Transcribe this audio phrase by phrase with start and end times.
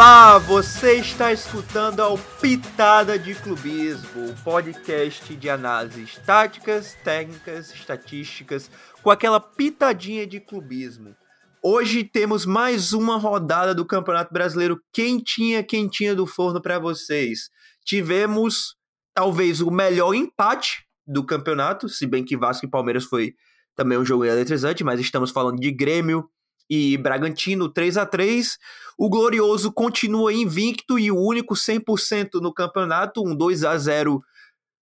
[0.00, 8.70] Olá, você está escutando a Pitada de Clubismo, o podcast de análises táticas, técnicas, estatísticas,
[9.02, 11.14] com aquela pitadinha de clubismo.
[11.62, 17.50] Hoje temos mais uma rodada do Campeonato Brasileiro quentinha, quentinha do forno para vocês.
[17.84, 18.76] Tivemos
[19.12, 23.34] talvez o melhor empate do campeonato, se bem que Vasco e Palmeiras foi
[23.76, 26.26] também um jogo eletrizante, mas estamos falando de Grêmio,
[26.70, 28.56] e Bragantino 3 a 3
[28.96, 34.22] O Glorioso continua invicto e o único 100% no campeonato, um 2 a 0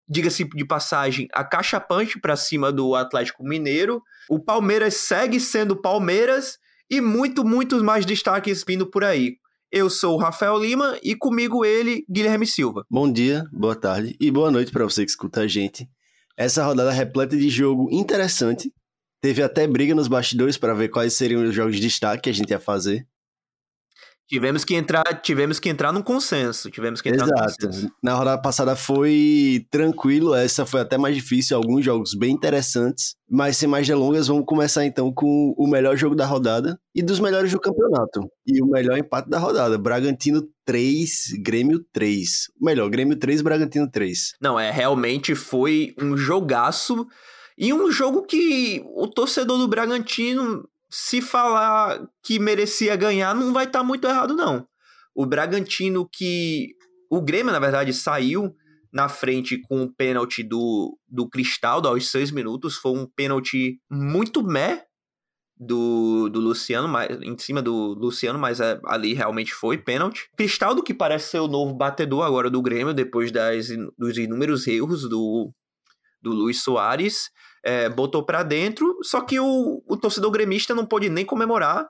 [0.08, 4.02] diga-se de passagem, a caixa punch para cima do Atlético Mineiro.
[4.30, 6.58] O Palmeiras segue sendo Palmeiras
[6.90, 9.36] e muito, muitos mais destaques vindo por aí.
[9.70, 12.86] Eu sou o Rafael Lima e comigo ele, Guilherme Silva.
[12.90, 15.86] Bom dia, boa tarde e boa noite para você que escuta a gente.
[16.34, 18.72] Essa rodada repleta de jogo interessante,
[19.20, 22.34] Teve até briga nos bastidores para ver quais seriam os jogos de destaque que a
[22.34, 23.06] gente ia fazer.
[24.28, 27.90] Tivemos que entrar, tivemos que entrar num consenso, tivemos que entrar Exato.
[28.02, 33.56] Na rodada passada foi tranquilo, essa foi até mais difícil, alguns jogos bem interessantes, mas
[33.56, 37.50] sem mais delongas, vamos começar então com o melhor jogo da rodada e dos melhores
[37.50, 38.20] do campeonato.
[38.46, 42.50] E o melhor empate da rodada, Bragantino 3, Grêmio 3.
[42.60, 44.34] O melhor, Grêmio 3, Bragantino 3.
[44.42, 47.06] Não, é, realmente foi um jogaço
[47.58, 53.64] e um jogo que o torcedor do Bragantino, se falar que merecia ganhar, não vai
[53.64, 54.64] estar tá muito errado, não.
[55.12, 56.68] O Bragantino que.
[57.10, 58.54] O Grêmio, na verdade, saiu
[58.92, 62.76] na frente com o pênalti do, do Cristaldo aos seis minutos.
[62.76, 64.84] Foi um pênalti muito meh
[65.58, 70.28] do, do Luciano, mas, em cima do Luciano, mas é, ali realmente foi pênalti.
[70.36, 73.66] Cristaldo, que parece ser o novo batedor agora do Grêmio, depois das,
[73.98, 75.50] dos inúmeros erros do,
[76.22, 77.30] do Luiz Soares
[77.68, 81.86] é, botou para dentro, só que o, o torcedor gremista não pôde nem comemorar.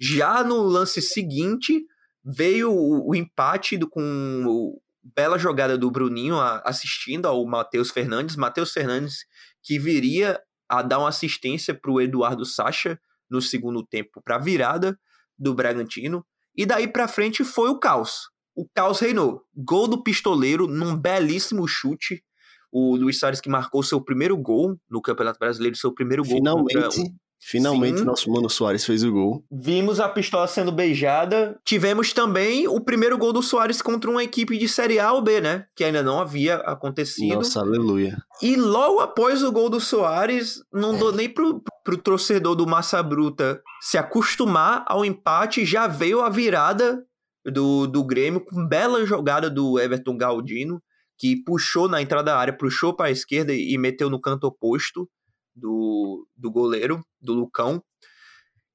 [0.00, 1.84] Já no lance seguinte,
[2.24, 4.00] veio o, o empate do, com
[4.46, 4.80] o,
[5.14, 8.34] bela jogada do Bruninho a, assistindo ao Matheus Fernandes.
[8.34, 9.26] Matheus Fernandes
[9.62, 12.98] que viria a dar uma assistência para o Eduardo Sacha
[13.28, 14.98] no segundo tempo para a virada
[15.38, 16.24] do Bragantino.
[16.56, 18.30] E daí para frente foi o caos.
[18.54, 19.42] O caos reinou.
[19.54, 22.24] Gol do pistoleiro num belíssimo chute
[22.72, 26.36] o Luiz Soares que marcou seu primeiro gol no Campeonato Brasileiro, seu primeiro gol.
[26.36, 28.04] Finalmente, finalmente Sim.
[28.04, 29.44] nosso Mano Soares fez o gol.
[29.50, 31.58] Vimos a pistola sendo beijada.
[31.64, 35.40] Tivemos também o primeiro gol do Soares contra uma equipe de Série A ou B,
[35.40, 35.66] né?
[35.74, 37.36] Que ainda não havia acontecido.
[37.36, 38.16] Nossa, aleluia.
[38.42, 43.02] E logo após o gol do Soares, não dou nem pro, pro torcedor do Massa
[43.02, 47.02] Bruta se acostumar ao empate, já veio a virada
[47.44, 50.80] do, do Grêmio com bela jogada do Everton Galdino
[51.20, 55.06] que puxou na entrada da área, puxou para a esquerda e meteu no canto oposto
[55.54, 57.84] do, do goleiro, do Lucão.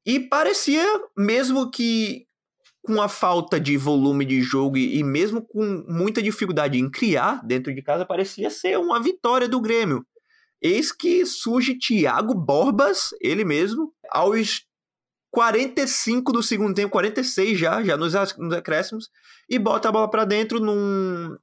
[0.06, 0.86] E parecia,
[1.18, 2.28] mesmo que
[2.84, 7.74] com a falta de volume de jogo e, mesmo com muita dificuldade em criar dentro
[7.74, 10.06] de casa, parecia ser uma vitória do Grêmio.
[10.62, 14.68] Eis que surge Thiago Borbas, ele mesmo, aos
[15.32, 19.10] 45 do segundo tempo, 46 já, já nos acréscimos,
[19.50, 21.36] e bota a bola para dentro num,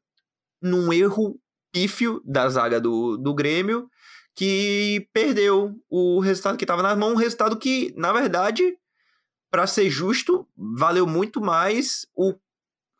[0.62, 1.38] num erro
[1.72, 3.88] pífio da zaga do, do Grêmio,
[4.34, 8.76] que perdeu o resultado que estava na mão, um resultado que, na verdade,
[9.50, 12.34] para ser justo, valeu muito mais o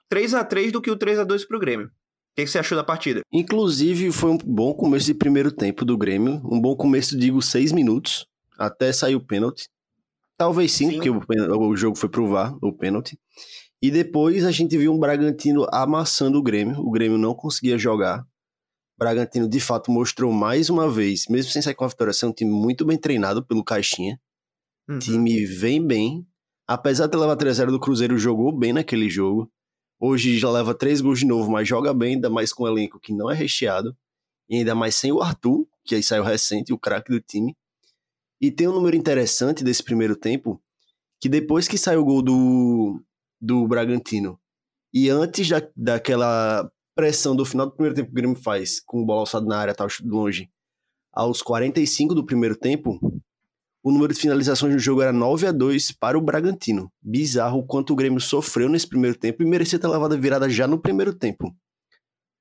[0.09, 1.87] 3 a 3 do que o 3 a 2 para o Grêmio.
[1.87, 1.91] O
[2.37, 3.21] que, você achou da partida?
[3.31, 6.41] Inclusive, foi um bom começo de primeiro tempo do Grêmio.
[6.44, 8.27] Um bom começo, digo, seis minutos,
[8.59, 9.69] até sair o pênalti.
[10.37, 10.94] Talvez sim, sim.
[10.94, 11.23] porque o,
[11.69, 13.19] o, jogo foi pro VAR, o pênalti.
[13.82, 16.79] E depois a gente viu um Bragantino amassando o Grêmio.
[16.79, 18.25] O Grêmio não conseguia jogar.
[18.96, 22.32] Bragantino, de fato, mostrou mais uma vez, mesmo sem sair com a vitória, ser um
[22.32, 24.20] time muito bem treinado pelo Caixinha.
[24.88, 25.00] Uhum.
[25.00, 26.25] Time vem bem.
[26.64, 29.50] Apesar de levar 3x0 do Cruzeiro, jogou bem naquele jogo.
[29.99, 33.00] Hoje já leva três gols de novo, mas joga bem, ainda mais com o elenco
[33.00, 33.96] que não é recheado.
[34.49, 37.56] E ainda mais sem o Arthur, que aí saiu recente, o craque do time.
[38.40, 40.62] E tem um número interessante desse primeiro tempo,
[41.20, 43.02] que depois que saiu o gol do,
[43.43, 44.39] do Bragantino.
[44.94, 49.05] E antes da, daquela pressão do final do primeiro tempo que o Grêmio faz, com
[49.05, 50.49] bola alçada na área, tá longe,
[51.12, 52.99] aos 45 do primeiro tempo,
[53.83, 56.91] o número de finalizações no jogo era 9 a 2 para o Bragantino.
[57.03, 60.49] Bizarro o quanto o Grêmio sofreu nesse primeiro tempo e merecia ter levado a virada
[60.49, 61.53] já no primeiro tempo.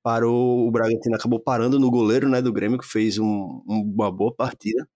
[0.02, 4.34] Parou, o Bragantino acabou parando no goleiro né, do Grêmio, que fez um, uma boa
[4.34, 4.88] partida.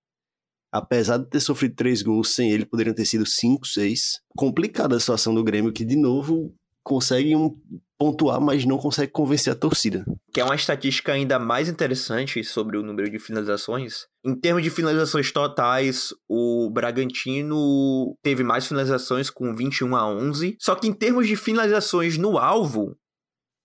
[0.76, 4.20] Apesar de ter sofrido três gols sem ele, poderiam ter sido cinco, seis.
[4.36, 7.56] Complicada a situação do Grêmio, que de novo consegue um
[7.98, 10.04] pontuar, mas não consegue convencer a torcida.
[10.34, 14.06] Que é uma estatística ainda mais interessante sobre o número de finalizações.
[14.22, 20.56] Em termos de finalizações totais, o Bragantino teve mais finalizações com 21 a 11.
[20.60, 22.94] Só que em termos de finalizações no alvo,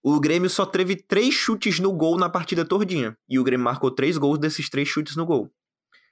[0.02, 3.16] o Grêmio só teve três chutes no gol na partida todinha.
[3.30, 5.52] E o Grêmio marcou três gols desses três chutes no gol.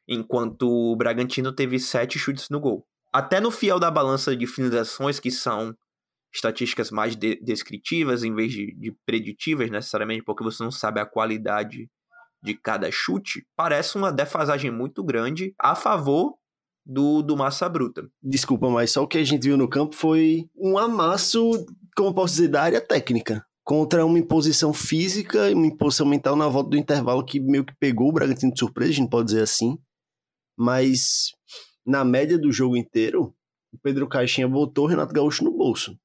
[0.10, 2.84] Enquanto o Bragantino teve sete chutes no gol.
[3.14, 5.76] Até no fiel da balança de finalizações, que são
[6.34, 11.06] estatísticas mais de descritivas em vez de, de preditivas, necessariamente, porque você não sabe a
[11.06, 11.88] qualidade
[12.42, 16.36] de cada chute, parece uma defasagem muito grande a favor
[16.86, 18.10] do, do Massa Bruta.
[18.22, 21.52] Desculpa, mas só o que a gente viu no campo foi um amasso,
[21.96, 23.46] como posso dizer, da área técnica.
[23.64, 27.76] Contra uma imposição física e uma imposição mental na volta do intervalo que meio que
[27.80, 29.78] pegou o Bragantino de surpresa, a gente pode dizer assim.
[30.60, 31.32] Mas
[31.86, 33.34] na média do jogo inteiro,
[33.72, 35.98] o Pedro Caixinha botou o Renato Gaúcho no bolso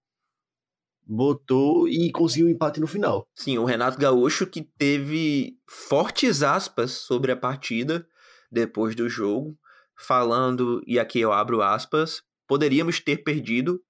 [1.07, 3.29] botou e conseguiu o um empate no final.
[3.35, 8.07] Sim, o Renato Gaúcho que teve fortes aspas sobre a partida
[8.51, 9.59] depois do jogo,
[9.97, 13.81] falando, e aqui eu abro aspas, poderíamos ter perdido,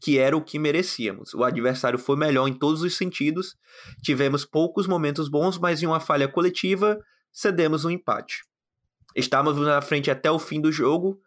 [0.00, 1.32] que era o que merecíamos.
[1.34, 3.56] O adversário foi melhor em todos os sentidos,
[4.02, 6.98] tivemos poucos momentos bons, mas em uma falha coletiva,
[7.32, 8.42] cedemos um empate.
[9.14, 11.20] Estávamos na frente até o fim do jogo,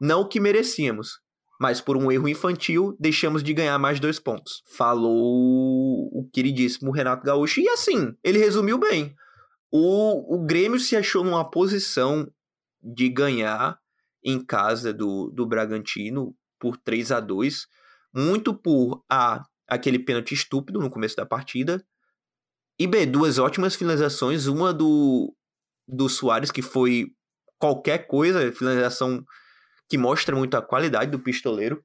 [0.00, 1.20] não que merecíamos,
[1.60, 4.62] mas por um erro infantil deixamos de ganhar mais dois pontos.
[4.76, 7.60] Falou o queridíssimo Renato Gaúcho.
[7.60, 9.14] E assim, ele resumiu bem.
[9.70, 12.30] O, o Grêmio se achou numa posição
[12.82, 13.78] de ganhar
[14.24, 17.66] em casa do, do Bragantino por 3 a 2
[18.12, 21.84] muito por A, aquele pênalti estúpido no começo da partida,
[22.78, 25.34] e B, duas ótimas finalizações, uma do,
[25.86, 27.12] do Soares, que foi
[27.60, 29.22] qualquer coisa, finalização
[29.88, 31.84] que mostra muito a qualidade do pistoleiro.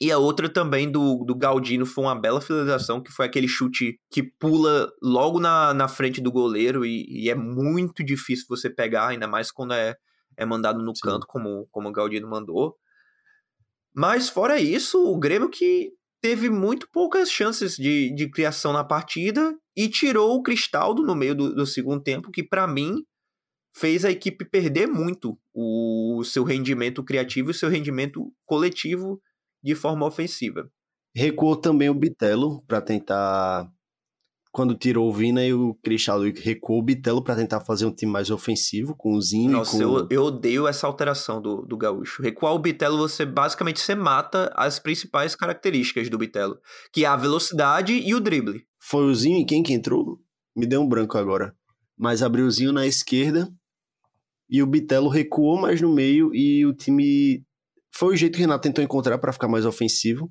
[0.00, 4.00] E a outra também do, do Galdino foi uma bela finalização, que foi aquele chute
[4.10, 9.08] que pula logo na, na frente do goleiro e, e é muito difícil você pegar,
[9.08, 9.94] ainda mais quando é,
[10.36, 11.02] é mandado no Sim.
[11.02, 12.74] canto, como, como o Galdino mandou.
[13.94, 19.54] Mas fora isso, o Grêmio que teve muito poucas chances de, de criação na partida
[19.76, 23.04] e tirou o Cristaldo no meio do, do segundo tempo, que para mim
[23.74, 29.20] fez a equipe perder muito o seu rendimento criativo e o seu rendimento coletivo
[29.62, 30.70] de forma ofensiva.
[31.14, 33.70] Recuou também o Bitelo para tentar.
[34.50, 38.12] Quando tirou o Vina e o Cristaldo recuou o Bitelo para tentar fazer um time
[38.12, 39.82] mais ofensivo, com o Zinho Nossa, com...
[39.82, 42.22] eu, eu odeio essa alteração do, do Gaúcho.
[42.22, 46.58] Recuar o Bitelo, você basicamente você mata as principais características do Bitelo,
[46.92, 48.66] que é a velocidade e o drible.
[48.78, 50.18] Foi o Zinho e quem que entrou?
[50.54, 51.56] Me deu um branco agora.
[51.96, 53.50] Mas abriu o Zinho na esquerda
[54.52, 57.42] e o Bitelo recuou mais no meio e o time.
[57.90, 60.30] Foi o jeito que o Renato tentou encontrar para ficar mais ofensivo.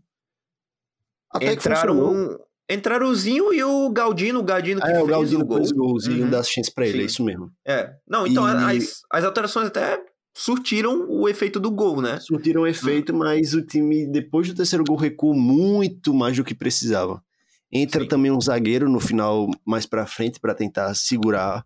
[1.32, 2.48] Até entraram, que funcionou.
[2.70, 5.58] Entraram o Zinho e o Galdino, o Galdino que é, fez o Galdino o gol.
[5.58, 6.30] fez o golzinho uhum.
[6.30, 7.02] da assistência pra ele, Sim.
[7.02, 7.52] é isso mesmo.
[7.66, 7.96] É.
[8.08, 8.78] Não, então e...
[8.78, 10.00] as, as alterações até
[10.36, 12.20] surtiram o efeito do gol, né?
[12.20, 13.20] Surtiram o efeito, uhum.
[13.20, 17.24] mas o time, depois do terceiro gol, recuou muito mais do que precisava.
[17.72, 18.08] Entra Sim.
[18.08, 21.66] também um zagueiro no final, mais pra frente, para tentar segurar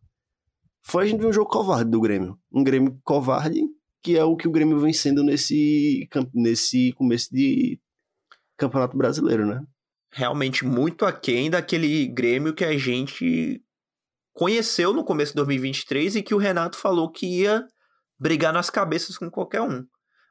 [0.87, 2.37] foi a gente ver um jogo covarde do Grêmio.
[2.51, 3.61] Um Grêmio covarde,
[4.03, 7.79] que é o que o Grêmio vem sendo nesse, nesse começo de
[8.55, 9.63] Campeonato Brasileiro, né?
[10.11, 13.61] Realmente muito aquém daquele Grêmio que a gente
[14.31, 17.65] conheceu no começo de 2023 e que o Renato falou que ia
[18.19, 19.83] brigar nas cabeças com qualquer um.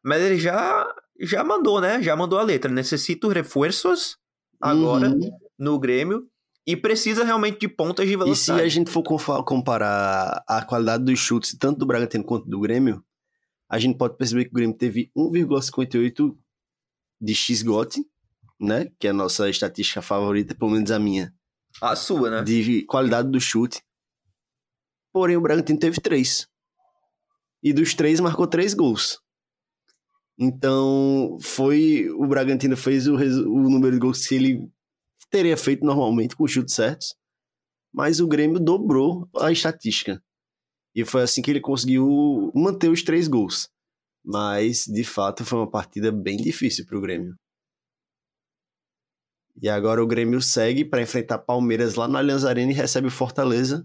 [0.05, 0.87] Mas ele já
[1.21, 2.01] já mandou, né?
[2.03, 2.71] Já mandou a letra.
[2.71, 4.17] Necessito reforços
[4.61, 5.31] agora uhum.
[5.59, 6.29] no Grêmio.
[6.67, 8.61] E precisa realmente de pontas de velocidade.
[8.61, 9.03] E se a gente for
[9.45, 13.05] comparar a qualidade dos chutes, tanto do Bragantino quanto do Grêmio,
[13.69, 16.35] a gente pode perceber que o Grêmio teve 1,58
[17.21, 18.05] de X-GOT,
[18.59, 18.91] né?
[18.99, 21.35] Que é a nossa estatística favorita, pelo menos a minha.
[21.83, 22.43] A sua, né?
[22.43, 23.83] De qualidade do chute.
[25.13, 26.49] Porém, o Bragantino teve 3.
[27.63, 29.21] E dos três marcou três gols.
[30.39, 32.11] Então, foi.
[32.11, 34.71] O Bragantino fez o, o número de gols que ele
[35.35, 37.17] teria feito normalmente com chutes certos,
[37.93, 40.23] mas o Grêmio dobrou a estatística.
[40.95, 43.69] E foi assim que ele conseguiu manter os três gols.
[44.25, 47.35] Mas, de fato, foi uma partida bem difícil para o Grêmio.
[49.61, 53.85] E agora o Grêmio segue para enfrentar Palmeiras lá na Allianz Arena e recebe Fortaleza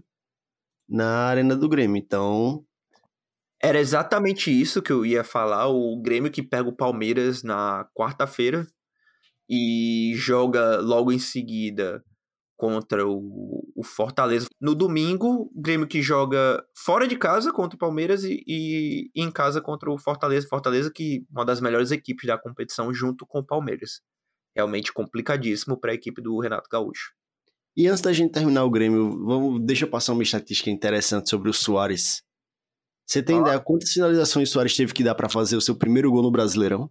[0.88, 1.96] na Arena do Grêmio.
[1.96, 2.64] Então,
[3.60, 5.66] Era exatamente isso que eu ia falar.
[5.66, 8.66] O Grêmio que pega o Palmeiras na quarta-feira
[9.50, 12.04] e joga logo em seguida
[12.56, 14.46] contra o, o, Fortaleza.
[14.60, 19.30] No domingo, o Grêmio que joga fora de casa contra o Palmeiras e, e, em
[19.30, 20.46] casa contra o Fortaleza.
[20.46, 24.02] Fortaleza que uma das melhores equipes da competição junto com o Palmeiras.
[24.54, 27.12] Realmente complicadíssimo para a equipe do Renato Gaúcho.
[27.76, 31.48] E antes da gente terminar o Grêmio, vamos, deixa eu passar uma estatística interessante sobre
[31.48, 32.22] o Soares.
[33.06, 33.40] Você tem ah.
[33.40, 36.30] ideia quantas finalizações o Soares teve que dar para fazer o seu primeiro gol no
[36.30, 36.90] Brasileirão?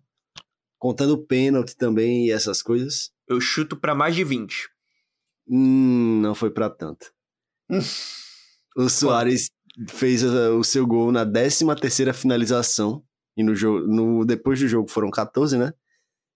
[0.79, 3.11] Contando pênalti também e essas coisas?
[3.27, 4.69] Eu chuto para mais de 20.
[5.47, 7.11] Hum, não foi para tanto.
[8.75, 9.51] o Soares
[9.89, 13.03] fez o seu gol na 13 terceira finalização.
[13.35, 15.73] E no jogo, no, depois do jogo foram 14, né?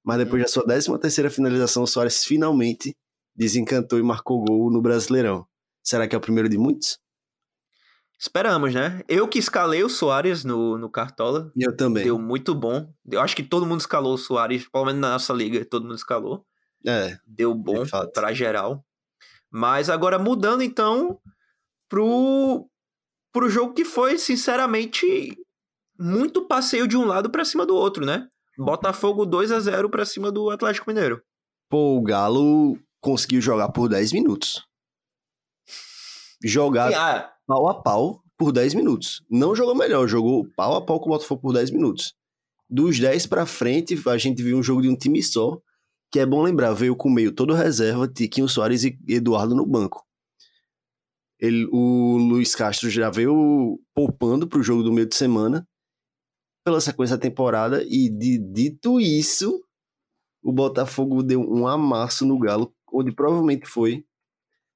[0.04, 0.46] Mas depois hum.
[0.46, 2.96] da sua 13 terceira finalização, o Soares finalmente
[3.36, 5.48] desencantou e marcou gol no Brasileirão.
[5.82, 7.00] Será que é o primeiro de muitos?
[8.24, 9.02] Esperamos, né?
[9.06, 11.52] Eu que escalei o Soares no, no Cartola.
[11.58, 12.06] Eu também.
[12.06, 12.90] Deu muito bom.
[13.12, 15.96] Eu acho que todo mundo escalou o Soares, pelo menos na nossa liga, todo mundo
[15.96, 16.46] escalou.
[16.88, 17.18] É.
[17.28, 18.82] Deu bom para geral.
[19.52, 21.20] Mas agora mudando então
[21.90, 22.66] pro,
[23.34, 25.38] pro jogo que foi, sinceramente,
[26.00, 28.30] muito passeio de um lado para cima do outro, né?
[28.58, 31.22] Botafogo 2 a 0 para cima do Atlético Mineiro.
[31.70, 34.66] Pô, o Galo conseguiu jogar por 10 minutos.
[36.42, 36.94] Jogar.
[36.94, 39.24] Ah, pau a pau por 10 minutos.
[39.30, 42.14] Não jogou melhor, jogou pau a pau com o Botafogo por 10 minutos.
[42.70, 45.62] Dos 10 para frente, a gente viu um jogo de um time só,
[46.12, 50.06] que é bom lembrar, veio com meio todo reserva, Tiquinho Soares e Eduardo no banco.
[51.40, 55.68] Ele, o Luiz Castro já veio poupando para o jogo do meio de semana,
[56.64, 59.62] pela sequência da temporada, e de, dito isso,
[60.42, 64.06] o Botafogo deu um amasso no Galo, onde provavelmente foi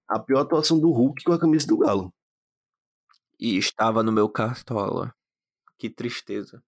[0.07, 2.13] a pior atuação do Hulk com a camisa do Galo.
[3.39, 5.13] E estava no meu cartola.
[5.77, 6.63] Que tristeza.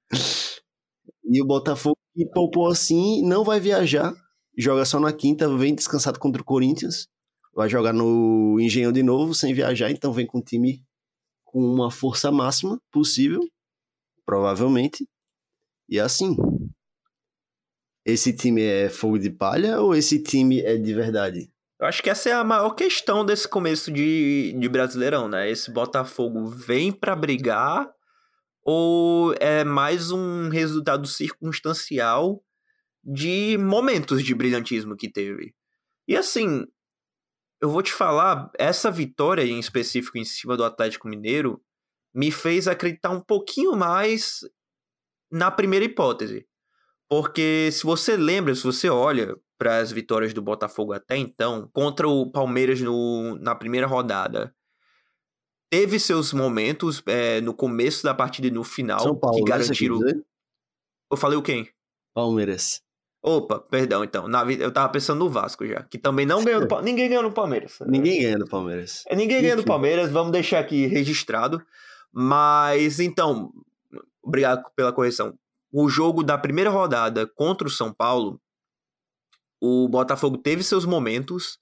[1.24, 4.14] e o Botafogo que poupou assim, não vai viajar.
[4.58, 7.08] Joga só na quinta, vem descansado contra o Corinthians.
[7.54, 10.84] Vai jogar no Engenhão de novo, sem viajar, então vem com o time
[11.46, 13.42] com uma força máxima possível,
[14.26, 15.08] provavelmente.
[15.90, 16.36] E assim.
[18.06, 21.52] Esse time é fogo de palha ou esse time é de verdade?
[21.80, 25.50] Eu acho que essa é a maior questão desse começo de, de Brasileirão, né?
[25.50, 27.90] Esse Botafogo vem para brigar
[28.62, 32.44] ou é mais um resultado circunstancial
[33.02, 35.56] de momentos de brilhantismo que teve?
[36.06, 36.66] E assim,
[37.62, 41.64] eu vou te falar, essa vitória em específico em cima do Atlético Mineiro
[42.14, 44.40] me fez acreditar um pouquinho mais
[45.32, 46.46] na primeira hipótese.
[47.08, 52.08] Porque se você lembra, se você olha para as vitórias do Botafogo até então, contra
[52.08, 54.56] o Palmeiras no, na primeira rodada.
[55.70, 59.58] Teve seus momentos é, no começo da partida e no final São Paulo, que né,
[59.58, 60.00] garantiram.
[61.12, 61.70] Eu falei o quem?
[62.16, 62.82] Palmeiras.
[63.22, 64.28] Opa, perdão, então.
[64.30, 67.34] Na, eu tava pensando no Vasco já, que também não ganhou do Ninguém ganhou no
[67.34, 67.78] Palmeiras.
[67.86, 69.04] Ninguém ganha no Palmeiras.
[69.08, 71.62] É, ninguém ganha no Palmeiras, vamos deixar aqui registrado.
[72.12, 73.52] Mas, então,
[74.24, 75.38] obrigado pela correção.
[75.72, 78.42] O jogo da primeira rodada contra o São Paulo
[79.62, 81.58] o Botafogo teve seus momentos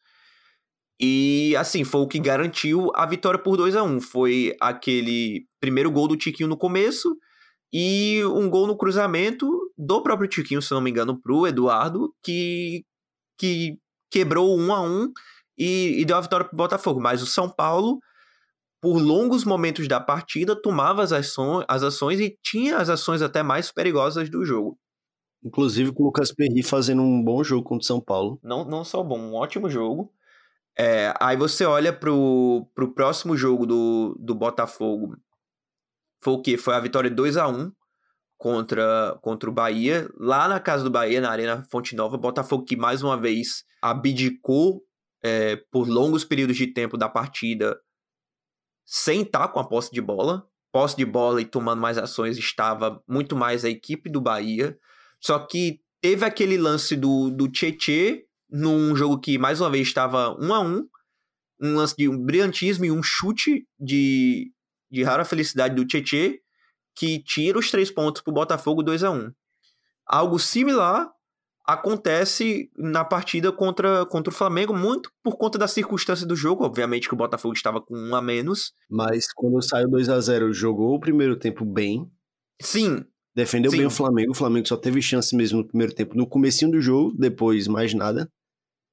[0.99, 5.91] e assim, foi o que garantiu a vitória por 2 a 1 Foi aquele primeiro
[5.91, 7.15] gol do Tiquinho no começo
[7.71, 12.83] e um gol no cruzamento do próprio Tiquinho, se não me engano, pro Eduardo, que,
[13.37, 13.77] que
[14.11, 15.11] quebrou 1 a 1
[15.57, 16.99] e, e deu a vitória pro Botafogo.
[16.99, 17.99] Mas o São Paulo,
[18.81, 23.71] por longos momentos da partida, tomava as as ações e tinha as ações até mais
[23.71, 24.77] perigosas do jogo.
[25.43, 28.39] Inclusive com o Lucas Perry fazendo um bom jogo contra o São Paulo.
[28.43, 30.11] Não, não só bom, um ótimo jogo.
[30.77, 35.17] É, aí você olha pro, pro próximo jogo do, do Botafogo.
[36.21, 36.57] Foi o quê?
[36.57, 37.71] Foi a vitória 2 a 1
[38.37, 40.07] contra, contra o Bahia.
[40.17, 44.83] Lá na casa do Bahia, na Arena Fonte Nova, Botafogo que mais uma vez abdicou
[45.23, 47.79] é, por longos períodos de tempo da partida
[48.85, 50.47] sem estar com a posse de bola.
[50.71, 54.77] Posse de bola e tomando mais ações estava muito mais a equipe do Bahia.
[55.19, 60.35] Só que teve aquele lance do, do Tietê num jogo que, mais uma vez, estava
[60.39, 60.87] um a um.
[61.59, 64.51] Um lance de um brilhantismo e um chute de,
[64.91, 66.39] de rara felicidade do Tietê
[66.95, 69.31] que tira os três pontos para o Botafogo 2 a 1
[70.05, 71.09] Algo similar
[71.65, 76.63] acontece na partida contra, contra o Flamengo, muito por conta da circunstância do jogo.
[76.63, 78.71] Obviamente que o Botafogo estava com um a menos.
[78.89, 82.09] Mas quando saiu 2 a 0 jogou o primeiro tempo bem.
[82.61, 83.05] Sim,
[83.37, 83.77] Defendeu Sim.
[83.77, 84.31] bem o Flamengo.
[84.31, 87.93] O Flamengo só teve chance mesmo no primeiro tempo, no comecinho do jogo, depois mais
[87.93, 88.27] nada.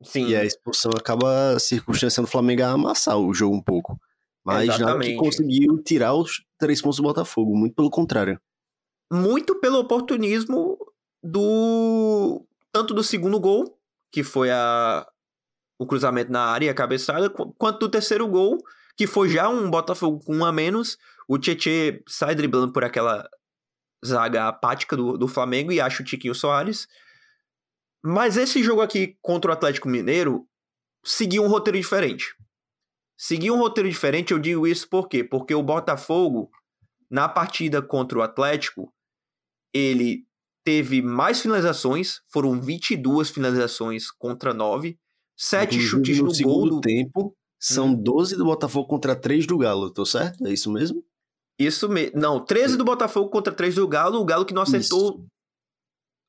[0.03, 0.27] Sim.
[0.27, 3.99] E a expulsão acaba circunstanciando o Flamengo a amassar o jogo um pouco.
[4.45, 8.39] Mas nada que conseguiu tirar os três pontos do Botafogo, muito pelo contrário.
[9.11, 10.77] Muito pelo oportunismo
[11.23, 13.79] do tanto do segundo gol,
[14.13, 15.07] que foi a,
[15.79, 18.59] o cruzamento na área e a cabeçada, quanto do terceiro gol,
[18.95, 20.99] que foi já um Botafogo com um a menos.
[21.27, 23.27] O Tietê sai driblando por aquela
[24.05, 26.87] zaga apática do, do Flamengo e acha o Tiquinho Soares.
[28.03, 30.47] Mas esse jogo aqui contra o Atlético Mineiro
[31.05, 32.35] seguiu um roteiro diferente.
[33.17, 35.23] Seguiu um roteiro diferente, eu digo isso por quê?
[35.23, 36.51] Porque o Botafogo,
[37.11, 38.93] na partida contra o Atlético,
[39.73, 40.27] ele
[40.65, 44.99] teve mais finalizações, foram 22 finalizações contra 9,
[45.37, 47.37] 7 chutes no, no gol do tempo.
[47.59, 48.03] São hum.
[48.03, 50.47] 12 do Botafogo contra 3 do Galo, tô certo?
[50.47, 51.03] É isso mesmo?
[51.59, 52.19] Isso mesmo.
[52.19, 55.27] Não, 13 do Botafogo contra 3 do Galo, o Galo que não acertou isso.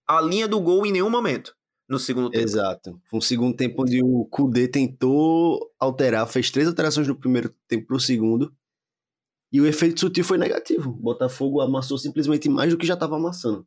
[0.07, 1.55] a linha do gol em nenhum momento
[1.87, 2.43] no segundo tempo.
[2.43, 3.01] Exato.
[3.13, 7.99] Um segundo tempo onde o Kudê tentou alterar, fez três alterações no primeiro tempo pro
[7.99, 8.53] segundo.
[9.51, 10.89] E o efeito sutil foi negativo.
[10.89, 13.65] O Botafogo amassou simplesmente mais do que já estava amassando.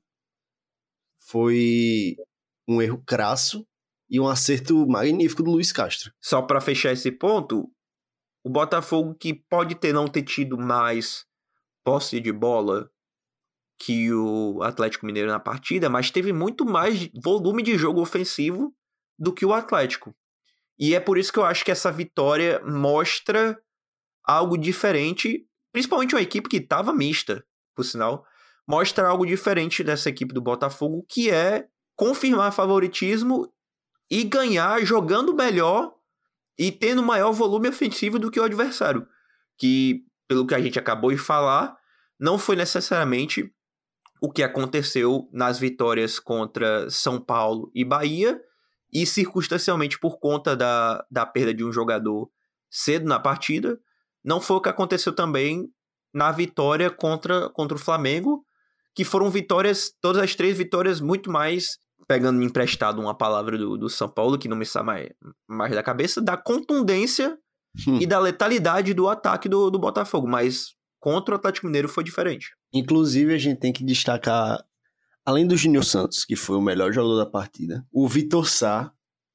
[1.17, 2.17] Foi
[2.67, 3.67] um erro crasso
[4.11, 6.13] e um acerto magnífico do Luiz Castro.
[6.21, 7.71] Só para fechar esse ponto,
[8.45, 11.25] o Botafogo que pode ter não ter tido mais
[11.89, 12.91] posse de bola
[13.81, 18.75] que o Atlético Mineiro na partida, mas teve muito mais volume de jogo ofensivo
[19.19, 20.15] do que o Atlético.
[20.79, 23.59] E é por isso que eu acho que essa vitória mostra
[24.23, 27.43] algo diferente, principalmente uma equipe que estava mista,
[27.75, 28.23] por sinal,
[28.67, 33.51] mostra algo diferente dessa equipe do Botafogo, que é confirmar favoritismo
[34.11, 35.95] e ganhar jogando melhor
[36.59, 39.09] e tendo maior volume ofensivo do que o adversário.
[39.57, 41.77] Que, pelo que a gente acabou de falar,
[42.21, 43.51] não foi necessariamente
[44.21, 48.41] o que aconteceu nas vitórias contra São Paulo e Bahia,
[48.93, 52.31] e circunstancialmente por conta da, da perda de um jogador
[52.71, 53.79] cedo na partida,
[54.25, 55.71] não foi o que aconteceu também
[56.13, 58.45] na vitória contra, contra o Flamengo,
[58.95, 63.89] que foram vitórias, todas as três vitórias muito mais, pegando emprestado uma palavra do, do
[63.89, 65.09] São Paulo, que não me sai mais,
[65.47, 67.39] mais da cabeça, da contundência
[67.87, 67.99] hum.
[68.01, 72.51] e da letalidade do ataque do, do Botafogo, mas contra o Atlético Mineiro foi diferente.
[72.73, 74.63] Inclusive, a gente tem que destacar,
[75.25, 78.93] além do Júnior Santos, que foi o melhor jogador da partida, o Vitor Sá.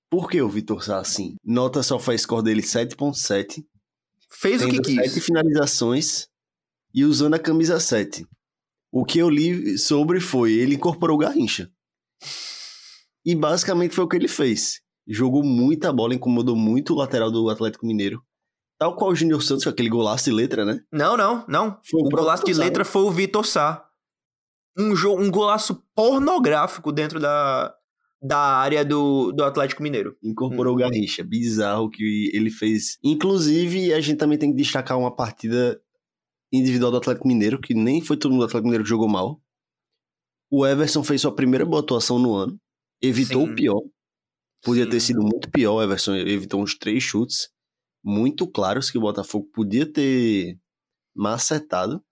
[0.09, 1.35] Por que o Vitor Sá assim?
[1.43, 3.65] Nota só faz score dele 7.7.
[4.29, 5.13] Fez o que quis.
[5.13, 6.27] 7 finalizações
[6.93, 8.27] e usando a camisa 7.
[8.91, 11.71] O que eu li sobre foi, ele incorporou o Garrincha.
[13.25, 14.82] E basicamente foi o que ele fez.
[15.07, 18.23] Jogou muita bola, incomodou muito o lateral do Atlético Mineiro.
[18.79, 20.81] Tal qual o Júnior Santos, aquele golaço de letra, né?
[20.91, 21.79] Não, não, não.
[21.89, 23.85] Foi o, o golaço de letra foi o Vitor Sá.
[24.77, 27.73] Um, um golaço pornográfico dentro da,
[28.21, 30.17] da área do, do Atlético Mineiro.
[30.23, 30.75] Incorporou hum.
[30.77, 31.23] o Garrincha.
[31.23, 32.97] Bizarro que ele fez.
[33.03, 35.79] Inclusive, a gente também tem que destacar uma partida
[36.51, 39.41] individual do Atlético Mineiro, que nem foi todo mundo do Atlético Mineiro que jogou mal.
[40.49, 42.59] O Everson fez sua primeira boa atuação no ano.
[43.01, 43.51] Evitou Sim.
[43.51, 43.81] o pior.
[44.63, 44.89] Podia Sim.
[44.89, 45.75] ter sido muito pior.
[45.75, 47.49] O Everson evitou uns três chutes
[48.03, 50.57] muito claros que o Botafogo podia ter
[51.15, 52.03] macetado.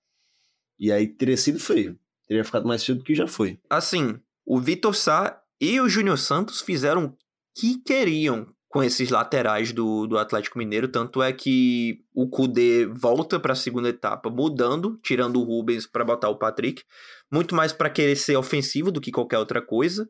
[0.80, 2.00] E aí teria sido feio.
[2.28, 3.60] Teria ficado mais feio do que já foi.
[3.70, 7.18] Assim, o Vitor Sá e o Júnior Santos fizeram o
[7.54, 10.88] que queriam com esses laterais do, do Atlético Mineiro.
[10.88, 16.06] Tanto é que o Kudê volta para a segunda etapa, mudando, tirando o Rubens para
[16.06, 16.84] botar o Patrick.
[17.30, 20.10] Muito mais para querer ser ofensivo do que qualquer outra coisa.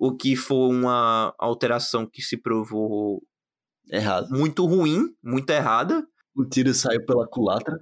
[0.00, 3.22] O que foi uma alteração que se provou
[3.90, 4.28] Errado.
[4.30, 6.06] Muito ruim, muito errada.
[6.34, 7.78] O tiro saiu pela culatra.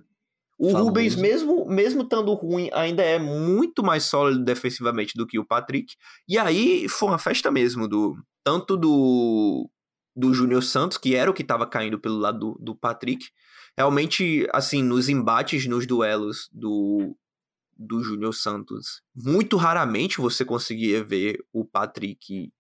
[0.59, 0.89] O Famoso.
[0.89, 5.95] Rubens, mesmo mesmo estando ruim, ainda é muito mais sólido defensivamente do que o Patrick.
[6.27, 9.71] E aí foi uma festa mesmo, do tanto do,
[10.17, 13.27] do Júnior Santos, que era o que estava caindo pelo lado do, do Patrick.
[13.77, 17.15] Realmente, assim, nos embates, nos duelos do,
[17.79, 22.53] do Júnior Santos, muito raramente você conseguia ver o Patrick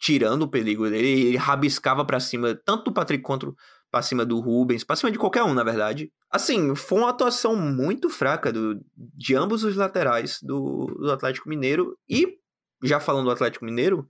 [0.00, 3.54] tirando o perigo dele, ele rabiscava para cima, tanto do Patrick quanto
[3.90, 6.12] para cima do Rubens, para cima de qualquer um, na verdade.
[6.30, 11.98] Assim, foi uma atuação muito fraca do, de ambos os laterais do, do Atlético Mineiro
[12.08, 12.38] e,
[12.82, 14.08] já falando do Atlético Mineiro,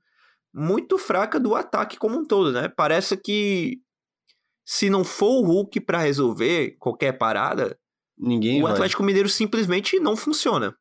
[0.52, 2.68] muito fraca do ataque como um todo, né?
[2.68, 3.80] Parece que
[4.64, 7.78] se não for o Hulk para resolver qualquer parada,
[8.18, 8.72] Ninguém o vai.
[8.72, 10.74] Atlético Mineiro simplesmente não funciona.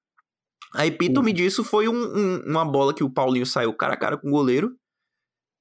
[0.74, 1.36] A epítome uhum.
[1.36, 4.32] disso foi um, um, uma bola que o Paulinho saiu cara a cara com o
[4.32, 4.76] goleiro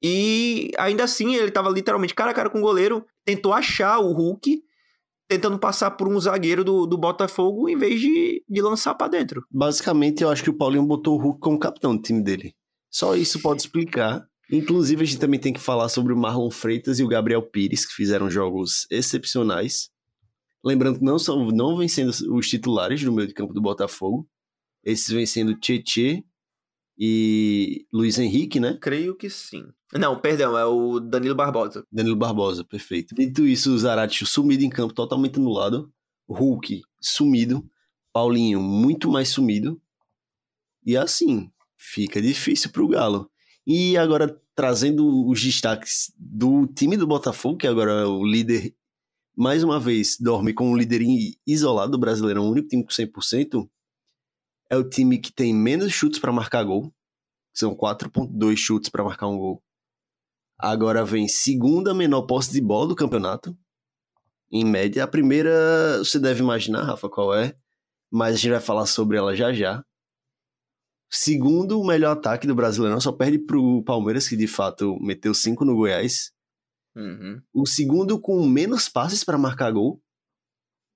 [0.03, 4.13] e ainda assim, ele tava literalmente cara a cara com o goleiro, tentou achar o
[4.13, 4.63] Hulk,
[5.29, 9.45] tentando passar por um zagueiro do, do Botafogo em vez de, de lançar para dentro.
[9.51, 12.55] Basicamente, eu acho que o Paulinho botou o Hulk como capitão do time dele.
[12.91, 14.25] Só isso pode explicar.
[14.51, 17.85] Inclusive, a gente também tem que falar sobre o Marlon Freitas e o Gabriel Pires,
[17.85, 19.89] que fizeram jogos excepcionais.
[20.67, 24.29] Lembrando que não, são, não vem sendo os titulares do meio de campo do Botafogo.
[24.83, 26.25] Esses vêm sendo Tietê
[26.99, 28.77] e Luiz Henrique, né?
[28.81, 29.65] Creio que sim.
[29.93, 31.87] Não, perdão, é o Danilo Barbosa.
[31.93, 33.15] Danilo Barbosa, perfeito.
[33.15, 35.89] Dito isso, o Zarate sumido em campo, totalmente anulado.
[36.29, 37.65] Hulk sumido.
[38.13, 39.81] Paulinho muito mais sumido.
[40.85, 43.31] E assim, fica difícil pro Galo.
[43.65, 48.75] E agora, trazendo os destaques do time do Botafogo, que agora é o líder,
[49.37, 51.03] mais uma vez, dorme com um líder
[51.47, 53.69] isolado do Brasileirão, o único time com 100%,
[54.71, 56.93] é o time que tem menos chutes para marcar gol.
[57.55, 59.63] São 4.2 chutes para marcar um gol.
[60.59, 63.57] Agora vem segunda menor posse de bola do campeonato.
[64.51, 67.55] Em média, a primeira você deve imaginar, Rafa, qual é,
[68.11, 69.85] mas a gente vai falar sobre ela já já.
[71.11, 75.65] Segundo, o melhor ataque do Brasileirão só perde pro Palmeiras, que de fato meteu 5
[75.65, 76.33] no Goiás.
[76.97, 77.43] Uhum.
[77.53, 80.03] O segundo com menos passes para marcar gol.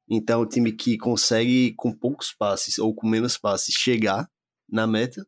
[0.08, 4.28] Então, o time que consegue, com poucos passes ou com menos passes, chegar
[4.68, 5.24] na meta.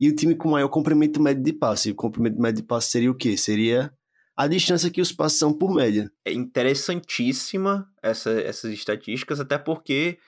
[0.00, 1.90] E o time com maior comprimento médio de passe.
[1.90, 3.36] O comprimento médio de passe seria o quê?
[3.36, 3.92] Seria
[4.36, 6.10] a distância que os passes são por média.
[6.24, 10.18] É interessantíssima essa, essas estatísticas, até porque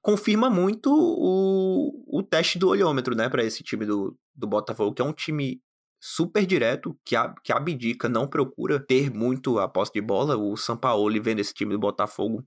[0.00, 5.02] confirma muito o, o teste do olhômetro, né, para esse time do, do Botafogo, que
[5.02, 5.60] é um time
[6.00, 10.36] super direto, que, a, que abdica, não procura ter muito a posse de bola.
[10.36, 12.44] O Sampaoli vendo esse time do Botafogo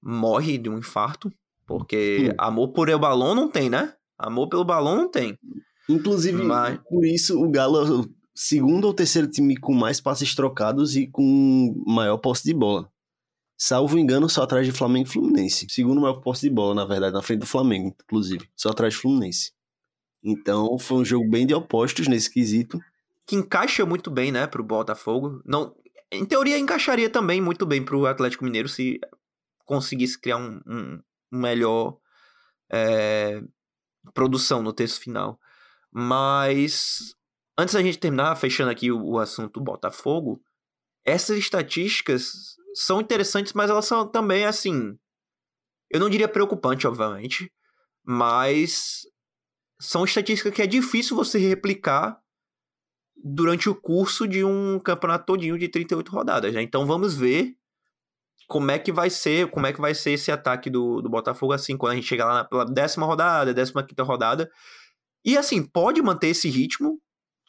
[0.00, 1.32] morre de um infarto,
[1.66, 2.34] porque hum.
[2.38, 3.92] amor por el balão não tem, né?
[4.16, 5.36] Amor pelo balão não tem.
[5.88, 6.78] Inclusive, Mas...
[6.88, 11.08] por isso o Galo é o segundo ou terceiro time com mais passes trocados e
[11.08, 12.88] com maior posse de bola.
[13.56, 15.66] Salvo engano, só atrás de Flamengo e Fluminense.
[15.68, 18.48] Segundo maior posse de bola, na verdade, na frente do Flamengo, inclusive.
[18.54, 19.52] Só atrás de Fluminense.
[20.22, 22.78] Então, foi um jogo bem de opostos nesse quesito.
[23.26, 25.40] Que encaixa muito bem, né, pro Botafogo.
[25.44, 25.74] Não,
[26.10, 28.98] em teoria, encaixaria também muito bem pro Atlético Mineiro se
[29.64, 31.02] conseguisse criar um, um,
[31.32, 31.98] um melhor
[32.70, 33.42] é,
[34.14, 35.38] produção no texto final.
[35.90, 37.14] Mas,
[37.56, 40.42] antes da gente terminar, fechando aqui o, o assunto Botafogo,
[41.04, 44.98] essas estatísticas são interessantes, mas elas são também, assim.
[45.90, 47.52] Eu não diria preocupante, obviamente,
[48.04, 49.02] mas
[49.80, 52.20] são estatísticas que é difícil você replicar
[53.16, 56.62] durante o curso de um campeonato todinho de 38 rodadas, né?
[56.62, 57.56] Então vamos ver
[58.46, 61.52] como é que vai ser, como é que vai ser esse ataque do, do Botafogo
[61.52, 64.50] assim, quando a gente chegar lá pela décima rodada, décima quinta rodada.
[65.24, 66.98] E assim, pode manter esse ritmo.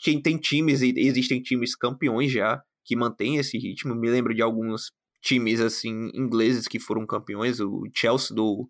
[0.03, 3.95] Tem, tem times, existem times campeões já que mantêm esse ritmo.
[3.95, 7.59] Me lembro de alguns times assim ingleses que foram campeões.
[7.59, 8.69] O Chelsea do,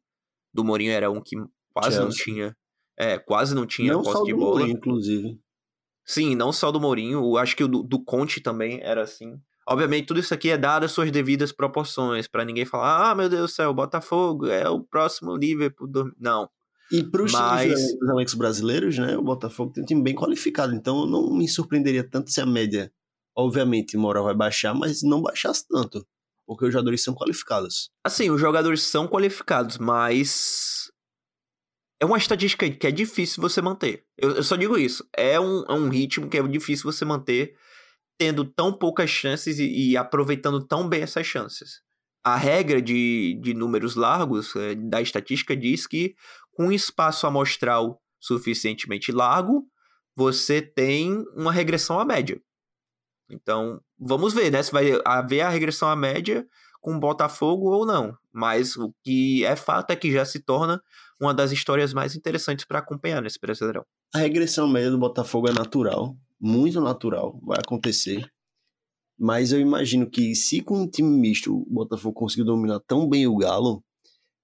[0.54, 1.36] do Mourinho era um que
[1.74, 2.04] quase Chelsea.
[2.04, 2.58] não tinha.
[3.00, 4.60] É, quase não tinha não posse de bola.
[4.60, 5.40] Mourinho, inclusive.
[6.06, 9.40] Sim, não só do Mourinho, acho que o do, do Conte também era assim.
[9.68, 13.30] Obviamente, tudo isso aqui é dado as suas devidas proporções, para ninguém falar, ah, meu
[13.30, 15.88] Deus do céu, Botafogo é o próximo Liverpool.
[15.88, 16.12] Do...
[16.20, 16.50] Não.
[16.92, 17.80] E para os Mas...
[18.02, 22.04] elencos brasileiros, né, o Botafogo tem um time bem qualificado, então eu não me surpreenderia
[22.04, 22.92] tanto se a média,
[23.36, 26.04] obviamente, moral vai baixar, mas não baixasse tanto
[26.50, 27.92] porque os jogadores são qualificados.
[28.04, 30.79] Assim, os jogadores são qualificados, mas
[32.00, 34.06] é uma estatística que é difícil você manter.
[34.18, 35.08] Eu, eu só digo isso.
[35.16, 37.56] É um, é um ritmo que é difícil você manter
[38.18, 41.82] tendo tão poucas chances e, e aproveitando tão bem essas chances.
[42.24, 46.16] A regra de, de números largos é, da estatística diz que
[46.52, 49.66] com um espaço amostral suficientemente largo,
[50.16, 52.42] você tem uma regressão à média.
[53.30, 54.62] Então, vamos ver, né?
[54.62, 56.46] Se vai haver a regressão à média
[56.80, 58.18] com o Botafogo ou não.
[58.32, 60.82] Mas o que é fato é que já se torna
[61.20, 63.86] uma das histórias mais interessantes para acompanhar nesse Brasileirão.
[64.14, 68.26] A regressão média do Botafogo é natural, muito natural, vai acontecer.
[69.18, 73.28] Mas eu imagino que se com um time misto o Botafogo conseguir dominar tão bem
[73.28, 73.84] o Galo,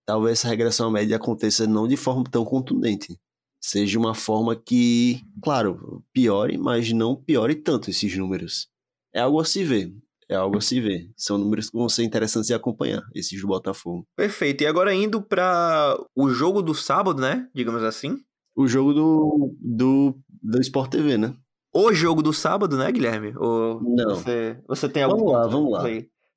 [0.05, 3.17] talvez essa regressão média aconteça não de forma tão contundente.
[3.61, 8.69] Seja uma forma que, claro, piore, mas não piore tanto esses números
[9.15, 9.95] é algo a se ver.
[10.29, 11.11] É algo a se ver.
[11.15, 14.07] São números que vão ser interessantes de acompanhar, esses do Botafogo.
[14.15, 14.63] Perfeito.
[14.63, 17.47] E agora indo para o jogo do sábado, né?
[17.53, 18.17] Digamos assim.
[18.55, 21.35] O jogo do, do, do Sport TV, né?
[21.73, 23.33] O jogo do sábado, né, Guilherme?
[23.37, 24.15] Ou Não.
[24.15, 25.83] Você, você tem algo Vamos lá, vamos lá.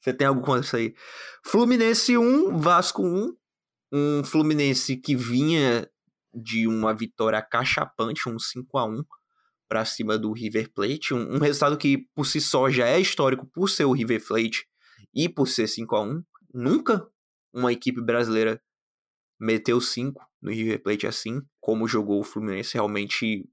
[0.00, 0.94] Você tem algo contra isso aí?
[1.44, 3.34] Fluminense 1, Vasco 1.
[3.92, 5.88] Um Fluminense que vinha
[6.34, 9.02] de uma vitória cachapante, um 5 a 1
[9.68, 13.46] para cima do River Plate, um, um, resultado que por si só já é histórico
[13.46, 14.66] por ser o River Plate
[15.14, 16.22] e por ser 5 a 1
[16.54, 17.06] Nunca
[17.52, 18.60] uma equipe brasileira
[19.38, 23.46] meteu 5 no River Plate assim, como jogou o Fluminense, realmente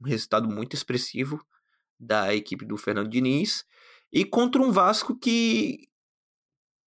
[0.00, 1.44] um resultado muito expressivo
[1.98, 3.64] da equipe do Fernando Diniz,
[4.12, 5.88] e contra um Vasco que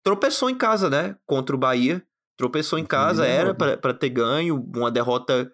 [0.03, 1.15] tropeçou em casa, né?
[1.25, 2.05] Contra o Bahia.
[2.37, 4.63] Tropeçou em casa, era para ter ganho.
[4.75, 5.51] Uma derrota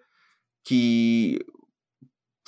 [0.64, 1.38] que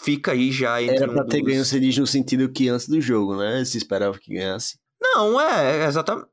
[0.03, 1.47] fica aí já entre Era pra um ter dos...
[1.47, 3.65] ganho, você diz no sentido que antes do jogo, né?
[3.65, 4.79] Se esperava que ganhasse.
[5.01, 6.29] Não, é, exatamente.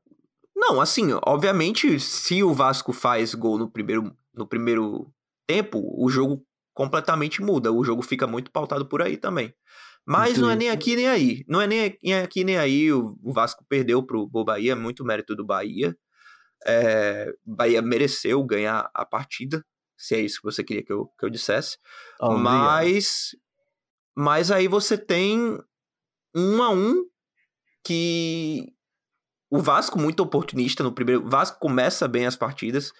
[0.54, 5.10] Não, assim, obviamente, se o Vasco faz gol no primeiro, no primeiro
[5.46, 7.72] tempo, o jogo completamente muda.
[7.72, 9.54] O jogo fica muito pautado por aí também.
[10.06, 10.40] Mas Entendi.
[10.40, 11.44] não é nem aqui nem aí.
[11.48, 12.92] Não é nem aqui nem aí.
[12.92, 15.96] O, Vasco perdeu pro, Bahia, muito mérito do Bahia.
[16.66, 19.64] É, Bahia mereceu ganhar a partida,
[19.96, 21.78] se é isso que você queria que eu, que eu dissesse.
[22.20, 23.30] Oh, mas,
[24.18, 25.56] mas aí você tem
[26.34, 27.04] um a um
[27.84, 28.66] que
[29.48, 31.24] o Vasco muito oportunista no primeiro.
[31.24, 32.92] O Vasco começa bem as partidas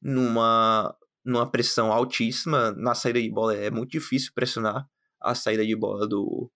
[0.00, 2.70] numa, numa pressão altíssima.
[2.76, 4.86] Na saída de bola é muito difícil pressionar
[5.20, 6.48] a saída de bola do,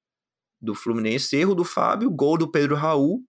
[0.60, 1.36] do Fluminense.
[1.36, 3.24] Erro do Fábio, gol do Pedro Raul.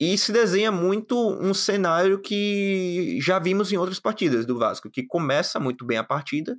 [0.00, 5.06] E se desenha muito um cenário que já vimos em outras partidas do Vasco, que
[5.06, 6.56] começa muito bem a partida,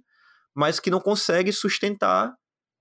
[0.55, 2.33] mas que não consegue sustentar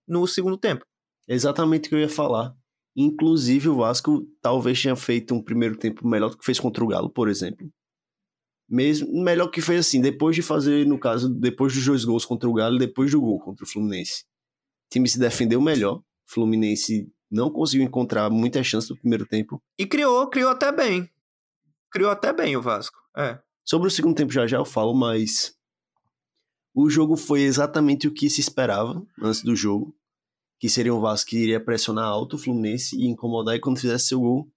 [0.07, 0.85] no segundo tempo.
[1.29, 2.55] Exatamente o que eu ia falar.
[2.97, 6.87] Inclusive, o Vasco talvez tenha feito um primeiro tempo melhor do que fez contra o
[6.87, 7.71] Galo, por exemplo.
[8.69, 12.49] Mesmo, melhor que fez assim, depois de fazer, no caso, depois dos dois gols contra
[12.49, 14.25] o Galo e depois do gol contra o Fluminense.
[14.87, 15.99] O time se defendeu melhor.
[15.99, 19.63] O Fluminense não conseguiu encontrar muita chance no primeiro tempo.
[19.79, 21.09] E criou, criou até bem.
[21.91, 22.99] Criou até bem o Vasco.
[23.17, 23.39] É.
[23.65, 25.56] Sobre o segundo tempo já já eu falo, mas
[26.77, 29.97] o jogo foi exatamente o que se esperava antes do jogo
[30.59, 34.09] que seria um Vasco que iria pressionar alto o Fluminense e incomodar, e quando fizesse
[34.09, 34.51] seu gol,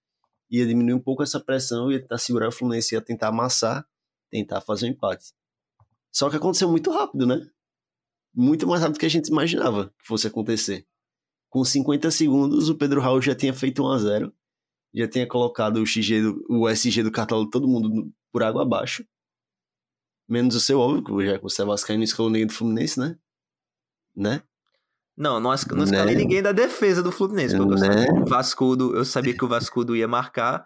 [0.49, 3.85] ia diminuir um pouco essa pressão, ia segurar o Fluminense, ia tentar amassar,
[4.29, 5.33] tentar fazer um empate.
[6.11, 7.45] Só que aconteceu muito rápido, né?
[8.33, 10.87] Muito mais rápido do que a gente imaginava que fosse acontecer.
[11.49, 14.33] Com 50 segundos, o Pedro Raul já tinha feito 1 a 0
[14.91, 19.05] já tinha colocado o, XG do, o SG do cartão todo mundo por água abaixo.
[20.29, 23.17] Menos o seu, óbvio, já que você é vascaíno e escolheu ninguém do Fluminense, né?
[24.15, 24.43] Né?
[25.17, 26.21] Não, não, não escalei né?
[26.21, 28.05] ninguém da defesa do Fluminense, porque né?
[28.05, 30.65] eu, sabia que o Vascudo, eu sabia que o Vascudo ia marcar.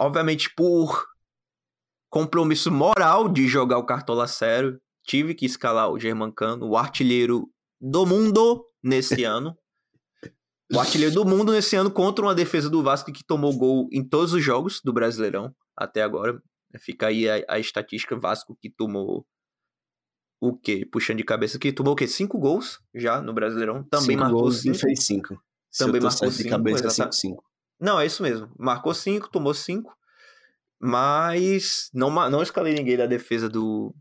[0.00, 1.06] Obviamente, por
[2.08, 7.48] compromisso moral de jogar o Cartola sério, tive que escalar o Germancano, o artilheiro
[7.80, 9.56] do mundo nesse ano.
[10.72, 14.02] O artilheiro do mundo nesse ano contra uma defesa do Vasco que tomou gol em
[14.02, 16.42] todos os jogos do Brasileirão até agora.
[16.78, 19.26] Fica aí a, a estatística Vasco que tomou
[20.40, 20.86] o quê?
[20.90, 22.06] Puxando de cabeça aqui, tomou o quê?
[22.06, 23.82] Cinco gols já no Brasileirão.
[23.84, 24.76] Também cinco marcou gols cinco.
[24.76, 25.42] E fez cinco.
[25.76, 26.42] Também marcou cinco.
[26.42, 27.44] De cabeça, cinco, cinco.
[27.80, 28.50] Não, é isso mesmo.
[28.58, 29.96] Marcou cinco, tomou cinco.
[30.80, 33.94] Mas não, não escalei ninguém da defesa do,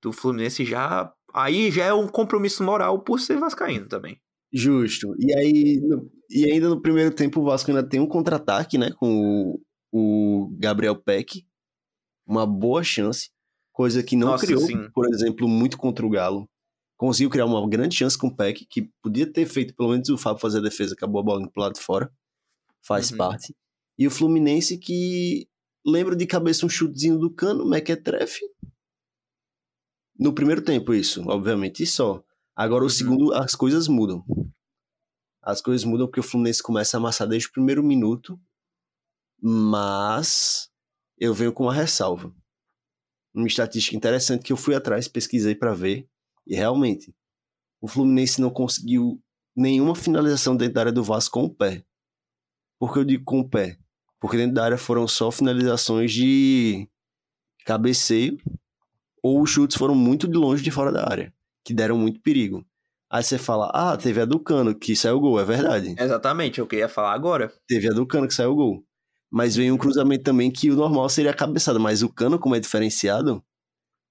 [0.00, 1.12] do Fluminense já.
[1.34, 4.20] Aí já é um compromisso moral por ser Vascaíno também.
[4.52, 5.14] Justo.
[5.18, 5.80] E aí,
[6.30, 8.90] e ainda no primeiro tempo o Vasco ainda tem um contra-ataque, né?
[8.92, 9.58] Com
[9.92, 11.44] o, o Gabriel Peck.
[12.26, 13.30] Uma boa chance
[13.74, 14.88] coisa que não Nossa, criou, sim.
[14.94, 16.48] por exemplo, muito contra o Galo.
[16.96, 20.16] Conseguiu criar uma grande chance com o Peck, que podia ter feito pelo menos o
[20.16, 22.10] Fábio fazer a defesa, acabou a bola indo pro lado de fora.
[22.86, 23.18] Faz uhum.
[23.18, 23.54] parte.
[23.98, 25.48] E o Fluminense que
[25.84, 28.40] lembra de cabeça um chutezinho do cano, Mequetrefe.
[30.16, 32.22] No primeiro tempo, isso, obviamente, e só.
[32.54, 32.90] Agora, o uhum.
[32.90, 34.24] segundo, as coisas mudam.
[35.42, 38.40] As coisas mudam porque o Fluminense começa a amassar desde o primeiro minuto,
[39.42, 40.70] mas
[41.18, 42.34] eu venho com uma ressalva
[43.34, 46.08] uma estatística interessante que eu fui atrás, pesquisei para ver,
[46.46, 47.12] e realmente,
[47.80, 49.20] o Fluminense não conseguiu
[49.56, 51.84] nenhuma finalização dentro da área do Vasco com o pé.
[52.78, 53.76] Por que eu digo com o pé?
[54.20, 56.88] Porque dentro da área foram só finalizações de
[57.64, 58.38] cabeceio
[59.22, 61.32] ou os chutes foram muito de longe de fora da área,
[61.64, 62.64] que deram muito perigo.
[63.10, 65.94] Aí você fala, ah, teve a do Cano que saiu o gol, é verdade.
[65.98, 67.52] Exatamente, eu queria falar agora.
[67.66, 68.84] Teve a do Cano que saiu o gol.
[69.34, 72.54] Mas veio um cruzamento também que o normal seria a cabeçada, mas o Cano, como
[72.54, 73.44] é diferenciado,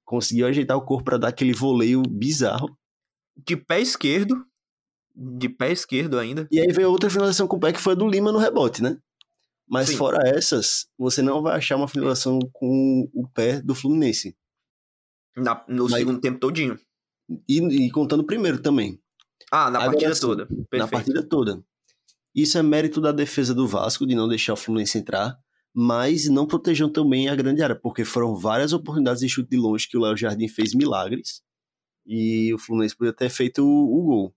[0.04, 2.78] conseguiu ajeitar o corpo para dar aquele voleio bizarro.
[3.34, 4.46] De pé esquerdo,
[5.16, 6.46] de pé esquerdo ainda.
[6.52, 8.84] E aí veio outra finalização com o pé que foi a do Lima no rebote,
[8.84, 8.98] né?
[9.66, 9.96] Mas Sim.
[9.96, 14.36] fora essas, você não vai achar uma finalização com o pé do Fluminense.
[15.38, 16.78] Na, no Mas, segundo tempo todinho.
[17.48, 19.00] E, e, contando o primeiro também.
[19.50, 20.46] Ah, na Agora, partida toda.
[20.48, 20.78] Perfeito.
[20.80, 21.64] Na partida toda.
[22.36, 25.38] Isso é mérito da defesa do Vasco de não deixar o Fluminense entrar,
[25.74, 29.88] mas não protegeu também a grande área, porque foram várias oportunidades de chute de longe
[29.88, 31.42] que o Léo Jardim fez milagres
[32.06, 34.36] e o Fluminense podia ter feito o, o gol.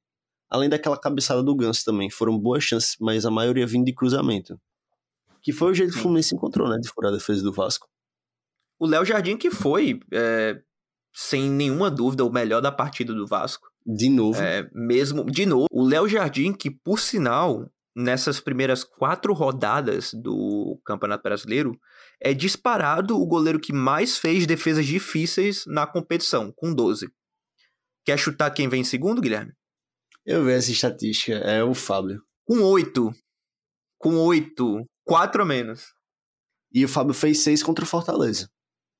[0.48, 4.60] Além daquela cabeçada do Ganso também, foram boas chances, mas a maioria vindo de cruzamento.
[5.42, 7.88] Que foi o jeito que o Fluminense encontrou, né, de furar a defesa do Vasco.
[8.78, 10.60] O Léo Jardim que foi, é,
[11.14, 13.68] sem nenhuma dúvida, o melhor da partida do Vasco.
[13.84, 14.40] De novo.
[14.40, 15.66] É, mesmo, de novo.
[15.70, 21.80] O Léo Jardim que, por sinal, nessas primeiras quatro rodadas do Campeonato Brasileiro,
[22.20, 27.10] é disparado o goleiro que mais fez defesas difíceis na competição, com 12.
[28.04, 29.52] Quer chutar quem vem em segundo, Guilherme?
[30.26, 32.22] Eu vi essa estatística, é o Fábio.
[32.44, 33.10] Com 8.
[33.98, 34.84] Com 8.
[35.04, 35.94] 4 a menos.
[36.72, 38.50] E o Fábio fez 6 contra o Fortaleza.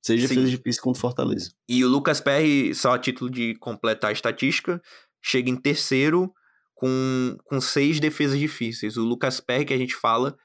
[0.03, 1.51] 6 defesas difíceis contra o Fortaleza.
[1.69, 4.81] E o Lucas Perry, só a título de completar a estatística,
[5.21, 6.33] chega em terceiro
[6.77, 8.97] com, com seis defesas difíceis.
[8.97, 10.37] O Lucas Perry, que a gente fala,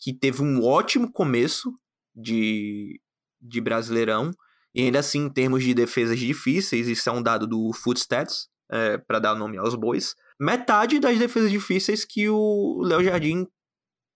[0.00, 1.72] que teve um ótimo começo
[2.14, 3.00] de,
[3.40, 4.32] de Brasileirão,
[4.74, 8.98] e ainda assim, em termos de defesas difíceis, isso é um dado do Footstats, é,
[8.98, 13.46] para dar nome aos bois, metade das defesas difíceis que o Léo Jardim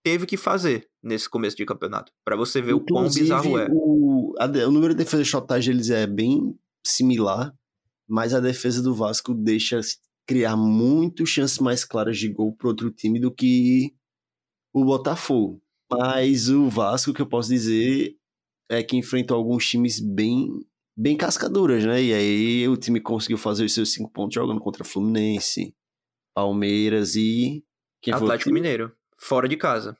[0.03, 3.67] teve que fazer nesse começo de campeonato, para você ver Inclusive, o quão bizarro é.
[3.71, 6.53] O, a, o número de defesas de shotagem eles é bem
[6.85, 7.53] similar,
[8.07, 9.79] mas a defesa do Vasco deixa
[10.27, 13.95] criar muito chances mais claras de gol para outro time do que
[14.73, 15.61] o Botafogo.
[15.89, 18.15] Mas o Vasco, que eu posso dizer,
[18.69, 20.49] é que enfrentou alguns times bem
[20.99, 22.01] bem cascaduras, né?
[22.01, 25.73] E aí o time conseguiu fazer os seus cinco pontos jogando contra Fluminense,
[26.35, 27.63] Palmeiras e
[28.01, 29.95] quem Atlético Mineiro, fora de casa.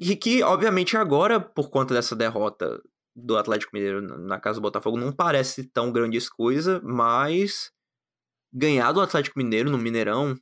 [0.00, 2.80] E que, obviamente, agora, por conta dessa derrota
[3.16, 7.72] do Atlético Mineiro na casa do Botafogo, não parece tão grandes coisa, mas
[8.52, 10.36] ganhar do Atlético Mineiro no Mineirão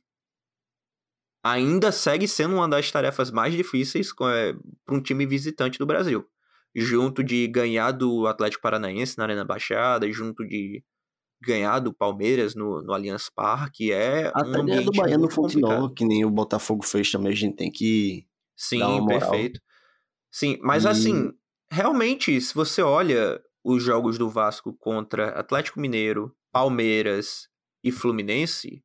[1.43, 4.53] ainda segue sendo uma das tarefas mais difíceis é,
[4.85, 6.25] para um time visitante do Brasil.
[6.75, 10.83] Junto de ganhar do Atlético Paranaense na Arena Baixada, junto de
[11.41, 15.59] ganhar do Palmeiras no, no Allianz Parque, é Até um ambiente do Bahia no Fonte
[15.59, 19.61] Nova, que nem o Botafogo fez também, a gente tem que Sim, perfeito.
[20.31, 20.87] Sim, mas e...
[20.87, 21.31] assim,
[21.71, 27.47] realmente, se você olha os jogos do Vasco contra Atlético Mineiro, Palmeiras
[27.83, 28.83] e Fluminense,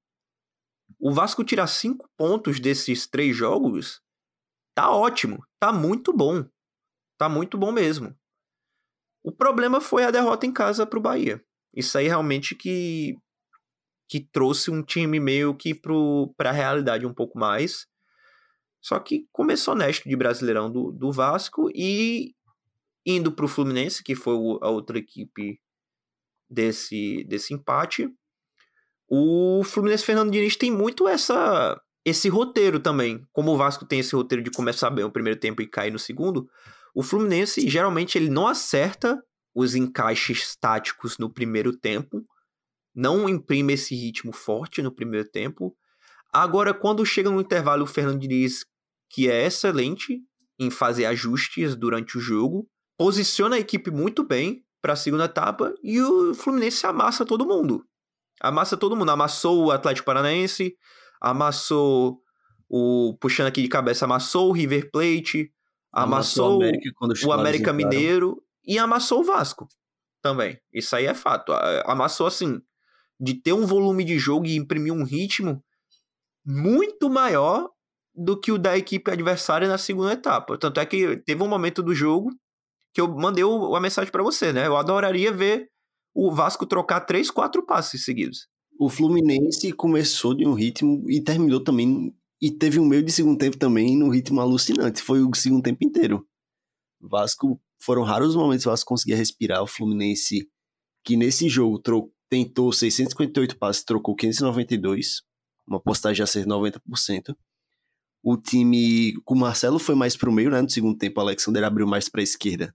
[0.98, 4.00] o Vasco tirar cinco pontos desses três jogos
[4.74, 6.44] tá ótimo, tá muito bom.
[7.18, 8.16] Tá muito bom mesmo.
[9.22, 11.42] O problema foi a derrota em casa pro Bahia.
[11.74, 13.16] Isso aí realmente que
[14.08, 17.86] que trouxe um time meio que pro, pra realidade um pouco mais.
[18.78, 22.34] Só que começou honesto de Brasileirão do, do Vasco e
[23.06, 25.58] indo pro Fluminense, que foi a outra equipe
[26.50, 28.12] desse, desse empate.
[29.14, 33.22] O Fluminense Fernando Diniz tem muito essa esse roteiro também.
[33.30, 35.98] Como o Vasco tem esse roteiro de começar bem o primeiro tempo e cair no
[35.98, 36.48] segundo,
[36.94, 39.22] o Fluminense geralmente ele não acerta
[39.54, 42.24] os encaixes táticos no primeiro tempo,
[42.94, 45.76] não imprime esse ritmo forte no primeiro tempo.
[46.32, 48.64] Agora, quando chega no intervalo, o Fernando Diniz,
[49.10, 50.22] que é excelente
[50.58, 55.74] em fazer ajustes durante o jogo, posiciona a equipe muito bem para a segunda etapa
[55.82, 57.86] e o Fluminense amassa todo mundo.
[58.42, 59.10] Amassa todo mundo.
[59.10, 60.76] Amassou o Atlético Paranaense,
[61.20, 62.20] amassou
[62.68, 63.16] o.
[63.20, 65.52] Puxando aqui de cabeça, amassou o River Plate,
[65.92, 69.68] amassou, amassou o América, o América Mineiro e amassou o Vasco
[70.20, 70.58] também.
[70.72, 71.52] Isso aí é fato.
[71.84, 72.60] Amassou assim,
[73.20, 75.62] de ter um volume de jogo e imprimir um ritmo
[76.44, 77.68] muito maior
[78.14, 80.58] do que o da equipe adversária na segunda etapa.
[80.58, 82.30] Tanto é que teve um momento do jogo
[82.92, 84.66] que eu mandei a mensagem para você, né?
[84.66, 85.71] Eu adoraria ver
[86.14, 88.48] o Vasco trocar três, quatro passes seguidos.
[88.78, 92.14] O Fluminense começou de um ritmo e terminou também.
[92.40, 95.00] E teve um meio de segundo tempo também no ritmo alucinante.
[95.00, 96.26] Foi o segundo tempo inteiro.
[97.00, 99.62] Vasco, foram raros os momentos que o Vasco conseguia respirar.
[99.62, 100.48] O Fluminense,
[101.04, 101.80] que nesse jogo
[102.28, 105.22] tentou 658 passes, trocou 592.
[105.66, 106.80] Uma postagem a ser 90%.
[108.24, 110.60] O time com o Marcelo foi mais pro meio, né?
[110.60, 112.74] No segundo tempo, o Alexander abriu mais para a esquerda.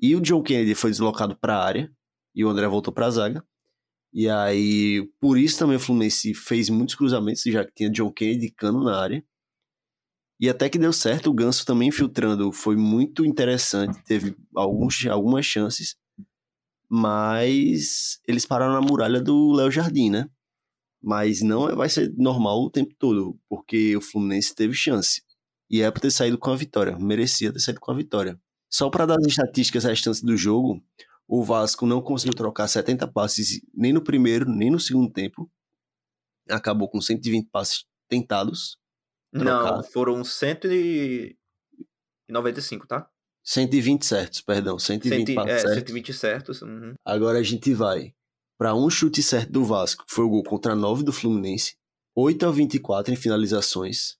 [0.00, 1.97] E o John Kennedy foi deslocado para a área
[2.38, 3.44] e o André voltou para a zaga.
[4.12, 8.46] E aí, por isso também o Fluminense fez muitos cruzamentos, já que tinha John Kennedy
[8.46, 9.24] e Cano na área.
[10.40, 15.44] E até que deu certo, o Ganso também infiltrando foi muito interessante, teve alguns, algumas
[15.44, 15.96] chances,
[16.88, 20.30] mas eles pararam na muralha do Léo Jardim, né?
[21.02, 25.22] Mas não é, vai ser normal o tempo todo, porque o Fluminense teve chance.
[25.68, 28.40] E é para ter saído com a vitória, merecia ter saído com a vitória.
[28.70, 30.80] Só para dar as estatísticas restantes do jogo,
[31.28, 35.46] o Vasco não conseguiu trocar 70 passes nem no primeiro, nem no segundo tempo.
[36.48, 38.78] Acabou com 120 passes tentados.
[39.30, 43.06] Não, foram 195, tá?
[43.44, 44.78] 120 certos, perdão.
[44.78, 45.74] 120 Centi, passes é, certos.
[45.74, 46.62] 120 certos.
[46.62, 46.94] Uhum.
[47.04, 48.14] Agora a gente vai
[48.58, 51.76] para um chute certo do Vasco, que foi o gol contra 9 do Fluminense.
[52.16, 54.16] 8 a 24 em finalizações.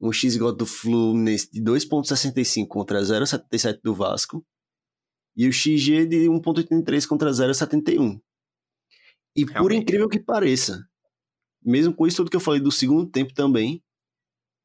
[0.00, 4.42] Um XG do Fluminense de 2.65 contra 0,77 do Vasco
[5.36, 8.20] e o XG de 1.83 contra 0.71.
[9.36, 9.58] E Realmente.
[9.58, 10.86] por incrível que pareça,
[11.62, 13.82] mesmo com isso tudo que eu falei do segundo tempo também,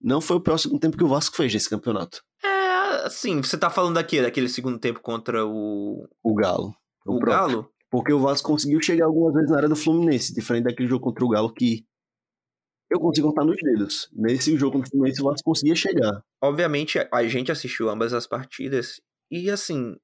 [0.02, 2.24] não foi o segundo tempo que o Vasco fez nesse campeonato.
[2.44, 6.08] É, assim, você tá falando daqui, daquele segundo tempo contra o.
[6.24, 6.74] O Galo.
[7.06, 7.70] O, o Galo?
[7.90, 11.26] Porque o Vasco conseguiu chegar algumas vezes na área do Fluminense, diferente daquele jogo contra
[11.26, 11.84] o Galo que
[12.90, 14.10] eu consigo contar nos dedos.
[14.14, 16.24] Nesse jogo contra o Fluminense, o Vasco conseguia chegar.
[16.42, 19.96] Obviamente, a gente assistiu ambas as partidas e, assim,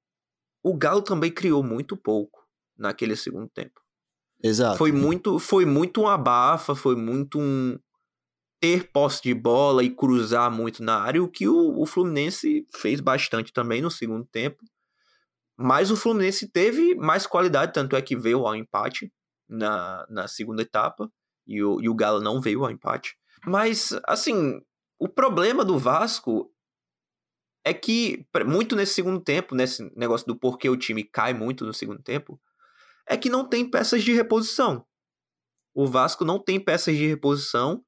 [0.65, 2.43] o Galo também criou muito pouco
[2.75, 3.79] naquele segundo tempo.
[4.43, 4.79] Exato.
[4.79, 7.77] Foi muito, foi muito uma abafa, foi muito um
[8.59, 12.99] ter posse de bola e cruzar muito na área, o que o, o Fluminense fez
[12.99, 14.57] bastante também no segundo tempo.
[15.55, 19.13] Mas o Fluminense teve mais qualidade, tanto é que veio ao empate
[19.47, 21.07] na, na segunda etapa,
[21.45, 23.15] e o, e o Galo não veio ao empate.
[23.45, 24.59] Mas, assim,
[24.97, 26.51] o problema do Vasco
[27.65, 31.73] é que, muito nesse segundo tempo, nesse negócio do porquê o time cai muito no
[31.73, 32.39] segundo tempo,
[33.07, 34.85] é que não tem peças de reposição.
[35.73, 37.83] O Vasco não tem peças de reposição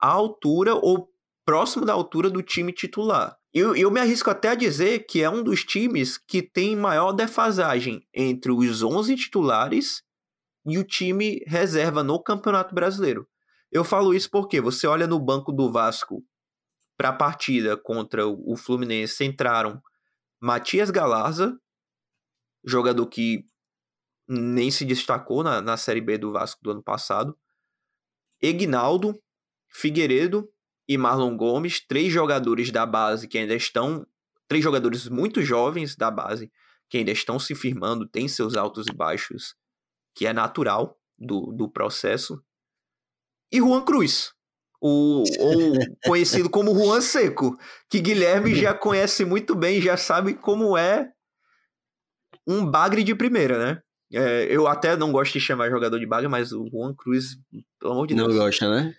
[0.00, 1.08] à altura ou
[1.46, 3.38] próximo da altura do time titular.
[3.54, 7.12] Eu, eu me arrisco até a dizer que é um dos times que tem maior
[7.12, 10.02] defasagem entre os 11 titulares
[10.66, 13.28] e o time reserva no Campeonato Brasileiro.
[13.70, 16.24] Eu falo isso porque você olha no banco do Vasco
[17.02, 19.82] para a partida contra o Fluminense entraram
[20.40, 21.58] Matias Galarza,
[22.64, 23.44] jogador que
[24.28, 27.36] nem se destacou na, na Série B do Vasco do ano passado,
[28.40, 29.20] Egnaldo,
[29.68, 30.48] Figueiredo
[30.88, 34.06] e Marlon Gomes, três jogadores da base que ainda estão,
[34.46, 36.52] três jogadores muito jovens da base
[36.88, 39.56] que ainda estão se firmando, têm seus altos e baixos,
[40.14, 42.40] que é natural do, do processo,
[43.50, 44.32] e Juan Cruz,
[44.82, 45.74] o, ou
[46.04, 47.56] conhecido como Juan Seco,
[47.88, 51.08] que Guilherme já conhece muito bem, já sabe como é
[52.44, 53.80] um bagre de primeira, né?
[54.12, 57.36] É, eu até não gosto de chamar jogador de bagre, mas o Juan Cruz,
[57.80, 58.28] pelo amor de Deus.
[58.28, 58.92] Não gosta, né?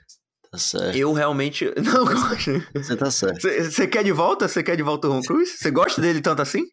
[0.49, 0.97] Tá certo.
[0.97, 2.65] Eu realmente não gosto.
[2.73, 3.41] Você tá certo.
[3.41, 4.47] Você quer de volta?
[4.47, 5.59] Você quer de volta o Juan Cruz?
[5.59, 6.63] Você gosta dele tanto assim?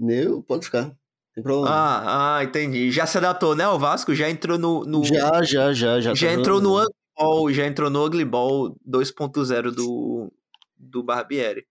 [0.00, 0.90] Eu, pode ficar.
[1.34, 1.68] Tem problema.
[1.70, 2.90] Ah, ah, entendi.
[2.90, 3.68] Já se adaptou, né?
[3.68, 4.84] O Vasco já entrou no.
[4.84, 5.04] no...
[5.04, 6.00] Já, já, já.
[6.00, 10.32] Já, já tá entrou no Ugly Ball, já entrou no Ugly Ball 2.0 do,
[10.76, 11.66] do Barbieri.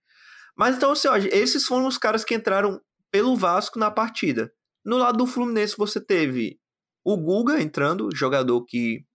[0.56, 2.80] Mas então, assim, ó, esses foram os caras que entraram
[3.10, 4.54] pelo Vasco na partida.
[4.84, 6.60] No lado do Fluminense, você teve
[7.04, 9.06] o Guga entrando, jogador que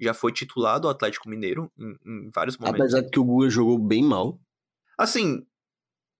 [0.00, 2.80] já foi titular do Atlético Mineiro em, em vários momentos.
[2.80, 4.40] Apesar de que o Guga jogou bem mal.
[4.98, 5.46] Assim,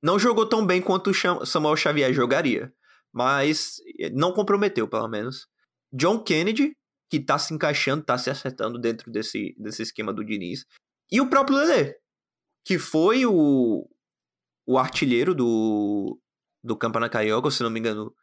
[0.03, 2.73] não jogou tão bem quanto o Samuel Xavier jogaria,
[3.13, 3.77] mas
[4.13, 5.47] não comprometeu, pelo menos.
[5.93, 6.77] John Kennedy,
[7.11, 10.65] que tá se encaixando, tá se acertando dentro desse, desse esquema do Diniz.
[11.11, 11.97] E o próprio Lelê,
[12.65, 13.89] que foi o,
[14.65, 16.21] o artilheiro do,
[16.63, 18.15] do Campeonato Carioca, se não me engano,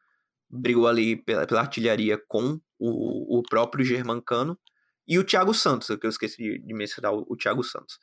[0.49, 4.57] brigou ali pela, pela artilharia com o, o próprio Germancano
[5.05, 7.99] e o Thiago Santos, que eu esqueci de, de mencionar o, o Thiago Santos.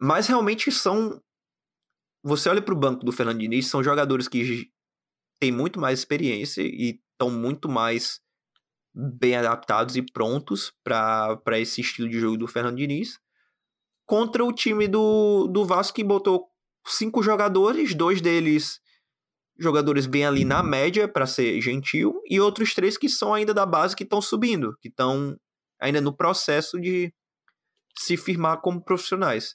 [0.00, 1.20] Mas realmente são.
[2.22, 4.70] Você olha para o banco do Fernando Diniz, são jogadores que
[5.40, 8.20] têm muito mais experiência e estão muito mais
[9.18, 13.18] bem adaptados e prontos para esse estilo de jogo do Fernando Diniz.
[14.06, 16.48] Contra o time do, do Vasco que botou
[16.86, 18.80] cinco jogadores, dois deles
[19.60, 23.66] jogadores bem ali na média, para ser gentil, e outros três que são ainda da
[23.66, 25.36] base que estão subindo, que estão
[25.78, 27.12] ainda no processo de
[27.98, 29.54] se firmar como profissionais.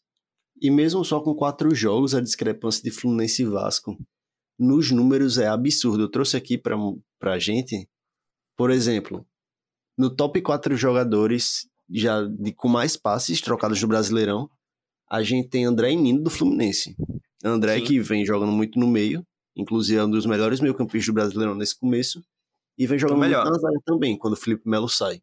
[0.61, 3.97] E mesmo só com quatro jogos, a discrepância de Fluminense e Vasco
[4.57, 6.03] nos números é absurdo.
[6.03, 6.77] Eu trouxe aqui para
[7.33, 7.89] a gente,
[8.55, 9.27] por exemplo,
[9.97, 14.49] no top quatro jogadores já de, com mais passes trocados do Brasileirão,
[15.09, 16.95] a gente tem André e Nino do Fluminense.
[17.43, 17.85] André Sim.
[17.85, 19.25] que vem jogando muito no meio,
[19.55, 22.23] inclusive é um dos melhores meio-campistas do Brasileirão nesse começo,
[22.77, 23.45] e vem jogando melhor.
[23.45, 25.21] muito na zaga também, quando o Felipe Melo sai.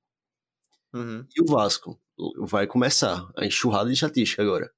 [0.95, 1.27] Uhum.
[1.37, 1.99] E o Vasco
[2.39, 4.71] vai começar a enxurrada de estatística agora.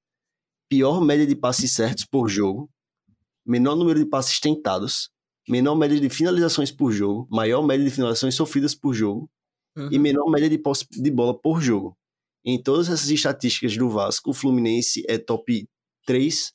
[0.68, 2.70] Pior média de passes certos por jogo,
[3.44, 5.10] menor número de passes tentados,
[5.46, 9.30] menor média de finalizações por jogo, maior média de finalizações sofridas por jogo
[9.76, 9.88] uhum.
[9.90, 11.96] e menor média de posse de bola por jogo.
[12.44, 15.66] Em todas essas estatísticas do Vasco, o Fluminense é top
[16.06, 16.52] 3,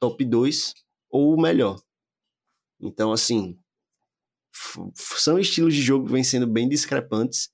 [0.00, 0.74] top 2
[1.10, 1.80] ou o melhor.
[2.80, 3.58] Então, assim,
[4.94, 7.50] são estilos de jogo que vêm sendo bem discrepantes.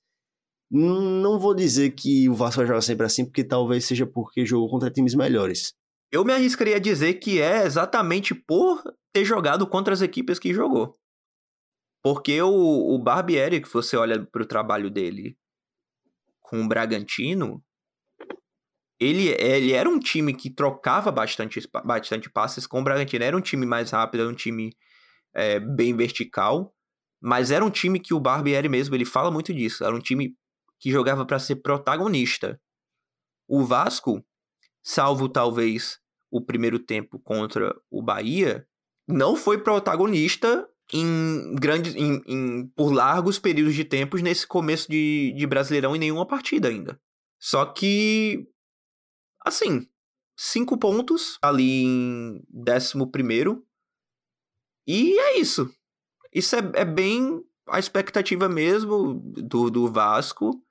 [0.69, 4.69] Não vou dizer que o Vasco vai jogar sempre assim, porque talvez seja porque jogou
[4.69, 5.73] contra times melhores.
[6.11, 8.81] Eu me arriscaria a dizer que é exatamente por
[9.13, 10.97] ter jogado contra as equipes que jogou.
[12.07, 15.37] Porque o, o Barbieri, que você olha para o trabalho dele
[16.39, 17.61] com o Bragantino,
[18.97, 23.25] ele, ele era um time que trocava bastante, bastante passes com o Bragantino.
[23.25, 24.73] Era um time mais rápido, era um time
[25.35, 26.73] é, bem vertical,
[27.21, 30.33] mas era um time que o Barbieri mesmo, ele fala muito disso, era um time
[30.79, 32.57] que jogava para ser protagonista.
[33.49, 34.25] O Vasco
[34.81, 35.99] salvo talvez
[36.31, 38.65] o primeiro tempo contra o Bahia,
[39.05, 45.33] não foi protagonista em grandes, em, em, por largos períodos de tempos nesse começo de,
[45.35, 46.99] de Brasileirão em nenhuma partida ainda.
[47.39, 48.47] Só que,
[49.45, 49.87] assim,
[50.35, 53.65] cinco pontos ali em décimo primeiro.
[54.85, 55.69] E é isso.
[56.33, 60.63] Isso é, é bem a expectativa mesmo do, do Vasco.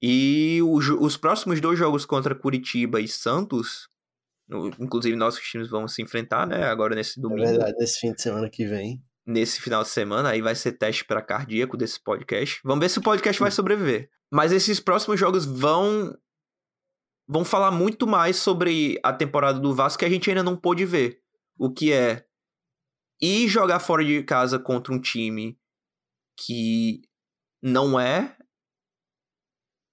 [0.00, 3.88] E o, os próximos dois jogos contra Curitiba e Santos,
[4.78, 6.64] inclusive nossos times vão se enfrentar, né?
[6.64, 7.42] Agora nesse é domingo.
[7.42, 9.02] É verdade, nesse fim de semana que vem.
[9.26, 12.60] Nesse final de semana, aí vai ser teste para cardíaco desse podcast.
[12.62, 14.10] Vamos ver se o podcast vai sobreviver.
[14.30, 16.14] Mas esses próximos jogos vão
[17.26, 20.84] vão falar muito mais sobre a temporada do Vasco que a gente ainda não pôde
[20.84, 21.22] ver.
[21.56, 22.26] O que é
[23.20, 25.58] ir jogar fora de casa contra um time
[26.38, 27.02] que
[27.62, 28.36] não é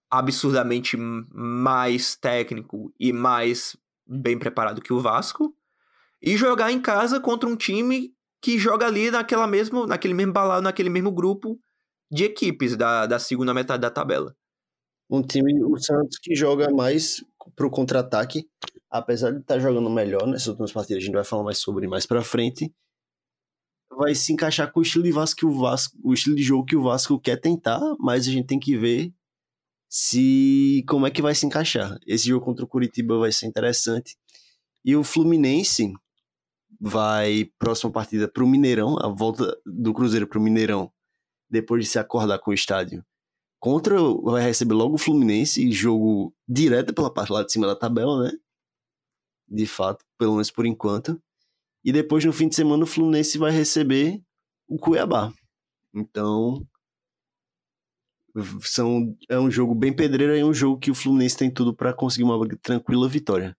[0.09, 5.55] absurdamente mais técnico e mais bem preparado que o Vasco
[6.21, 10.63] e jogar em casa contra um time que joga ali naquela mesmo, naquele mesmo balado,
[10.63, 11.59] naquele mesmo grupo
[12.11, 14.35] de equipes da, da segunda metade da tabela.
[15.09, 17.23] Um time, o Santos, que joga mais
[17.55, 18.47] pro contra-ataque,
[18.89, 21.87] apesar de estar tá jogando melhor nessas últimas partidas, a gente vai falar mais sobre
[21.87, 22.73] mais pra frente,
[23.91, 26.65] vai se encaixar com o estilo de Vasco que o Vasco, o estilo de jogo
[26.65, 29.13] que o Vasco quer tentar, mas a gente tem que ver
[29.89, 31.99] se como é que vai se encaixar.
[32.07, 34.15] Esse jogo contra o Curitiba vai ser interessante.
[34.85, 35.91] E o Fluminense
[36.81, 40.91] vai próxima partida para o Mineirão, a volta do Cruzeiro para o Mineirão,
[41.47, 43.05] depois de se acordar com o estádio.
[43.59, 48.23] Contra vai receber logo o Fluminense, jogo direto pela parte lá de cima da tabela,
[48.23, 48.31] né?
[49.47, 51.21] De fato, pelo menos por enquanto.
[51.83, 54.19] E depois, no fim de semana, o Fluminense vai receber
[54.67, 55.31] o Cuiabá.
[55.93, 56.65] Então,
[58.61, 61.75] são, é um jogo bem pedreiro e é um jogo que o Fluminense tem tudo
[61.75, 63.55] para conseguir uma tranquila vitória.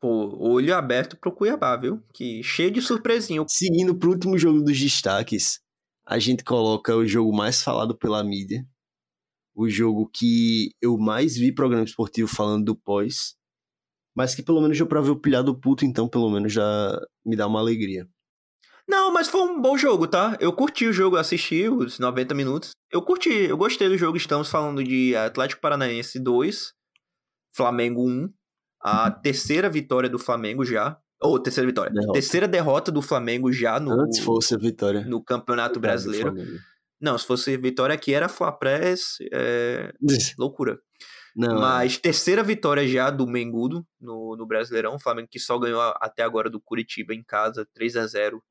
[0.00, 2.02] Pô, olho aberto pro Cuiabá, viu?
[2.12, 3.44] Que cheio de surpresinha.
[3.48, 5.60] Seguindo pro último jogo dos destaques,
[6.06, 8.66] a gente coloca o jogo mais falado pela mídia.
[9.54, 13.34] O jogo que eu mais vi programa esportivo falando do pós,
[14.14, 17.34] mas que pelo menos deu pra ver o pilhado puto, então pelo menos já me
[17.34, 18.06] dá uma alegria.
[18.88, 20.36] Não, mas foi um bom jogo, tá?
[20.40, 22.70] Eu curti o jogo, assisti os 90 minutos.
[22.90, 24.16] Eu curti, eu gostei do jogo.
[24.16, 26.72] Estamos falando de Atlético Paranaense 2,
[27.52, 28.32] Flamengo 1.
[28.82, 30.98] A terceira vitória do Flamengo já.
[31.22, 31.92] Ou oh, terceira vitória.
[31.92, 32.12] Derrota.
[32.12, 33.92] Terceira derrota do Flamengo já no.
[33.92, 35.04] Antes fosse vitória.
[35.04, 36.34] No Campeonato Brasileiro.
[37.00, 39.18] Não, se fosse vitória aqui era Flapress.
[39.32, 39.92] É...
[40.38, 40.78] loucura.
[41.34, 41.60] Não, é.
[41.60, 41.98] Mas é.
[42.00, 44.94] terceira vitória já do Mengudo no, no Brasileirão.
[44.94, 48.42] O Flamengo que só ganhou até agora do Curitiba em casa, 3 a 0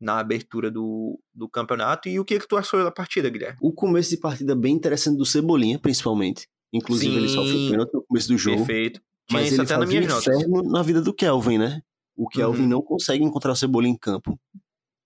[0.00, 2.08] na abertura do, do campeonato.
[2.08, 3.58] E o que, que tu achou da partida, Guilherme?
[3.62, 6.46] O começo de partida bem interessante do Cebolinha, principalmente.
[6.72, 8.58] Inclusive, Sim, ele sofreu pênalti no começo do jogo.
[8.58, 9.00] Perfeito.
[9.28, 11.80] Tinha mas ele até fazia um inferno na vida do Kelvin, né?
[12.16, 12.68] O Kelvin uhum.
[12.68, 14.38] não consegue encontrar o Cebolinha em campo.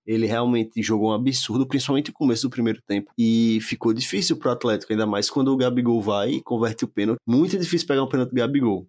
[0.06, 3.12] Ele realmente jogou um absurdo, principalmente no começo do primeiro tempo.
[3.16, 7.18] E ficou difícil pro Atlético, ainda mais quando o Gabigol vai e converte o pênalti.
[7.26, 8.88] Muito difícil pegar um pênalti do Gabigol.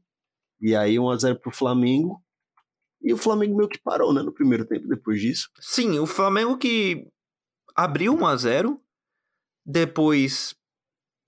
[0.61, 2.21] E aí 1x0 pro Flamengo.
[3.01, 5.49] E o Flamengo meio que parou, né, no primeiro tempo depois disso.
[5.59, 7.07] Sim, o Flamengo que
[7.75, 8.77] abriu 1x0,
[9.65, 10.53] depois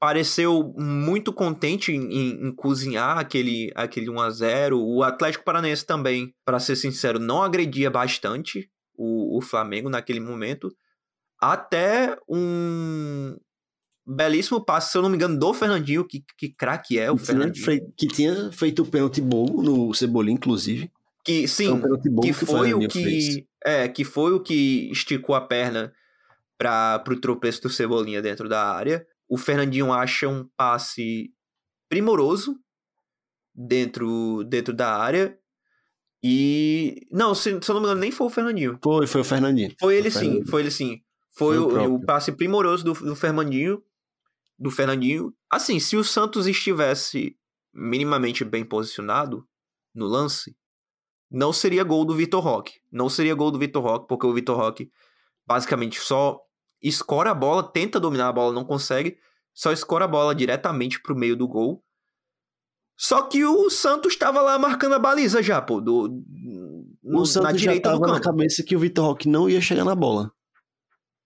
[0.01, 5.85] pareceu muito contente em, em, em, cozinhar aquele, aquele 1 a 0 O Atlético Paranaense
[5.85, 10.75] também, para ser sincero, não agredia bastante o, o Flamengo naquele momento,
[11.39, 13.37] até um
[14.03, 17.25] belíssimo passe, se eu não me engano, do Fernandinho, que, que craque é o que
[17.27, 17.63] Fernandinho.
[17.63, 20.91] Tinha, que tinha feito o pênalti bom no Cebolinha, inclusive.
[21.23, 23.43] Que sim, que, que, foi o, o que fez.
[23.63, 25.93] é, que foi o que esticou a perna
[26.57, 29.05] para o tropeço do Cebolinha dentro da área.
[29.31, 31.33] O Fernandinho acha um passe
[31.87, 32.59] primoroso
[33.55, 35.39] dentro dentro da área
[36.21, 37.07] e.
[37.09, 38.77] Não, se, se eu não me engano, nem foi o Fernandinho.
[38.83, 39.73] Foi, foi o Fernandinho.
[39.79, 40.51] Foi ele foi sim, Fernandinho.
[40.51, 41.01] foi ele sim.
[41.31, 43.81] Foi, foi o, o, passe primoroso do, do Fernandinho.
[44.59, 45.33] Do Fernandinho.
[45.49, 47.37] Assim, se o Santos estivesse
[47.73, 49.47] minimamente bem posicionado
[49.95, 50.57] no lance,
[51.31, 52.81] não seria gol do Vitor Roque.
[52.91, 54.91] Não seria gol do Vitor Roque, porque o Vitor Roque
[55.47, 56.37] basicamente só
[56.81, 59.17] escora a bola, tenta dominar a bola, não consegue,
[59.53, 61.83] só escora a bola diretamente pro meio do gol
[63.01, 66.07] só que o Santos estava lá marcando a baliza já, pô, do,
[67.01, 69.49] no, o Santos na direita já tava do na cabeça que o Vitor Roque não
[69.49, 70.31] ia chegar na bola.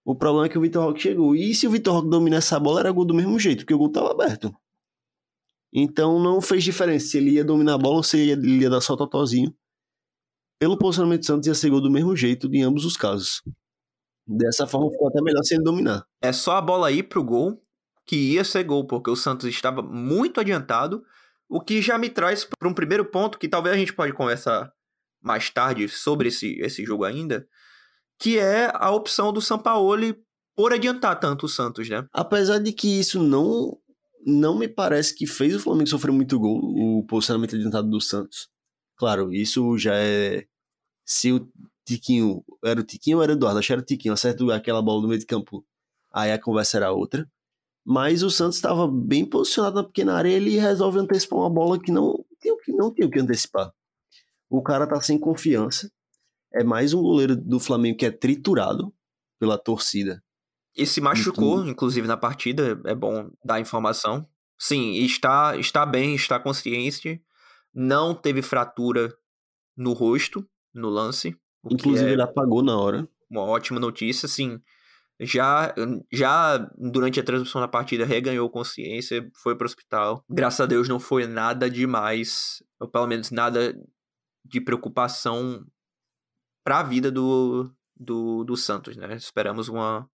[0.05, 1.35] O problema é que o Vitor Roque chegou.
[1.35, 3.77] E se o Vitor Roque dominasse essa bola, era gol do mesmo jeito, porque o
[3.77, 4.55] gol estava aberto.
[5.73, 8.69] Então não fez diferença se ele ia dominar a bola ou se ele ia, ia
[8.69, 9.53] dar só totozinho.
[10.57, 13.41] Pelo posicionamento do Santos ia ser gol do mesmo jeito em ambos os casos.
[14.27, 16.03] Dessa forma ficou até melhor sem dominar.
[16.21, 17.61] É só a bola ir pro gol
[18.05, 21.03] que ia ser gol, porque o Santos estava muito adiantado
[21.49, 24.71] O que já me traz para um primeiro ponto que talvez a gente pode conversar
[25.21, 27.47] mais tarde sobre esse, esse jogo ainda,
[28.19, 30.15] que é a opção do Sampaoli
[30.55, 32.05] por adiantar tanto o Santos, né?
[32.13, 33.77] Apesar de que isso não
[34.25, 38.49] não me parece que fez o Flamengo sofrer muito gol, o posicionamento adiantado do Santos.
[38.97, 40.45] Claro, isso já é.
[41.05, 41.47] Se o
[41.85, 42.43] Tiquinho.
[42.63, 43.59] Era o Tiquinho ou era o Eduardo?
[43.59, 45.65] Acho que era o Tiquinho, acerta aquela bola no meio de campo.
[46.13, 47.29] Aí a conversa era outra.
[47.85, 51.79] Mas o Santos estava bem posicionado na pequena área e ele resolve antecipar uma bola
[51.79, 53.71] que não tinha, não tinha o que antecipar.
[54.49, 55.91] O cara tá sem confiança.
[56.51, 58.91] É mais um goleiro do Flamengo que é triturado
[59.39, 60.23] pela torcida.
[60.75, 61.69] E se machucou, uhum.
[61.69, 62.81] inclusive, na partida.
[62.85, 64.27] É bom dar informação.
[64.57, 67.21] Sim, está, está bem, está consciente.
[67.73, 69.13] Não teve fratura
[69.75, 71.37] no rosto, no lance.
[71.69, 73.07] Inclusive, é ele apagou na hora.
[73.29, 74.61] Uma ótima notícia, sim
[75.19, 75.73] já,
[76.11, 80.23] já durante a transmissão da partida reganhou consciência, foi pro hospital.
[80.29, 83.73] Graças a Deus não foi nada demais, ou pelo menos nada
[84.43, 85.65] de preocupação
[86.63, 89.15] para a vida do, do, do Santos, né?
[89.15, 90.09] Esperamos uma,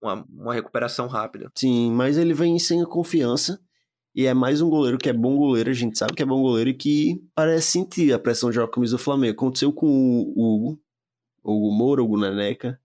[0.00, 1.50] uma, uma recuperação rápida.
[1.56, 3.60] Sim, mas ele vem sem confiança.
[4.16, 6.40] E é mais um goleiro que é bom goleiro, a gente sabe que é bom
[6.40, 9.32] goleiro e que parece sentir a pressão de jogar camisa do Flamengo.
[9.32, 10.80] Aconteceu com o Hugo,
[11.44, 12.80] Hugo Moura, Hugo Neneca,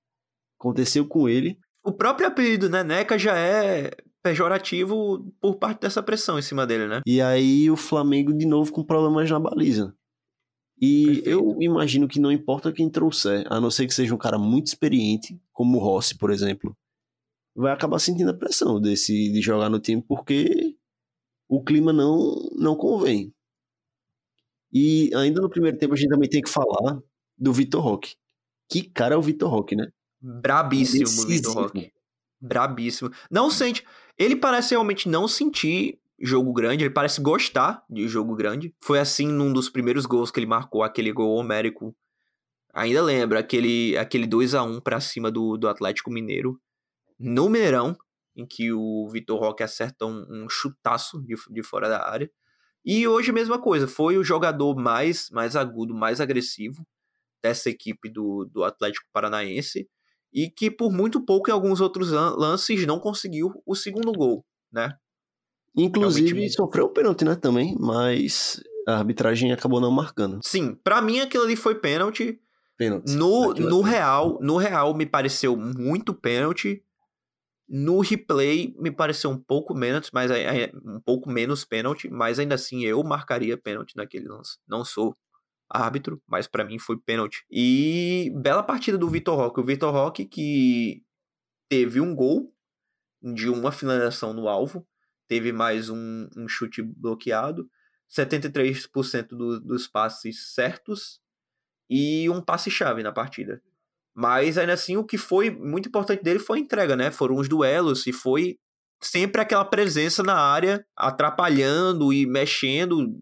[0.60, 1.58] Aconteceu com ele.
[1.82, 3.92] O próprio apelido Neneca já é
[4.22, 7.02] pejorativo por parte dessa pressão em cima dele, né?
[7.06, 9.96] E aí o Flamengo de novo com problemas na baliza.
[10.82, 11.30] E Perfeito.
[11.30, 14.68] eu imagino que não importa quem trouxer, a não ser que seja um cara muito
[14.68, 16.76] experiente, como o Rossi, por exemplo,
[17.56, 20.76] vai acabar sentindo a pressão desse de jogar no time porque
[21.48, 23.34] o clima não não convém.
[24.74, 27.02] E ainda no primeiro tempo a gente também tem que falar
[27.38, 28.19] do Vitor Roque.
[28.70, 29.88] Que cara é o Vitor Roque, né?
[30.22, 31.92] Brabíssimo, Vitor Roque.
[32.40, 33.12] Brabíssimo.
[33.30, 33.86] Não sente.
[34.18, 38.76] Ele parece realmente não sentir jogo grande, ele parece gostar de jogo grande.
[38.82, 41.96] Foi assim num dos primeiros gols que ele marcou, aquele gol homérico.
[42.74, 46.60] Ainda lembro, aquele, aquele 2 a 1 para cima do, do Atlético Mineiro.
[47.18, 47.98] No Mineirão,
[48.36, 52.30] em que o Vitor Roque acerta um, um chutaço de, de fora da área.
[52.86, 56.86] E hoje a mesma coisa, foi o jogador mais, mais agudo, mais agressivo
[57.42, 59.88] dessa equipe do, do Atlético Paranaense
[60.34, 64.96] e que por muito pouco em alguns outros lances não conseguiu o segundo gol, né?
[65.76, 66.54] Inclusive Realmente...
[66.54, 70.40] sofreu o pênalti, né, também, mas a arbitragem acabou não marcando.
[70.44, 72.40] Sim, para mim aquilo ali foi pênalti.
[72.78, 73.12] Pênalti.
[73.12, 76.84] No, no real, no real me pareceu muito pênalti.
[77.68, 80.32] No replay me pareceu um pouco menos, mas
[80.84, 84.58] um pouco menos pênalti, mas ainda assim eu marcaria pênalti naquele lance.
[84.68, 85.14] Não sou
[85.70, 87.46] árbitro, mas para mim foi pênalti.
[87.50, 89.60] E bela partida do Vitor Roque.
[89.60, 91.04] O Vitor Roque que
[91.70, 92.52] teve um gol
[93.22, 94.88] de uma finalização no alvo,
[95.28, 97.70] teve mais um, um chute bloqueado,
[98.10, 101.20] 73% do, dos passes certos
[101.90, 103.62] e um passe-chave na partida.
[104.16, 107.12] Mas ainda assim, o que foi muito importante dele foi a entrega, né?
[107.12, 108.58] Foram os duelos e foi
[109.02, 113.18] sempre aquela presença na área, atrapalhando e mexendo,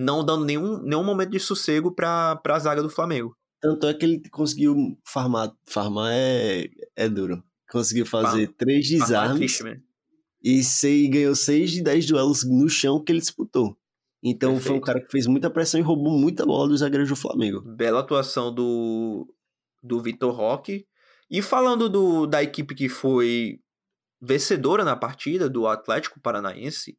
[0.00, 3.36] não dando nenhum, nenhum momento de sossego para a zaga do Flamengo.
[3.60, 4.74] Tanto é que ele conseguiu
[5.04, 5.52] farmar.
[5.68, 7.44] Farmar é, é duro.
[7.70, 8.56] Conseguiu fazer Farm.
[8.56, 9.60] três é desarmes.
[9.60, 9.76] É
[10.42, 13.76] e, sei, ganhou seis de dez duelos no chão que ele disputou.
[14.22, 14.68] Então Perfeito.
[14.68, 17.60] foi um cara que fez muita pressão e roubou muita bola dos zagueiros do Flamengo.
[17.60, 19.26] Bela atuação do,
[19.82, 20.86] do Vitor Roque.
[21.30, 23.60] E falando do, da equipe que foi
[24.20, 26.98] vencedora na partida, do Atlético Paranaense,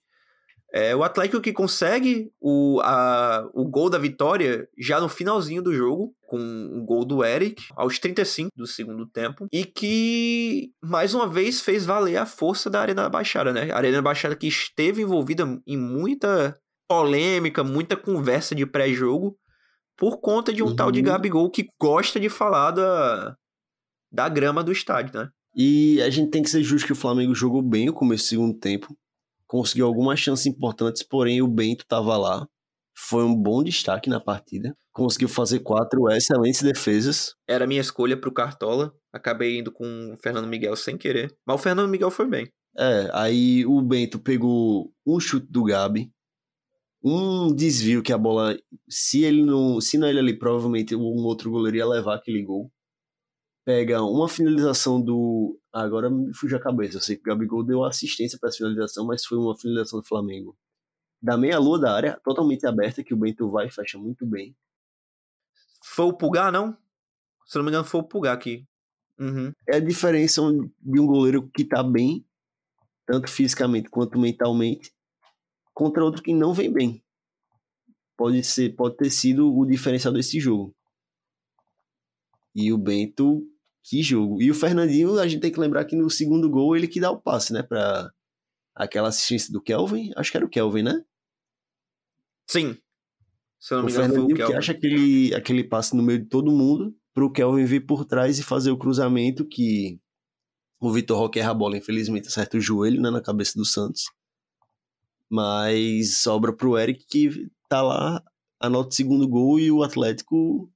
[0.73, 5.73] é o Atlético que consegue o, a, o gol da vitória já no finalzinho do
[5.73, 11.27] jogo, com o gol do Eric, aos 35 do segundo tempo, e que mais uma
[11.27, 13.69] vez fez valer a força da Arena da Baixada, né?
[13.69, 16.57] A Arena da Baixada que esteve envolvida em muita
[16.87, 19.37] polêmica, muita conversa de pré-jogo,
[19.97, 20.75] por conta de um uhum.
[20.75, 21.05] tal de uhum.
[21.05, 23.35] Gabigol que gosta de falar da,
[24.09, 25.29] da grama do estádio, né?
[25.53, 28.29] E a gente tem que ser justo que o Flamengo jogou bem o começo do
[28.29, 28.95] segundo tempo
[29.51, 32.47] conseguiu algumas chances importantes, porém o Bento estava lá.
[32.97, 34.73] Foi um bom destaque na partida.
[34.93, 37.35] Conseguiu fazer quatro excelentes defesas.
[37.45, 38.93] Era minha escolha para o Cartola.
[39.11, 41.35] Acabei indo com o Fernando Miguel sem querer.
[41.45, 42.49] Mas o Fernando Miguel foi bem.
[42.77, 46.09] É, aí o Bento pegou um chute do Gabi,
[47.03, 48.57] um desvio que a bola,
[48.89, 52.71] se ele não, se não ele ali, provavelmente um outro goleiro ia levar aquele gol
[53.65, 55.59] pega uma finalização do.
[55.71, 56.97] Agora me fugiu a cabeça.
[56.97, 60.07] Eu sei que o Gabigol deu assistência para essa finalização, mas foi uma finalização do
[60.07, 60.57] Flamengo.
[61.21, 64.55] Da meia-lua da área, totalmente aberta, que o Bento vai e fecha muito bem.
[65.83, 66.75] Foi o Pulgar, não?
[67.45, 68.67] Se não me engano, foi o Pulgar aqui.
[69.19, 69.53] Uhum.
[69.67, 70.41] É a diferença
[70.79, 72.25] de um goleiro que tá bem,
[73.05, 74.91] tanto fisicamente quanto mentalmente,
[75.73, 77.03] contra outro que não vem bem.
[78.17, 80.75] pode, ser, pode ter sido o diferencial desse jogo.
[82.53, 83.47] E o Bento,
[83.83, 84.41] que jogo.
[84.41, 87.11] E o Fernandinho, a gente tem que lembrar que no segundo gol ele que dá
[87.11, 87.63] o passe, né?
[87.63, 88.11] Pra
[88.75, 90.11] aquela assistência do Kelvin.
[90.15, 91.03] Acho que era o Kelvin, né?
[92.47, 92.77] Sim.
[93.59, 96.19] Se eu não o me engano, Fernandinho o que acha aquele, aquele passe no meio
[96.19, 99.99] de todo mundo pro Kelvin vir por trás e fazer o cruzamento que
[100.79, 104.05] o Vitor Roque erra a bola, infelizmente, acerta o joelho né, na cabeça do Santos.
[105.29, 108.21] Mas sobra pro Eric que tá lá,
[108.59, 110.69] anota o segundo gol e o Atlético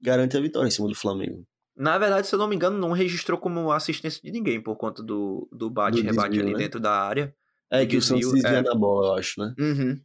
[0.00, 1.46] garante a vitória em cima do Flamengo.
[1.76, 5.02] Na verdade, se eu não me engano, não registrou como assistência de ninguém por conta
[5.02, 6.58] do, do bate-rebate ali né?
[6.58, 7.34] dentro da área.
[7.70, 8.62] É que o Santos desvia é.
[8.62, 9.54] na bola, eu acho, né?
[9.58, 10.00] Uhum.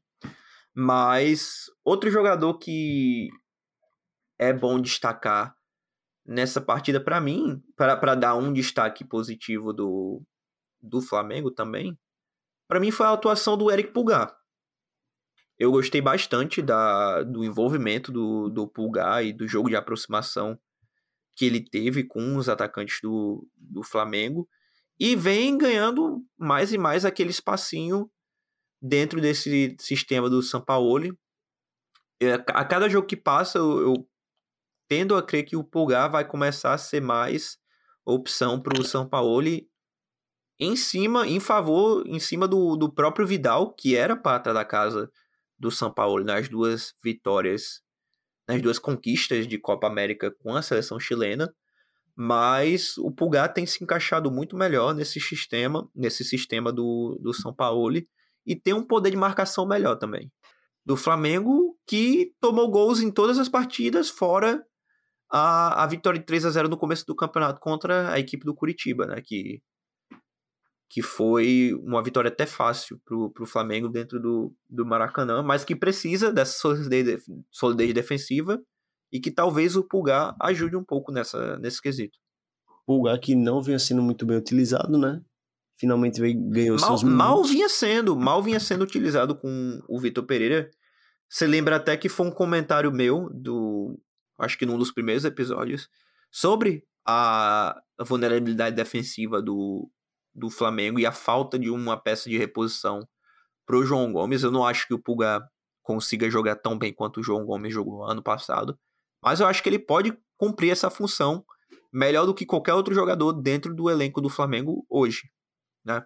[0.74, 3.30] Mas outro jogador que
[4.40, 5.54] é bom destacar
[6.26, 10.24] nessa partida para mim, para dar um destaque positivo do,
[10.82, 11.98] do Flamengo também,
[12.68, 14.36] para mim foi a atuação do Eric Pulgar.
[15.58, 20.58] Eu gostei bastante da, do envolvimento do, do Pulgar e do jogo de aproximação
[21.40, 24.46] que ele teve com os atacantes do, do Flamengo.
[25.00, 28.12] E vem ganhando mais e mais aquele espacinho
[28.82, 31.18] dentro desse sistema do Sampaoli.
[32.22, 34.10] É, a cada jogo que passa, eu, eu
[34.90, 37.58] tendo a crer que o Pulgar vai começar a ser mais
[38.06, 39.70] opção para o Sampaoli
[40.60, 45.10] em cima, em favor, em cima do, do próprio Vidal, que era pata da casa
[45.58, 47.82] do São Paulo nas duas vitórias,
[48.50, 51.54] nas duas conquistas de Copa América com a seleção chilena,
[52.16, 57.54] mas o Pulgar tem se encaixado muito melhor nesse sistema, nesse sistema do, do São
[57.54, 58.02] Paulo
[58.48, 60.32] e tem um poder de marcação melhor também.
[60.84, 64.66] Do Flamengo, que tomou gols em todas as partidas, fora
[65.32, 68.56] a, a vitória de 3 a 0 no começo do campeonato contra a equipe do
[68.56, 69.22] Curitiba, né?
[69.24, 69.62] Que
[70.90, 75.76] que foi uma vitória até fácil para o Flamengo dentro do, do Maracanã, mas que
[75.76, 78.60] precisa dessa solidez, solidez defensiva
[79.12, 82.18] e que talvez o Pulgar ajude um pouco nessa, nesse quesito.
[82.88, 85.22] Pulgar que não vinha sendo muito bem utilizado, né?
[85.78, 90.26] Finalmente veio, ganhou mal, seus Mal vinha sendo, mal vinha sendo utilizado com o Vitor
[90.26, 90.72] Pereira.
[91.30, 93.98] Você lembra até que foi um comentário meu, do
[94.40, 95.88] acho que num dos primeiros episódios,
[96.32, 99.90] sobre a vulnerabilidade defensiva do,
[100.40, 103.08] do Flamengo e a falta de uma peça de reposição
[103.66, 104.44] pro João Gomes.
[104.44, 105.42] Eu não acho que o Pulga
[105.84, 108.78] consiga jogar tão bem quanto o João Gomes jogou ano passado,
[109.24, 111.44] mas eu acho que ele pode cumprir essa função
[111.92, 115.30] melhor do que qualquer outro jogador dentro do elenco do Flamengo hoje,
[115.84, 116.06] né?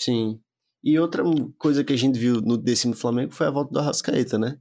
[0.00, 0.40] Sim.
[0.82, 1.22] E outra
[1.58, 4.58] coisa que a gente viu no décimo Flamengo foi a volta do Arrascaeta, né?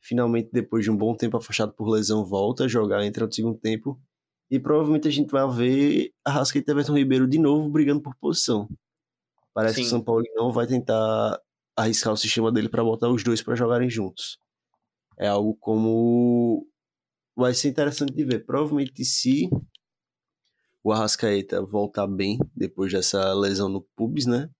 [0.00, 3.58] Finalmente, depois de um bom tempo afastado por lesão, volta a jogar, entra no segundo
[3.58, 4.00] tempo
[4.52, 8.14] e provavelmente a gente vai ver a Rascaeta e Everton Ribeiro de novo brigando por
[8.16, 8.68] posição.
[9.54, 9.80] Parece Sim.
[9.80, 11.40] que o São Paulo não vai tentar
[11.74, 14.38] arriscar o sistema dele para botar os dois para jogarem juntos.
[15.18, 16.66] É algo como
[17.34, 18.44] vai ser interessante de ver.
[18.44, 19.48] Provavelmente se
[20.84, 24.50] o Arrascaeta voltar bem depois dessa lesão no pubis, né?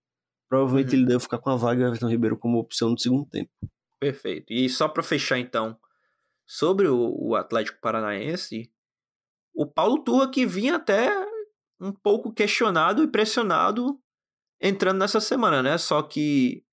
[0.49, 1.03] Provavelmente uhum.
[1.03, 3.51] ele deve ficar com a vaga e o Everton Ribeiro como opção no segundo tempo.
[4.01, 4.55] Perfeito.
[4.55, 5.77] E só para fechar então,
[6.47, 8.73] sobre o Atlético Paranaense,
[9.55, 11.13] o Paulo Turra que vinha até
[11.81, 13.99] um pouco questionado e pressionado
[14.61, 15.77] entrando nessa semana, né?
[15.77, 16.65] Só que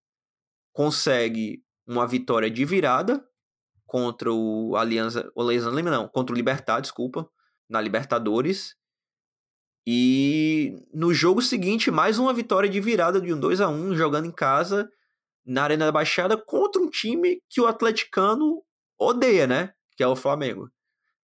[0.71, 3.27] consegue uma vitória de virada
[3.85, 7.27] contra o Aliança, o Aliança não, contra o Libertad, desculpa,
[7.67, 8.75] na Libertadores.
[9.85, 14.27] E no jogo seguinte, mais uma vitória de virada de um 2 a 1 jogando
[14.27, 14.87] em casa
[15.43, 18.63] na Arena da Baixada contra um time que o atleticano
[18.99, 19.73] odeia, né?
[19.97, 20.69] Que é o Flamengo.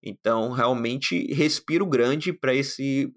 [0.04, 3.10] Então, realmente, respiro grande para esse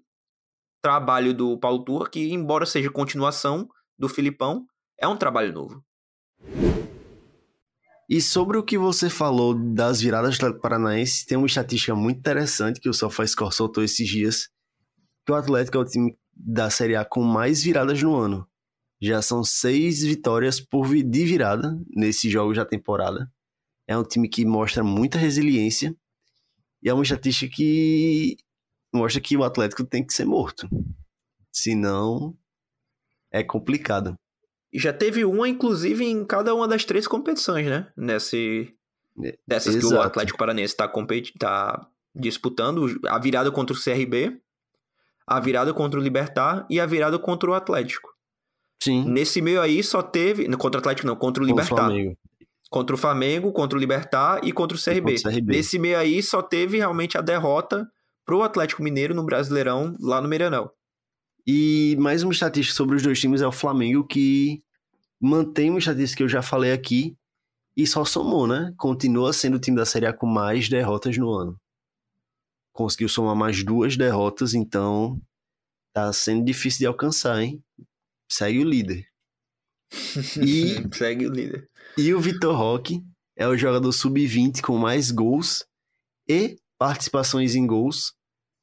[0.82, 3.68] trabalho do Paulo Turra, que, embora seja continuação
[3.98, 4.66] do Filipão,
[4.98, 5.84] é um trabalho novo.
[8.08, 12.20] E sobre o que você falou das viradas do Atlético Paranaense, tem uma estatística muito
[12.20, 14.48] interessante que o SofaScore soltou esses dias,
[15.26, 18.48] que o Atlético é o time da Série A com mais viradas no ano.
[18.98, 23.30] Já são seis vitórias por de virada nesses jogos da temporada.
[23.86, 25.94] É um time que mostra muita resiliência
[26.82, 28.36] e é uma estatística que
[28.92, 30.68] mostra que o Atlético tem que ser morto.
[31.50, 32.36] Senão,
[33.30, 34.14] é complicado.
[34.72, 37.90] E já teve uma, inclusive, em cada uma das três competições, né?
[37.96, 38.74] Nesse,
[39.24, 39.94] é, dessas Exato.
[39.94, 40.90] que o Atlético Paranense está
[41.38, 43.00] tá disputando.
[43.08, 44.40] A virada contra o CRB,
[45.26, 48.14] a virada contra o Libertar e a virada contra o Atlético.
[48.82, 49.04] Sim.
[49.04, 50.48] Nesse meio aí só teve.
[50.56, 51.90] Contra o Atlético não, contra o Libertar.
[51.90, 52.16] O
[52.70, 55.14] contra o Flamengo, contra o Libertar e contra o CRB.
[55.14, 55.52] Contra o CRB.
[55.56, 57.90] Nesse meio aí só teve realmente a derrota
[58.24, 60.70] pro Atlético Mineiro no Brasileirão lá no Miranão.
[61.46, 64.62] E mais uma estatística sobre os dois times é o Flamengo que
[65.20, 67.16] mantém uma estatística que eu já falei aqui
[67.74, 68.74] e só somou, né?
[68.76, 71.58] Continua sendo o time da Série A com mais derrotas no ano.
[72.72, 75.20] Conseguiu somar mais duas derrotas, então
[75.92, 77.62] tá sendo difícil de alcançar, hein?
[78.30, 79.06] Segue o líder.
[80.44, 81.67] E segue o líder.
[81.98, 83.02] E o Vitor Roque
[83.36, 85.64] é o jogador sub-20 com mais gols
[86.28, 88.14] e participações em gols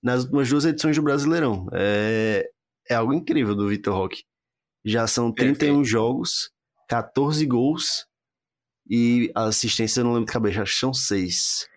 [0.01, 1.67] nas últimas duas edições do Brasileirão.
[1.73, 2.49] É,
[2.89, 4.23] é algo incrível do Vitor Roque.
[4.85, 5.83] Já são 31 Perfeito.
[5.83, 6.49] jogos,
[6.87, 8.05] 14 gols
[8.89, 11.67] e assistência, eu não lembro de cabeça, acho que são 6.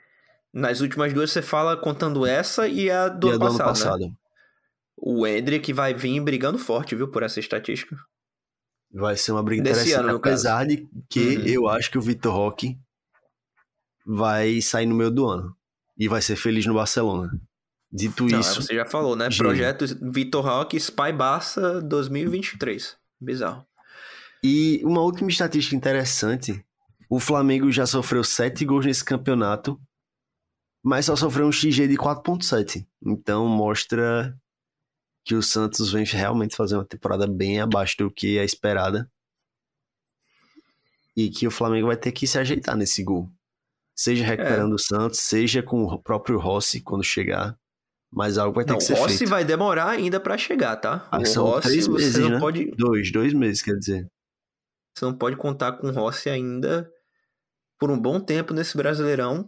[0.54, 3.66] Nas últimas duas você fala contando essa e a do, e ano, a do passado,
[3.66, 4.00] ano passado.
[4.00, 4.12] Né?
[4.96, 7.96] O Hendrick vai vir brigando forte, viu, por essa estatística.
[8.92, 10.68] Vai ser uma briga Desse interessante, ano, apesar caso.
[10.68, 11.46] de que uhum.
[11.46, 12.78] eu acho que o Vitor Roque
[14.04, 15.54] vai sair no meio do ano
[15.98, 17.30] e vai ser feliz no Barcelona.
[17.90, 18.62] Dito Não, isso.
[18.62, 19.28] Você já falou, né?
[19.36, 22.96] Projeto Vitor Roque Spy Barça 2023.
[23.20, 23.66] Bizarro.
[24.42, 26.64] E uma última estatística interessante:
[27.10, 29.80] o Flamengo já sofreu 7 gols nesse campeonato,
[30.82, 32.86] mas só sofreu um XG de 4,7.
[33.04, 34.36] Então mostra
[35.28, 39.06] que o Santos vem realmente fazer uma temporada bem abaixo do que é esperada.
[41.14, 43.30] E que o Flamengo vai ter que se ajeitar nesse gol.
[43.94, 44.74] Seja recuperando é.
[44.74, 47.54] o Santos, seja com o próprio Rossi quando chegar.
[48.10, 49.12] Mas algo vai ter não, que ser Rossi feito.
[49.18, 51.06] Rossi vai demorar ainda para chegar, tá?
[51.12, 52.40] Ah, são Rossi, três meses, não né?
[52.40, 52.70] pode...
[52.70, 54.10] Dois, dois meses, quer dizer.
[54.96, 56.90] Você não pode contar com o Rossi ainda
[57.78, 59.46] por um bom tempo nesse Brasileirão.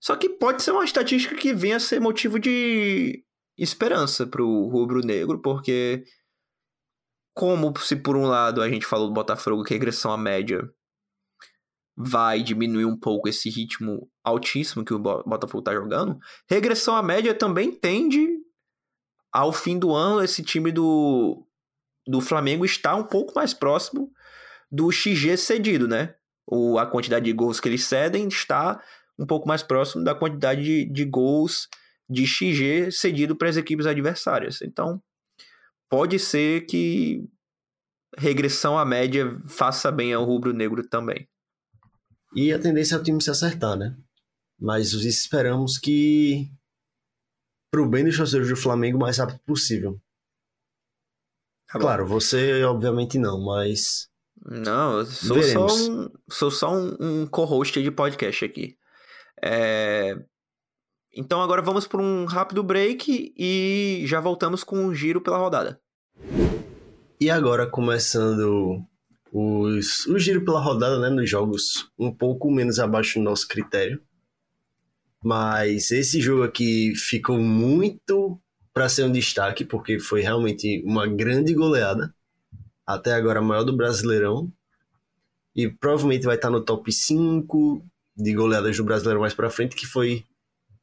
[0.00, 3.22] Só que pode ser uma estatística que venha a ser motivo de
[3.56, 6.04] esperança pro rubro-negro, porque
[7.34, 10.68] como se por um lado a gente falou do Botafogo que a regressão à média
[11.96, 17.34] vai diminuir um pouco esse ritmo altíssimo que o Botafogo está jogando, regressão à média
[17.34, 18.26] também tende
[19.32, 21.46] ao fim do ano esse time do,
[22.06, 24.10] do Flamengo está um pouco mais próximo
[24.70, 26.14] do XG cedido, né?
[26.46, 28.82] O, a quantidade de gols que eles cedem está
[29.18, 31.68] um pouco mais próximo da quantidade de, de gols
[32.10, 34.60] de XG cedido para as equipes adversárias.
[34.60, 35.00] Então,
[35.88, 37.24] pode ser que
[38.18, 41.28] regressão à média faça bem ao rubro-negro também.
[42.34, 43.96] E a tendência é o time se acertar, né?
[44.58, 46.50] Mas esperamos que
[47.70, 50.00] pro bem dos torcedores do Flamengo o mais rápido possível.
[51.68, 54.10] Tá claro, você obviamente não, mas.
[54.44, 58.76] Não, sou só um, sou só um, um co-host de podcast aqui.
[59.42, 60.16] É...
[61.14, 65.80] Então agora vamos para um rápido break e já voltamos com um giro pela rodada.
[67.20, 68.82] E agora começando
[69.32, 74.00] os, o giro pela rodada, né, nos jogos um pouco menos abaixo do nosso critério.
[75.22, 78.40] Mas esse jogo aqui ficou muito
[78.72, 82.14] para ser um destaque, porque foi realmente uma grande goleada.
[82.86, 84.50] Até agora a maior do Brasileirão.
[85.54, 87.84] E provavelmente vai estar no top 5
[88.16, 90.24] de goleadas do Brasileirão mais para frente, que foi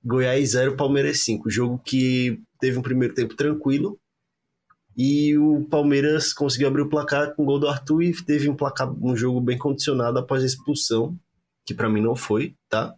[0.04, 1.50] Goiás 0, Palmeiras 5.
[1.50, 4.00] Jogo que teve um primeiro tempo tranquilo,
[4.98, 8.56] e o Palmeiras conseguiu abrir o placar com o gol do Arthur e teve um
[8.56, 11.16] placar um jogo bem condicionado após a expulsão,
[11.64, 12.96] que para mim não foi, tá?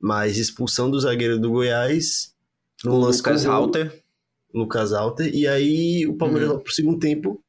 [0.00, 2.34] Mas expulsão do zagueiro do Goiás
[2.84, 4.02] no lance Lucas Alter.
[4.52, 5.32] Lucas Alter.
[5.32, 6.56] E aí o Palmeiras uhum.
[6.56, 7.40] vai pro segundo tempo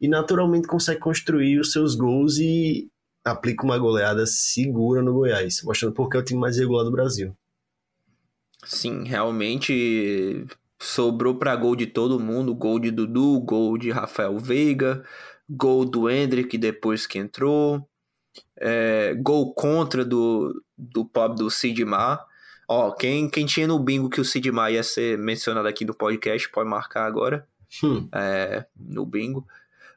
[0.00, 2.88] e naturalmente consegue construir os seus gols e
[3.22, 7.36] aplica uma goleada segura no Goiás, mostrando porque é o time mais regular do Brasil.
[8.64, 10.46] Sim, realmente
[10.80, 15.04] sobrou para gol de todo mundo, gol de Dudu, gol de Rafael Veiga,
[15.48, 17.86] gol do Hendrick depois que entrou,
[18.56, 22.24] é, gol contra do, do pop do Sidmar.
[22.68, 26.48] Ó, quem, quem tinha no bingo que o Sidmar ia ser mencionado aqui no podcast,
[26.50, 27.46] pode marcar agora
[27.82, 28.08] hum.
[28.14, 29.46] é, no bingo.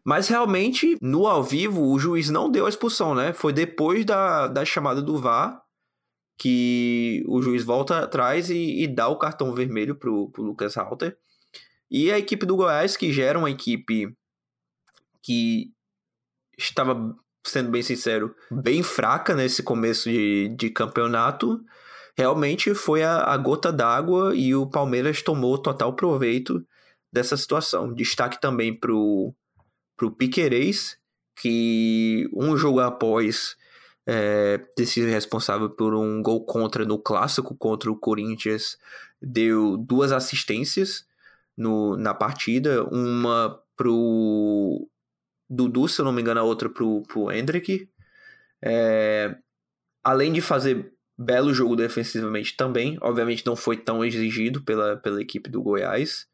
[0.03, 3.31] Mas realmente, no ao vivo, o juiz não deu a expulsão, né?
[3.31, 5.62] Foi depois da, da chamada do VAR
[6.43, 11.17] que o juiz volta atrás e, e dá o cartão vermelho pro, pro Lucas Halter.
[11.89, 14.13] E a equipe do Goiás, que já era uma equipe
[15.21, 15.71] que
[16.57, 17.15] estava,
[17.47, 21.63] sendo bem sincero, bem fraca nesse começo de, de campeonato,
[22.13, 26.61] realmente foi a, a gota d'água e o Palmeiras tomou total proveito
[27.09, 27.93] dessa situação.
[27.93, 29.33] Destaque também pro,
[29.95, 30.97] pro Piquerez,
[31.39, 33.55] que um jogo após
[34.05, 38.77] é, ter sido responsável por um gol contra no clássico contra o Corinthians,
[39.21, 41.05] deu duas assistências
[41.57, 44.87] no, na partida, uma pro
[45.49, 47.89] Dudu, se eu não me engano, a outra pro, pro Hendrick.
[48.61, 49.35] É,
[50.03, 55.49] além de fazer belo jogo defensivamente também, obviamente não foi tão exigido pela, pela equipe
[55.49, 56.27] do Goiás,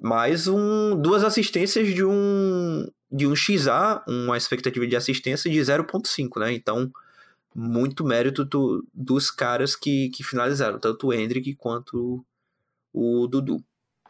[0.00, 6.38] mas um, duas assistências de um de um XA, uma expectativa de assistência de 0.5,
[6.38, 6.52] né?
[6.52, 6.90] Então,
[7.54, 12.24] muito mérito do, dos caras que, que finalizaram, tanto o Hendrick quanto
[12.92, 13.62] o Dudu.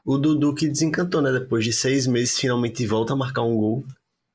[0.05, 1.33] O Dudu que desencantou, né?
[1.33, 3.85] Depois de seis meses, finalmente volta a marcar um gol.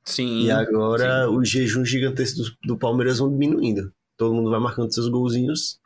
[0.04, 0.44] Sim.
[0.44, 1.36] E agora sim.
[1.36, 3.92] os jejuns gigantescos do, do, Palmeiras vão diminuindo.
[4.16, 5.78] Todo mundo vai marcando seus golzinhos.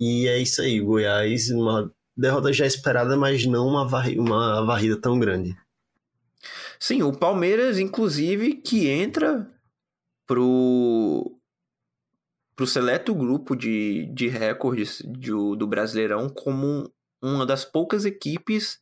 [0.00, 5.00] E é isso aí, Goiás, uma derrota já esperada, mas não uma, varri uma varrida
[5.00, 5.56] tão grande.
[6.80, 9.48] Sim, o Palmeiras, inclusive, que entra
[10.26, 11.38] pro,
[12.56, 16.92] pro seleto grupo de, de recordes de, do Brasileirão como
[17.22, 18.80] uma das poucas equipes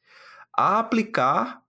[0.57, 1.63] a aplicar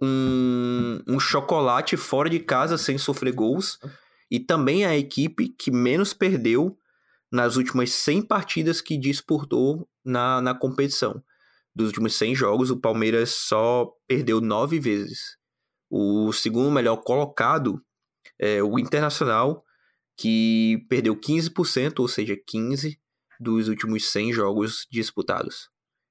[0.00, 3.78] um, um chocolate fora de casa sem sofrer gols
[4.30, 6.77] e também a equipe que menos perdeu
[7.30, 11.22] nas últimas 100 partidas que disputou na, na competição.
[11.74, 15.36] Dos últimos 100 jogos, o Palmeiras só perdeu nove vezes.
[15.90, 17.80] O segundo melhor colocado
[18.38, 19.64] é o Internacional,
[20.16, 22.98] que perdeu 15%, ou seja, 15
[23.38, 25.68] dos últimos 100 jogos disputados.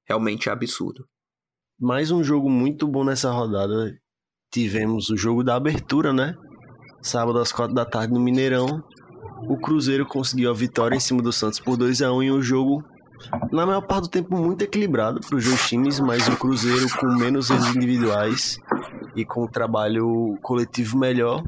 [0.08, 1.06] Realmente absurdo.
[1.80, 3.94] Mais um jogo muito bom nessa rodada.
[4.52, 6.34] Tivemos o jogo da abertura, né?
[7.04, 8.82] Sábado às 4 da tarde no Mineirão.
[9.44, 12.42] O Cruzeiro conseguiu a vitória em cima do Santos por 2 a 1 em um
[12.42, 12.84] jogo
[13.52, 17.08] na maior parte do tempo muito equilibrado para os dois times, mas o Cruzeiro com
[17.08, 18.60] menos erros individuais
[19.16, 21.44] e com um trabalho coletivo melhor.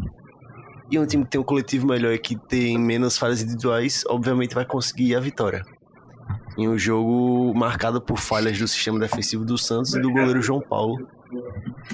[0.91, 4.55] E um time que tem um coletivo melhor e que tem menos falhas individuais, obviamente
[4.55, 5.63] vai conseguir a vitória.
[6.57, 10.59] Em um jogo marcado por falhas do sistema defensivo do Santos e do goleiro João
[10.59, 11.07] Paulo,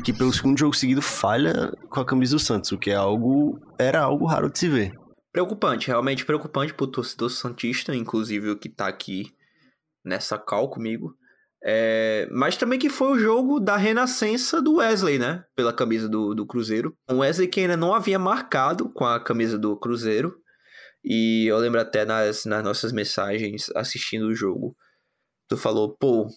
[0.03, 3.59] que pelo segundo jogo seguido falha com a camisa do Santos, o que é algo
[3.77, 5.04] era algo raro de se ver.
[5.35, 9.35] Preocupante, realmente preocupante pro torcedor santista, inclusive o que tá aqui
[10.01, 11.13] nessa call comigo.
[11.61, 15.43] É, mas também que foi o jogo da renascença do Wesley, né?
[15.53, 16.97] Pela camisa do, do Cruzeiro.
[17.11, 20.39] O Wesley que ainda não havia marcado com a camisa do Cruzeiro.
[21.03, 24.73] E eu lembro até nas, nas nossas mensagens assistindo o jogo.
[25.49, 26.29] Tu falou, pô,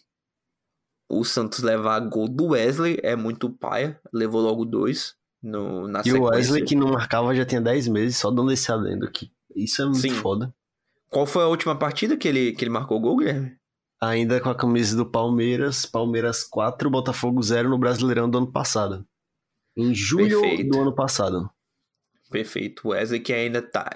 [1.09, 4.01] o Santos levar gol do Wesley é muito paia.
[4.13, 6.23] Levou logo dois no, na e sequência.
[6.23, 9.31] o Wesley que não marcava já tinha 10 meses, só dando esse adendo aqui.
[9.55, 10.11] Isso é muito Sim.
[10.11, 10.55] foda.
[11.09, 13.57] Qual foi a última partida que ele, que ele marcou gol, Guilherme?
[14.01, 19.07] Ainda com a camisa do Palmeiras, Palmeiras 4, Botafogo 0 no Brasileirão do ano passado.
[19.77, 20.71] Em julho Perfeito.
[20.71, 21.51] do ano passado.
[22.31, 22.83] Perfeito.
[22.85, 23.91] O Wesley que ainda tá.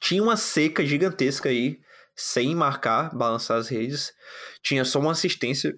[0.00, 1.80] Tinha uma seca gigantesca aí,
[2.14, 4.12] sem marcar, balançar as redes.
[4.62, 5.74] Tinha só uma assistência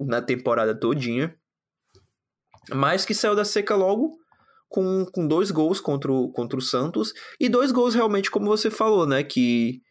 [0.00, 1.34] na temporada todinha.
[2.70, 4.21] Mas que saiu da seca logo
[4.72, 7.12] com, com dois gols contra o, contra o Santos.
[7.38, 9.22] E dois gols realmente, como você falou, né?
[9.22, 9.82] Que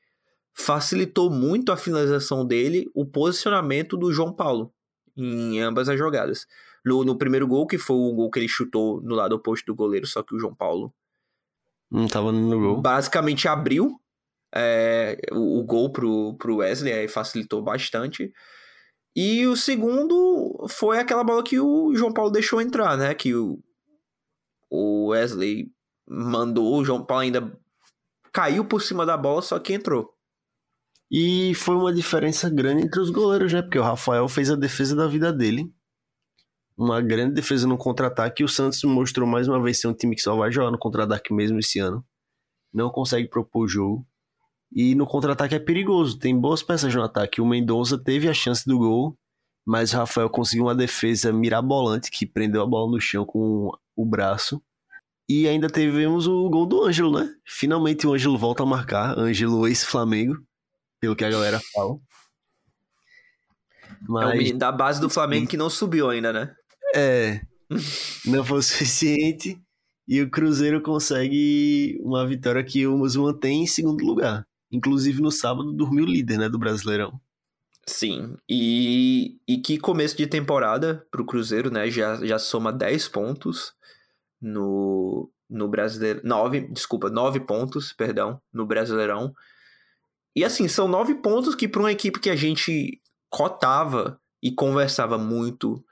[0.53, 4.73] facilitou muito a finalização dele, o posicionamento do João Paulo
[5.15, 6.47] em ambas as jogadas.
[6.83, 9.75] No, no primeiro gol, que foi o gol que ele chutou no lado oposto do
[9.75, 10.91] goleiro, só que o João Paulo
[11.91, 12.81] não tava no gol.
[12.81, 13.99] Basicamente abriu
[14.53, 18.33] é, o, o, gol pro, pro Wesley, aí facilitou bastante.
[19.15, 23.13] E o segundo foi aquela bola que o João Paulo deixou entrar, né?
[23.13, 23.59] Que o,
[24.71, 25.69] o Wesley
[26.07, 27.59] mandou, o João Paulo ainda
[28.31, 30.09] caiu por cima da bola, só que entrou.
[31.11, 33.61] E foi uma diferença grande entre os goleiros, né?
[33.61, 35.69] Porque o Rafael fez a defesa da vida dele.
[36.77, 38.41] Uma grande defesa no contra-ataque.
[38.41, 40.79] E o Santos mostrou mais uma vez ser um time que só vai jogar no
[40.79, 42.05] contra-ataque mesmo esse ano.
[42.73, 44.07] Não consegue propor jogo.
[44.71, 46.17] E no contra-ataque é perigoso.
[46.17, 47.41] Tem boas peças no ataque.
[47.41, 49.17] O Mendonça teve a chance do gol,
[49.65, 54.05] mas o Rafael conseguiu uma defesa mirabolante que prendeu a bola no chão com o
[54.05, 54.61] braço.
[55.29, 57.33] E ainda tivemos o gol do Ângelo, né?
[57.45, 59.17] Finalmente o Ângelo volta a marcar.
[59.17, 60.43] Ângelo ex-Flamengo
[60.99, 61.97] pelo que a galera fala.
[64.07, 64.29] Mas...
[64.29, 66.53] É o menino da base do Flamengo que não subiu ainda, né?
[66.95, 67.41] É.
[68.25, 69.57] Não foi o suficiente.
[70.05, 74.45] E o Cruzeiro consegue uma vitória que o nos mantém em segundo lugar.
[74.69, 77.19] Inclusive no sábado dormiu líder, né, do Brasileirão.
[77.87, 81.89] Sim, e, e que começo de temporada pro Cruzeiro, né?
[81.89, 83.73] Já, já soma 10 pontos
[84.39, 86.21] no, no Brasileiro.
[86.23, 89.33] 9, desculpa, 9 pontos, perdão, no Brasileirão.
[90.35, 95.17] E assim, são nove pontos que para uma equipe que a gente cotava e conversava
[95.17, 95.83] muito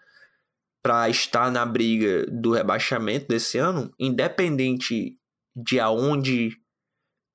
[0.82, 5.18] para estar na briga do rebaixamento desse ano, independente
[5.54, 6.58] de aonde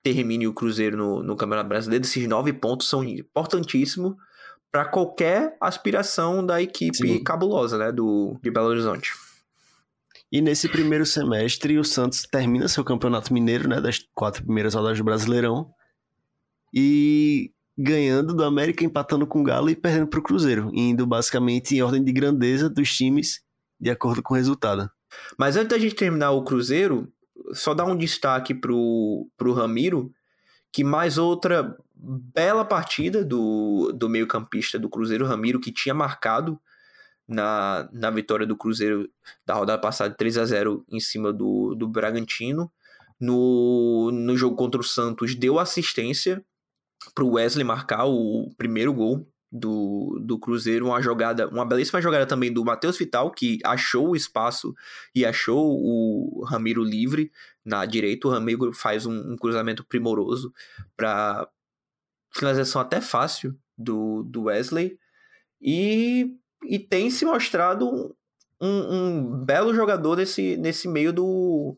[0.03, 4.15] termine o Cruzeiro no, no Campeonato Brasileiro, esses nove pontos são importantíssimos
[4.75, 7.23] para qualquer aspiração da equipe Sim.
[7.23, 9.13] cabulosa né, do, de Belo Horizonte.
[10.33, 14.99] E nesse primeiro semestre, o Santos termina seu campeonato mineiro, né, das quatro primeiras rodadas
[14.99, 15.73] do Brasileirão,
[16.75, 21.77] e ganhando do América, empatando com o Galo e perdendo para o Cruzeiro, indo basicamente
[21.77, 23.45] em ordem de grandeza dos times
[23.81, 24.91] de acordo com o resultado.
[25.39, 27.13] Mas antes da gente terminar o Cruzeiro,
[27.53, 30.13] só dar um destaque pro, pro Ramiro,
[30.73, 36.61] que mais outra bela partida do, do meio-campista do Cruzeiro, Ramiro, que tinha marcado
[37.27, 39.09] na, na vitória do Cruzeiro
[39.47, 42.71] da rodada passada 3 a 0 em cima do, do Bragantino.
[43.19, 46.45] No, no jogo contra o Santos, deu assistência
[47.15, 52.27] para o Wesley marcar o primeiro gol do, do Cruzeiro, uma jogada, uma belíssima jogada
[52.27, 54.75] também do Matheus Vital, que achou o espaço
[55.15, 57.31] e achou o Ramiro livre
[57.65, 58.27] na direita.
[58.27, 60.53] O Ramiro faz um, um cruzamento primoroso
[60.97, 61.49] para
[62.35, 64.99] finalização até fácil do, do Wesley.
[65.61, 66.27] E,
[66.65, 68.15] e tem se mostrado
[68.61, 71.77] um, um belo jogador nesse, nesse meio do,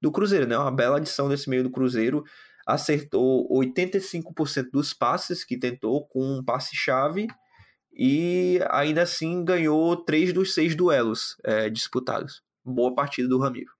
[0.00, 0.56] do Cruzeiro, né?
[0.58, 2.24] Uma bela adição nesse meio do Cruzeiro
[2.66, 7.26] acertou 85% dos passes que tentou com um passe-chave
[7.92, 12.42] e ainda assim ganhou três dos seis duelos é, disputados.
[12.64, 13.73] Boa partida do Ramiro.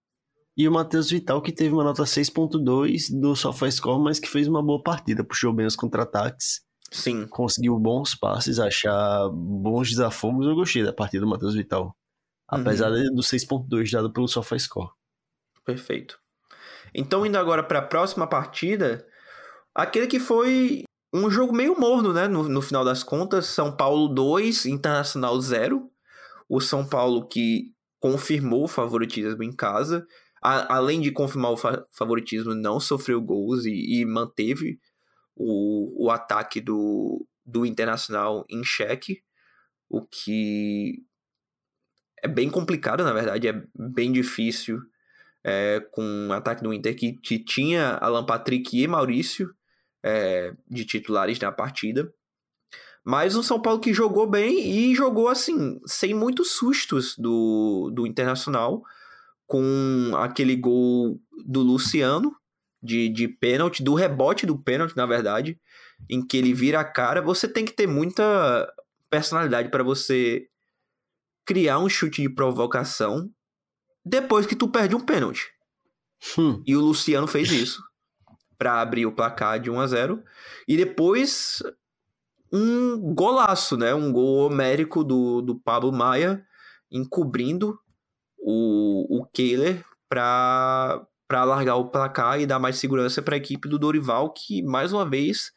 [0.57, 4.63] E o Matheus Vital, que teve uma nota 6.2 do SofaScore, mas que fez uma
[4.63, 6.61] boa partida, puxou bem os contra-ataques.
[6.91, 7.27] Sim.
[7.27, 10.47] Conseguiu bons passes, achar bons desafogos.
[10.47, 11.95] Eu gostei da partida do Matheus Vital.
[12.47, 13.13] Apesar uhum.
[13.13, 14.91] do 6.2 dado pelo SofaScore.
[15.65, 16.17] Perfeito.
[16.93, 19.05] Então, indo agora para a próxima partida,
[19.73, 20.83] aquele que foi
[21.13, 22.27] um jogo meio morno, né?
[22.27, 25.89] No, no final das contas, São Paulo 2, Internacional 0.
[26.47, 30.05] O São Paulo que confirmou o favoritismo em casa,
[30.45, 34.79] a, além de confirmar o fa favoritismo, não sofreu gols e, e manteve
[35.35, 39.23] o, o ataque do, do Internacional em xeque,
[39.89, 41.03] o que
[42.21, 44.79] é bem complicado, na verdade, é bem difícil
[45.43, 49.53] é, com um ataque do Inter que, que tinha Alan Patrick e Maurício
[50.03, 52.11] é, de titulares na partida.
[53.03, 58.07] Mas um São Paulo que jogou bem e jogou assim, sem muitos sustos do, do
[58.07, 58.83] Internacional,
[59.47, 62.35] com aquele gol do Luciano
[62.81, 65.59] de, de pênalti, do rebote do pênalti, na verdade,
[66.09, 67.21] em que ele vira a cara.
[67.21, 68.71] Você tem que ter muita
[69.09, 70.47] personalidade para você
[71.45, 73.29] criar um chute de provocação
[74.03, 75.47] depois que tu perde um pênalti.
[76.37, 76.61] Hum.
[76.65, 77.81] E o Luciano fez isso
[78.57, 80.23] para abrir o placar de 1 a 0
[80.67, 81.61] e depois
[82.51, 83.93] um golaço, né?
[83.93, 86.45] Um gol homérico do, do Pablo Maia
[86.91, 87.77] encobrindo
[88.45, 93.67] o, o Kehler para para largar o placar e dar mais segurança para a equipe
[93.67, 95.51] do Dorival, que mais uma vez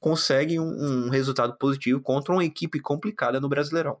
[0.00, 3.98] consegue um, um, resultado positivo contra uma equipe complicada no Brasileirão.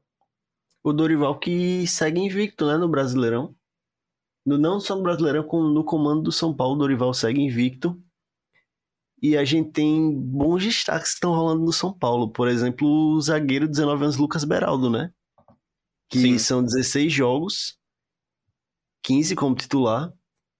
[0.82, 3.54] O Dorival que segue invicto né, no Brasileirão
[4.44, 8.00] no, não só no Brasileirão, como no comando do São Paulo, Dorival segue invicto.
[9.22, 12.30] E a gente tem bons destaques que estão rolando no São Paulo.
[12.30, 15.12] Por exemplo, o zagueiro de 19 anos, Lucas Beraldo, né?
[16.08, 16.38] Que Sim.
[16.38, 17.78] são 16 jogos,
[19.02, 20.12] 15 como titular.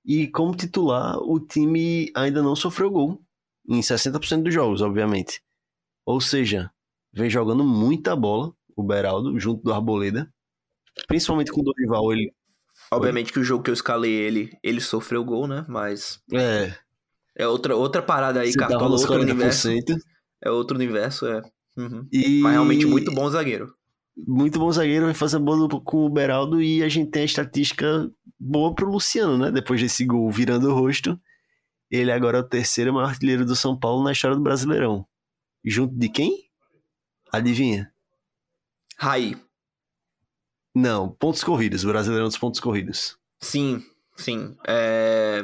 [0.05, 3.23] E como titular, o time ainda não sofreu gol.
[3.69, 5.43] Em 60% dos jogos, obviamente.
[6.07, 6.71] Ou seja,
[7.13, 10.33] vem jogando muita bola o Beraldo, junto do Arboleda.
[11.07, 12.33] Principalmente com o Dorival, ele
[12.91, 15.65] Obviamente que o jogo que eu escalei ele, ele sofreu gol, né?
[15.69, 16.21] Mas.
[16.33, 16.75] É.
[17.37, 19.21] É outra, outra parada aí, Cartola, outro 40%.
[19.23, 19.69] universo.
[20.43, 21.43] É outro universo, é.
[21.77, 22.07] Uhum.
[22.13, 22.41] E...
[22.41, 23.75] Mas realmente muito bom zagueiro.
[24.17, 28.11] Muito bom zagueiro, vai fazer bola com o Beraldo e a gente tem a estatística
[28.39, 29.51] boa pro Luciano, né?
[29.51, 31.19] Depois desse gol virando o rosto.
[31.91, 35.07] Ele agora é o terceiro maior artilheiro do São Paulo na história do Brasileirão.
[35.65, 36.51] Junto de quem?
[37.33, 37.93] Adivinha?
[38.97, 39.37] Raí.
[40.75, 43.19] Não, pontos corridos, o Brasileirão dos pontos corridos.
[43.41, 43.85] Sim,
[44.17, 44.57] sim.
[44.67, 45.43] É...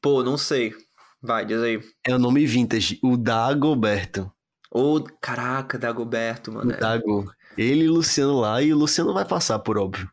[0.00, 0.74] Pô, não sei.
[1.22, 1.80] Vai, diz aí.
[2.04, 4.30] É o nome vintage, o Dagoberto.
[4.74, 6.72] Oh, caraca, Dagoberto, mano.
[6.72, 7.30] O Dago.
[7.58, 10.10] Ele e o Luciano lá, e o Luciano vai passar, por óbvio.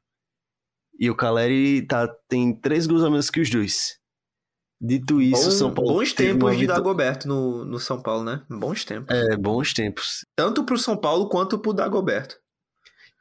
[0.99, 3.97] E o Caleri tá, tem três gols a menos que os dois.
[4.81, 5.93] Dito isso, Bom, São Paulo.
[5.93, 8.43] Bons tempos de Dagoberto no, no São Paulo, né?
[8.49, 9.15] Bons tempos.
[9.15, 10.25] É, bons tempos.
[10.35, 12.37] Tanto pro São Paulo quanto pro Dagoberto.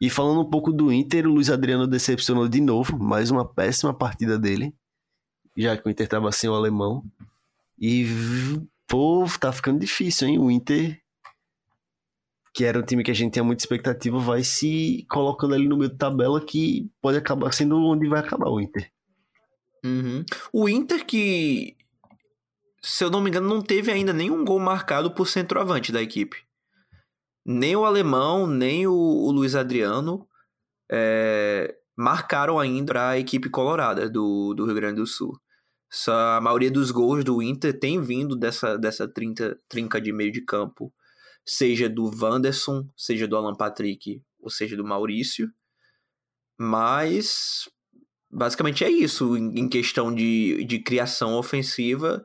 [0.00, 3.92] E falando um pouco do Inter, o Luiz Adriano decepcionou de novo, mais uma péssima
[3.92, 4.72] partida dele.
[5.56, 7.04] Já que o Inter tava sem o alemão.
[7.76, 8.06] E,
[8.86, 10.38] pô, tá ficando difícil, hein?
[10.38, 11.00] O Inter,
[12.58, 15.76] que era um time que a gente tinha muita expectativa, vai se colocando ali no
[15.76, 18.90] meio da tabela que pode acabar sendo onde vai acabar o Inter.
[19.84, 20.24] Uhum.
[20.52, 21.76] O Inter que,
[22.82, 26.36] se eu não me engano, não teve ainda nenhum gol marcado por centroavante da equipe.
[27.46, 30.26] Nem o alemão, nem o, o Luiz Adriano
[30.90, 35.40] é, marcaram ainda para a equipe colorada do, do Rio Grande do Sul.
[35.88, 40.32] Só a maioria dos gols do Inter tem vindo dessa, dessa trinta, trinca de meio
[40.32, 40.92] de campo,
[41.48, 45.50] seja do Wanderson, seja do Alan Patrick, ou seja do Maurício.
[46.58, 47.68] Mas
[48.30, 52.22] basicamente é isso em questão de, de criação ofensiva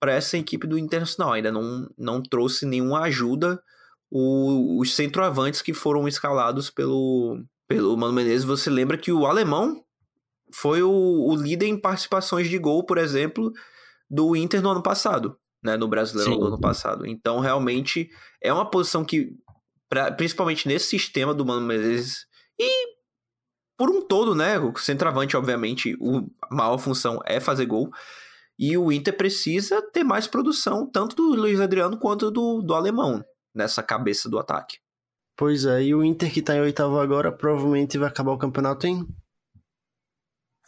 [0.00, 1.32] para essa equipe do Internacional.
[1.32, 3.62] Ainda não, não trouxe nenhuma ajuda
[4.10, 8.44] o, os centroavantes que foram escalados pelo, pelo Mano Menezes.
[8.44, 9.80] Você lembra que o alemão
[10.52, 13.52] foi o, o líder em participações de gol, por exemplo,
[14.10, 15.76] do Inter no ano passado, né?
[15.76, 16.38] No Brasileiro Sim.
[16.38, 17.06] do ano passado.
[17.06, 18.08] Então, realmente,
[18.42, 19.32] é uma posição que,
[19.88, 22.24] pra, principalmente nesse sistema do Mano Menezes,
[22.58, 22.96] e
[23.76, 24.58] por um todo, né?
[24.58, 27.90] O centroavante, obviamente, o, a maior função é fazer gol.
[28.58, 33.22] E o Inter precisa ter mais produção, tanto do Luiz Adriano quanto do, do alemão,
[33.54, 34.78] nessa cabeça do ataque.
[35.36, 38.86] Pois é, e o Inter que tá em oitavo agora provavelmente vai acabar o campeonato
[38.86, 39.06] em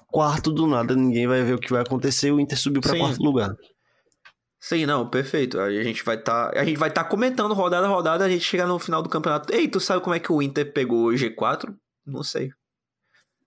[0.08, 0.94] quarto do nada.
[0.94, 2.30] Ninguém vai ver o que vai acontecer.
[2.30, 3.54] O Inter subiu para quarto lugar.
[4.60, 5.60] Sim, não, perfeito.
[5.60, 8.28] A gente vai estar, tá, a gente vai estar tá comentando rodada a rodada, a
[8.28, 9.52] gente chegar no final do campeonato.
[9.54, 11.74] Ei, tu sabe como é que o Inter pegou o G4?
[12.04, 12.50] Não sei.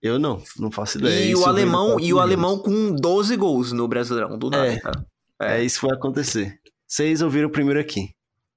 [0.01, 1.25] Eu não, não faço ideia.
[1.25, 5.05] E o alemão, e o alemão com 12 gols no Brasileirão, do nada.
[5.39, 5.57] É, é.
[5.59, 6.59] é isso vai acontecer.
[6.87, 8.09] Vocês ouviram primeiro aqui.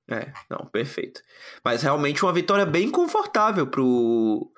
[0.09, 1.21] É, não, perfeito.
[1.65, 4.51] Mas realmente uma vitória bem confortável pro,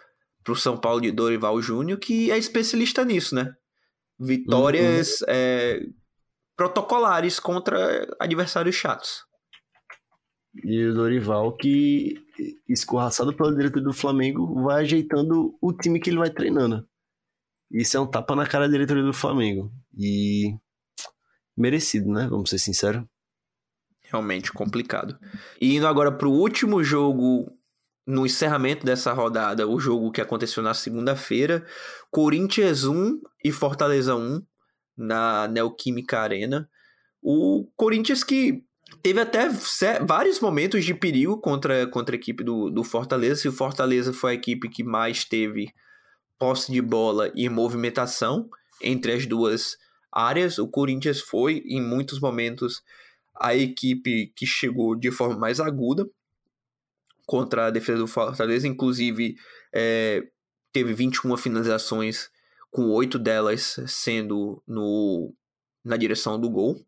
[0.44, 3.52] pro São Paulo de Dorival Júnior, que é especialista nisso, né?
[4.18, 5.26] Vitórias uhum.
[5.28, 5.80] é,
[6.56, 9.24] protocolares contra adversários chatos.
[10.64, 12.14] E o Dorival, que
[12.68, 16.88] escorraçado pela direita do Flamengo, vai ajeitando o time que ele vai treinando.
[17.70, 19.70] Isso é um tapa na cara da diretoria do Flamengo.
[19.96, 20.54] E
[21.56, 22.26] merecido, né?
[22.28, 23.04] Vamos ser sinceros.
[24.04, 25.18] Realmente complicado.
[25.60, 27.52] E indo agora para o último jogo
[28.06, 31.66] no encerramento dessa rodada, o jogo que aconteceu na segunda-feira,
[32.10, 34.40] Corinthians 1 e Fortaleza 1
[34.96, 36.68] na Neoquímica Arena.
[37.22, 38.62] O Corinthians que
[39.02, 39.48] teve até
[40.04, 43.42] vários momentos de perigo contra, contra a equipe do, do Fortaleza.
[43.42, 45.72] Se o Fortaleza foi a equipe que mais teve
[46.38, 48.48] posse de bola e movimentação
[48.82, 49.76] entre as duas
[50.12, 52.82] áreas, o Corinthians foi, em muitos momentos,
[53.38, 56.08] a equipe que chegou de forma mais aguda
[57.26, 58.66] contra a defesa do Fortaleza.
[58.68, 59.36] Inclusive,
[59.74, 60.22] é,
[60.72, 62.30] teve 21 finalizações,
[62.76, 65.34] com oito delas sendo no,
[65.82, 66.84] na direção do gol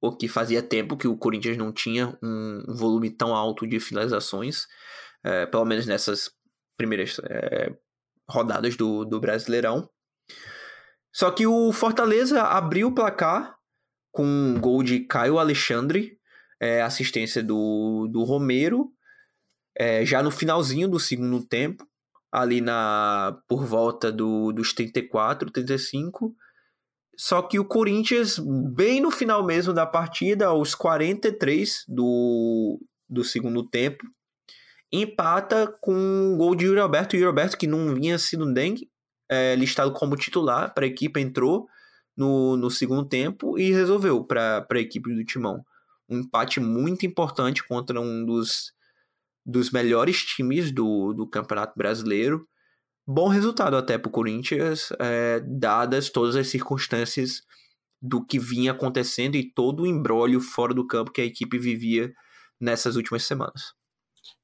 [0.00, 4.66] o que fazia tempo que o Corinthians não tinha um, volume tão alto de finalizações,
[5.22, 6.30] é, pelo menos nessas
[6.74, 7.70] primeiras é,
[8.26, 9.90] rodadas do, do Brasileirão.
[11.12, 13.58] Só que o Fortaleza abriu o placar
[14.10, 16.18] com um gol de Caio Alexandre,
[16.58, 18.90] é, assistência do, do Romero,
[19.76, 21.86] é, já no finalzinho do segundo tempo,
[22.32, 26.34] ali na por volta do, dos 34, 35.
[27.16, 28.38] Só que o Corinthians,
[28.74, 34.04] bem no final mesmo da partida, aos 43 do, do segundo tempo,
[34.90, 37.16] empata com um gol de Yuri Alberto.
[37.16, 38.90] Yuri Alberto, que não vinha sendo dengue,
[39.28, 41.68] é, listado como titular para a equipe, entrou
[42.16, 45.64] no, no segundo tempo e resolveu para a equipe do Timão.
[46.08, 48.72] Um empate muito importante contra um dos,
[49.44, 52.46] dos melhores times do, do Campeonato Brasileiro
[53.10, 57.42] bom resultado até para o Corinthians, é, dadas todas as circunstâncias
[58.00, 62.12] do que vinha acontecendo e todo o embrólio fora do campo que a equipe vivia
[62.60, 63.74] nessas últimas semanas.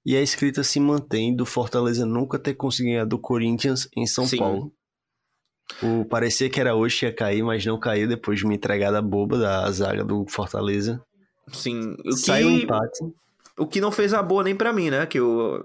[0.05, 4.27] E a escrita se mantém do Fortaleza nunca ter conseguido ganhar do Corinthians em São
[4.27, 4.39] Sim.
[4.39, 4.73] Paulo.
[5.83, 9.01] O, parecia que era hoje que ia cair, mas não caiu depois de uma entregada
[9.01, 11.03] boba da zaga do Fortaleza.
[11.53, 12.55] Sim, o Saiu que...
[12.55, 13.05] um empate.
[13.59, 15.07] O que não fez a boa nem para mim, né?
[15.07, 15.65] Que eu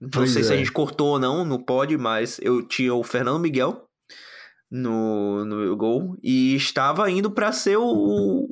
[0.00, 0.44] não sei é.
[0.44, 0.58] se a é.
[0.58, 3.88] gente cortou ou não no pódio, mas eu tinha o Fernando Miguel
[4.70, 8.48] no, no meu gol e estava indo para ser o,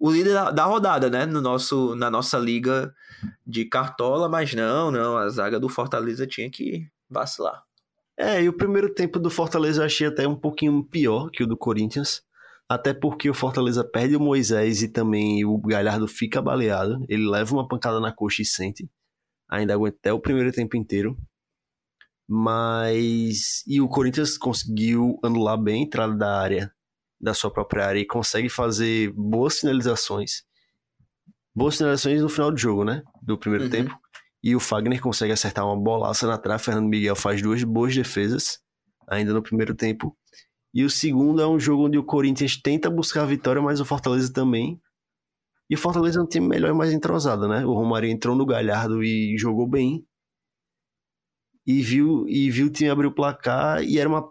[0.00, 1.26] o líder da, da, rodada, né?
[1.26, 2.94] No nosso, na nossa liga
[3.46, 7.62] de cartola, mas não, não, a zaga do Fortaleza tinha que vacilar.
[8.16, 11.46] É, e o primeiro tempo do Fortaleza eu achei até um pouquinho pior que o
[11.46, 12.22] do Corinthians.
[12.74, 17.04] Até porque o Fortaleza perde o Moisés e também o Galhardo fica baleado.
[17.08, 18.88] Ele leva uma pancada na coxa e sente
[19.52, 21.16] ainda aguenta até o primeiro tempo inteiro.
[22.26, 23.62] Mas.
[23.66, 26.72] E o Corinthians conseguiu anular bem a entrada da área,
[27.20, 30.44] da sua própria área, e consegue fazer boas finalizações.
[31.54, 33.02] Boas finalizações no final do jogo, né?
[33.20, 33.70] Do primeiro uhum.
[33.70, 33.98] tempo.
[34.42, 36.64] E o Fagner consegue acertar uma bolaça na trave.
[36.64, 38.58] Fernando Miguel faz duas boas defesas,
[39.06, 40.16] ainda no primeiro tempo.
[40.74, 43.84] E o segundo é um jogo onde o Corinthians tenta buscar a vitória, mas o
[43.84, 44.80] Fortaleza também
[45.72, 47.64] e o Fortaleza é um time melhor e mais entrosado, né?
[47.64, 50.06] O Romário entrou no Galhardo e jogou bem.
[51.66, 54.30] E viu, e viu o time abrir o placar e era uma,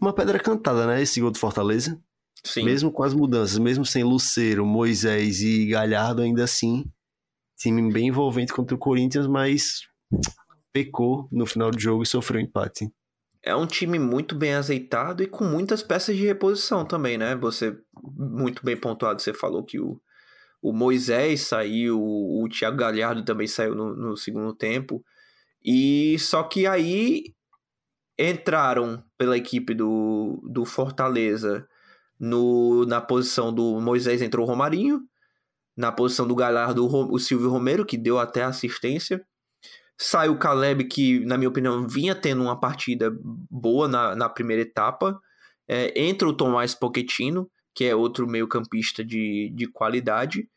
[0.00, 1.00] uma pedra cantada, né?
[1.00, 1.96] Esse gol do Fortaleza.
[2.42, 2.64] Sim.
[2.64, 6.90] Mesmo com as mudanças, mesmo sem Luceiro, Moisés e Galhardo, ainda assim,
[7.56, 9.82] time bem envolvente contra o Corinthians, mas
[10.72, 12.90] pecou no final do jogo e sofreu um empate.
[13.42, 17.34] É um time muito bem azeitado e com muitas peças de reposição também, né?
[17.36, 17.76] Você,
[18.16, 20.00] muito bem pontuado, você falou que o,
[20.62, 25.04] o Moisés saiu, o Thiago Galhardo também saiu no, no segundo tempo.
[25.64, 27.34] E só que aí
[28.18, 31.66] entraram pela equipe do, do Fortaleza
[32.18, 35.02] no, na posição do Moisés entrou o Romarinho,
[35.76, 39.24] na posição do Galhardo o, o Silvio Romero, que deu até assistência.
[40.00, 43.12] Sai o Caleb, que, na minha opinião, vinha tendo uma partida
[43.50, 45.18] boa na, na primeira etapa.
[45.68, 50.48] É, entra o Tomás Pochettino, que é outro meio-campista de, de qualidade.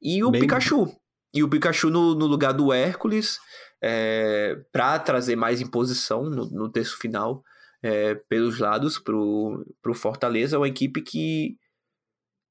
[0.00, 0.42] E o Bem...
[0.42, 0.94] Pikachu.
[1.34, 3.38] E o Pikachu no, no lugar do Hércules,
[3.82, 7.42] é, para trazer mais imposição no, no terço final
[7.82, 10.56] é, pelos lados para o Fortaleza.
[10.56, 11.56] É uma equipe que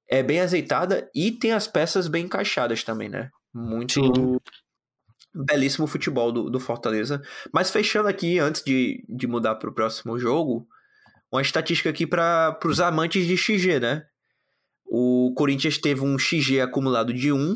[0.10, 3.32] é bem azeitada e tem as peças bem encaixadas também, né?
[3.54, 3.94] Muito.
[3.94, 4.38] Sim
[5.34, 7.22] belíssimo futebol do, do Fortaleza.
[7.52, 10.68] Mas fechando aqui, antes de, de mudar para o próximo jogo,
[11.32, 14.06] uma estatística aqui para os amantes de XG, né?
[14.86, 17.56] O Corinthians teve um XG acumulado de 1,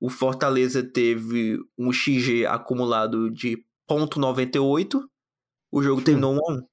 [0.00, 5.02] o Fortaleza teve um XG acumulado de 0.98,
[5.72, 6.66] o jogo terminou 1 a 1.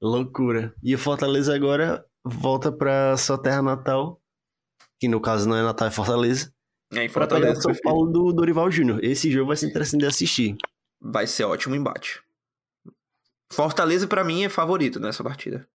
[0.00, 0.74] Loucura.
[0.82, 4.20] E o Fortaleza agora volta para sua terra natal,
[4.98, 6.52] que no caso não é Natal, é Fortaleza
[6.94, 7.60] é, em Fortaleza.
[7.60, 9.02] São Paulo do Dorival Júnior.
[9.02, 10.56] Esse jogo vai ser interessante de assistir.
[11.00, 12.22] Vai ser ótimo embate.
[13.52, 15.68] Fortaleza, para mim, é favorito nessa partida.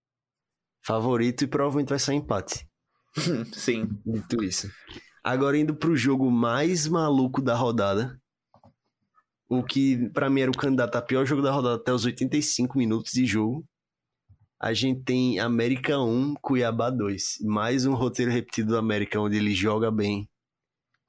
[0.84, 2.66] Favorito e provavelmente vai ser empate.
[3.52, 3.88] Sim.
[4.06, 4.70] Dito isso.
[5.22, 8.18] Agora indo pro jogo mais maluco da rodada.
[9.48, 12.78] O que para mim era o candidato a pior jogo da rodada até os 85
[12.78, 13.64] minutos de jogo.
[14.60, 17.38] A gente tem América 1, Cuiabá 2.
[17.42, 20.28] Mais um roteiro repetido do América, onde ele joga bem,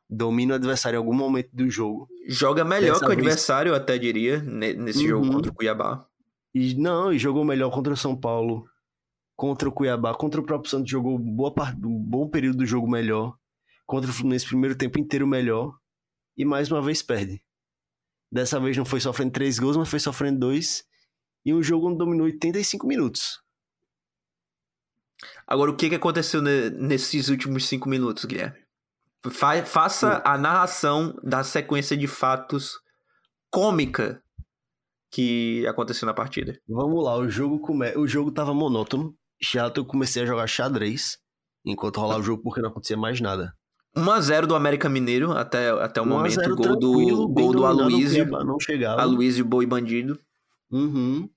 [0.10, 2.08] domina o adversário em algum momento do jogo.
[2.28, 3.20] Joga melhor Dessa que o vez...
[3.20, 5.10] adversário, eu até diria, nesse uhum.
[5.10, 6.06] jogo contra o Cuiabá.
[6.54, 8.66] E, não, e jogou melhor contra o São Paulo,
[9.36, 12.90] contra o Cuiabá, contra o próprio Santos, jogou boa parte, um bom período do jogo
[12.90, 13.38] melhor.
[13.86, 15.76] Contra o Fluminense, primeiro tempo inteiro melhor.
[16.36, 17.42] E mais uma vez perde.
[18.32, 20.84] Dessa vez não foi sofrendo três gols, mas foi sofrendo dois.
[21.46, 23.42] E um jogo onde dominou 85 minutos.
[25.48, 28.69] Agora, o que, que aconteceu nesses últimos cinco minutos, Guilherme?
[29.32, 32.80] Fa faça a narração da sequência de fatos
[33.52, 34.22] cômica
[35.12, 36.58] que aconteceu na partida.
[36.68, 37.92] Vamos lá, o jogo come...
[37.98, 41.18] o jogo tava monótono, chato, eu comecei a jogar xadrez
[41.66, 43.54] enquanto rolava o jogo porque não acontecia mais nada.
[43.96, 46.56] 1x0 do América Mineiro até, até o momento.
[46.56, 48.26] Gol do, gol do Aloysio.
[48.26, 49.02] Não chegava.
[49.02, 50.20] Aloysio Boi Bandido.
[50.72, 51.30] Uhum.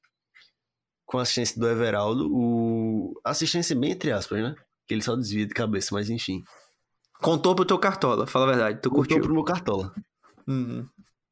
[1.06, 2.28] Com assistência do Everaldo.
[2.30, 3.18] O...
[3.24, 4.54] Assistência bem entre aspas, né?
[4.86, 6.42] Que ele só desvia de cabeça, mas enfim.
[7.22, 9.22] Contou pro teu cartola, fala a verdade, tu Contou curtiu.
[9.22, 9.94] pro meu cartola.
[10.46, 10.88] Uhum.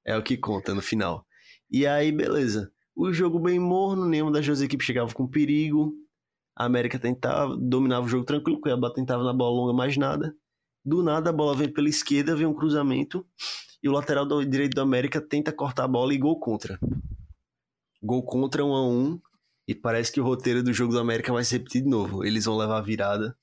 [0.06, 1.26] É o que conta no final.
[1.68, 2.72] E aí, beleza.
[2.94, 5.92] O jogo bem morno, nenhuma das duas equipes chegava com perigo.
[6.56, 10.32] A América tentava, dominava o jogo tranquilo, o Cuiabá tentava na bola longa mais nada.
[10.84, 13.26] Do nada a bola vem pela esquerda, vem um cruzamento
[13.82, 16.78] e o lateral do direito do América tenta cortar a bola e gol contra.
[18.00, 19.20] Gol contra um a um
[19.66, 22.24] e parece que o roteiro do jogo do América vai se repetir de novo.
[22.24, 23.36] Eles vão levar a virada,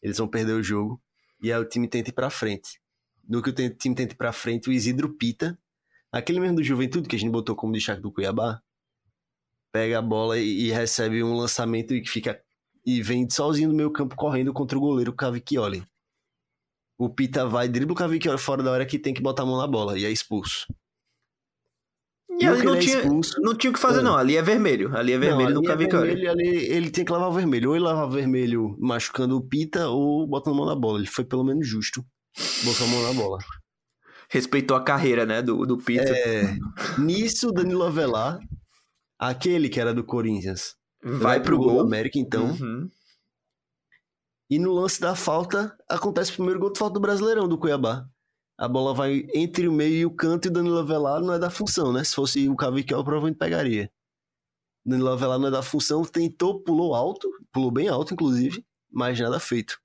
[0.00, 1.00] eles vão perder o jogo
[1.42, 2.80] e aí o time tenta ir pra frente.
[3.28, 5.58] No que o time tenta ir pra frente, o Isidro Pita,
[6.10, 8.60] aquele mesmo do Juventude que a gente botou como destaque do Cuiabá,
[9.72, 12.42] pega a bola e, e recebe um lançamento e fica
[12.84, 15.86] e vem sozinho no meio campo correndo contra o goleiro Cavicchioli.
[16.98, 19.58] O Pita vai, dribla o Cavicchioli fora da hora que tem que botar a mão
[19.58, 20.66] na bola e é expulso.
[22.40, 24.02] E ali não, é tinha, não tinha o que fazer, é.
[24.02, 24.16] não.
[24.16, 24.96] Ali é vermelho.
[24.96, 26.24] Ali é vermelho não, no Cavicchioli.
[26.24, 27.68] É ali ele tem que lavar vermelho.
[27.68, 30.98] Ou ele lava vermelho machucando o Pita ou botando a mão na bola.
[30.98, 32.02] Ele foi pelo menos justo.
[32.64, 33.38] Botou a mão na bola.
[34.30, 36.10] Respeitou a carreira, né, do, do Pita.
[36.16, 36.56] É,
[36.98, 38.38] nisso, Danilo Avelar,
[39.18, 41.74] aquele que era do Corinthians, vai, vai pro, pro gol.
[41.74, 42.52] do América, então.
[42.52, 42.88] Uhum.
[44.48, 48.06] E no lance da falta, acontece o primeiro gol de falta do Brasileirão, do Cuiabá
[48.60, 51.38] a bola vai entre o meio e o canto e o Danilo Avelar não é
[51.38, 52.04] da função, né?
[52.04, 53.90] Se fosse o Cavicchioli, provavelmente pegaria.
[54.84, 58.62] Danilo Avelar não é da função, tentou, pulou alto, pulou bem alto, inclusive,
[58.92, 59.80] mas nada feito.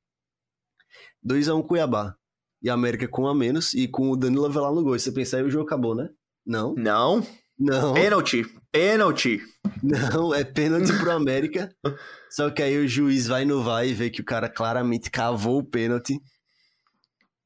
[1.26, 2.18] 2x1 um Cuiabá.
[2.62, 5.00] E a América com a menos e com o Danilo Avelar no gol.
[5.00, 6.10] Você pensar aí o jogo acabou, né?
[6.46, 6.76] Não.
[6.76, 7.26] Não.
[7.58, 7.94] Não.
[7.94, 8.44] Pênalti.
[8.74, 9.40] Pênalti.
[9.82, 11.74] Não, é pênalti pro América.
[12.30, 15.60] Só que aí o juiz vai no vai e vê que o cara claramente cavou
[15.60, 16.20] o pênalti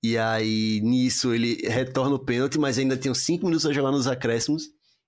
[0.04, 4.08] e aí, nisso, ele retorna o pênalti, mas ainda uns 5 minutos a jogar nos
[4.08, 4.64] acréscimos.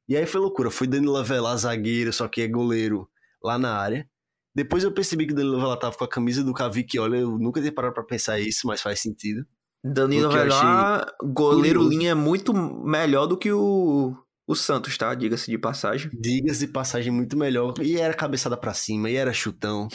[0.07, 0.69] E aí foi loucura.
[0.69, 3.07] Foi Danilo Avelar, zagueiro, só que é goleiro
[3.41, 4.07] lá na área.
[4.53, 6.99] Depois eu percebi que o Danilo Avelar tava com a camisa do Cavic.
[6.99, 9.45] Olha, eu nunca tinha parado pra pensar isso, mas faz sentido.
[9.83, 11.97] Danilo Avelar, goleiro curioso.
[11.97, 14.13] linha, é muito melhor do que o,
[14.45, 15.15] o Santos, tá?
[15.15, 16.11] Diga-se de passagem.
[16.13, 17.73] Diga-se de passagem muito melhor.
[17.81, 19.87] E era cabeçada para cima, e era chutão.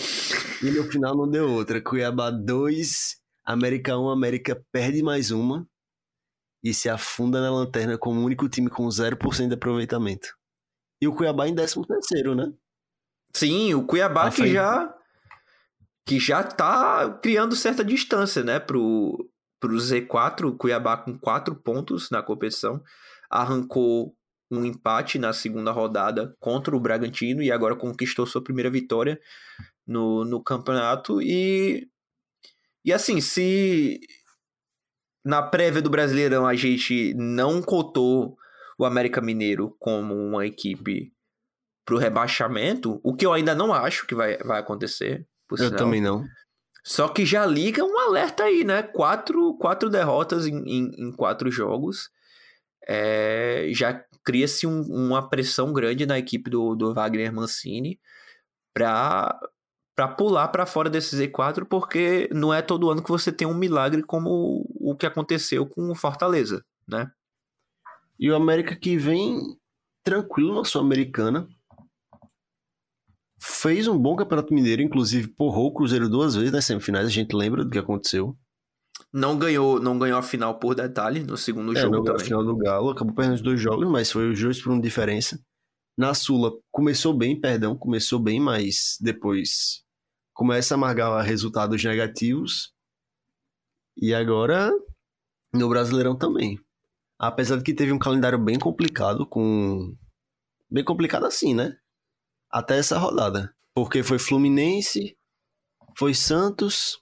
[0.62, 1.82] e no final não deu outra.
[1.82, 3.16] Cuiabá 2,
[3.46, 5.66] América 1, América perde mais uma
[6.64, 10.36] e se afunda na lanterna como o único time com 0% de aproveitamento.
[11.00, 12.52] E o Cuiabá em 13 terceiro, né?
[13.32, 14.92] Sim, o Cuiabá que já
[16.04, 19.28] que já tá criando certa distância, né, pro,
[19.60, 22.82] pro Z4, o Cuiabá com 4 pontos na competição,
[23.28, 24.14] arrancou
[24.50, 29.20] um empate na segunda rodada contra o Bragantino e agora conquistou sua primeira vitória
[29.84, 31.88] no, no campeonato e
[32.86, 34.00] e assim, se
[35.24, 38.38] na prévia do Brasileirão a gente não cotou
[38.78, 41.12] o América Mineiro como uma equipe
[41.84, 45.26] pro rebaixamento, o que eu ainda não acho que vai, vai acontecer.
[45.50, 45.76] eu sinal.
[45.76, 46.24] também não.
[46.84, 48.84] Só que já liga um alerta aí, né?
[48.84, 52.08] Quatro, quatro derrotas em, em, em quatro jogos.
[52.86, 57.98] É, já cria-se um, uma pressão grande na equipe do, do Wagner Mancini
[58.72, 59.36] para
[59.96, 63.54] para pular para fora desse Z4, porque não é todo ano que você tem um
[63.54, 67.10] milagre como o que aconteceu com o Fortaleza, né?
[68.20, 69.58] E o América que vem
[70.04, 71.48] tranquilo na Sul-Americana.
[73.38, 77.34] Fez um bom Campeonato Mineiro, inclusive porrou o Cruzeiro duas vezes nas semifinais, a gente
[77.34, 78.36] lembra do que aconteceu.
[79.12, 82.22] Não ganhou, não ganhou a final por detalhe no segundo é, jogo não também.
[82.22, 84.80] a final do Galo, acabou perdendo os dois jogos, mas foi os dois por uma
[84.80, 85.38] diferença.
[85.96, 89.85] Na Sula começou bem, perdão, começou bem, mas depois
[90.36, 92.74] começa a amargar resultados negativos.
[93.96, 94.70] E agora
[95.52, 96.60] no Brasileirão também.
[97.18, 99.96] Apesar de que teve um calendário bem complicado com
[100.70, 101.74] bem complicado assim, né?
[102.50, 105.16] Até essa rodada, porque foi Fluminense,
[105.96, 106.98] foi Santos,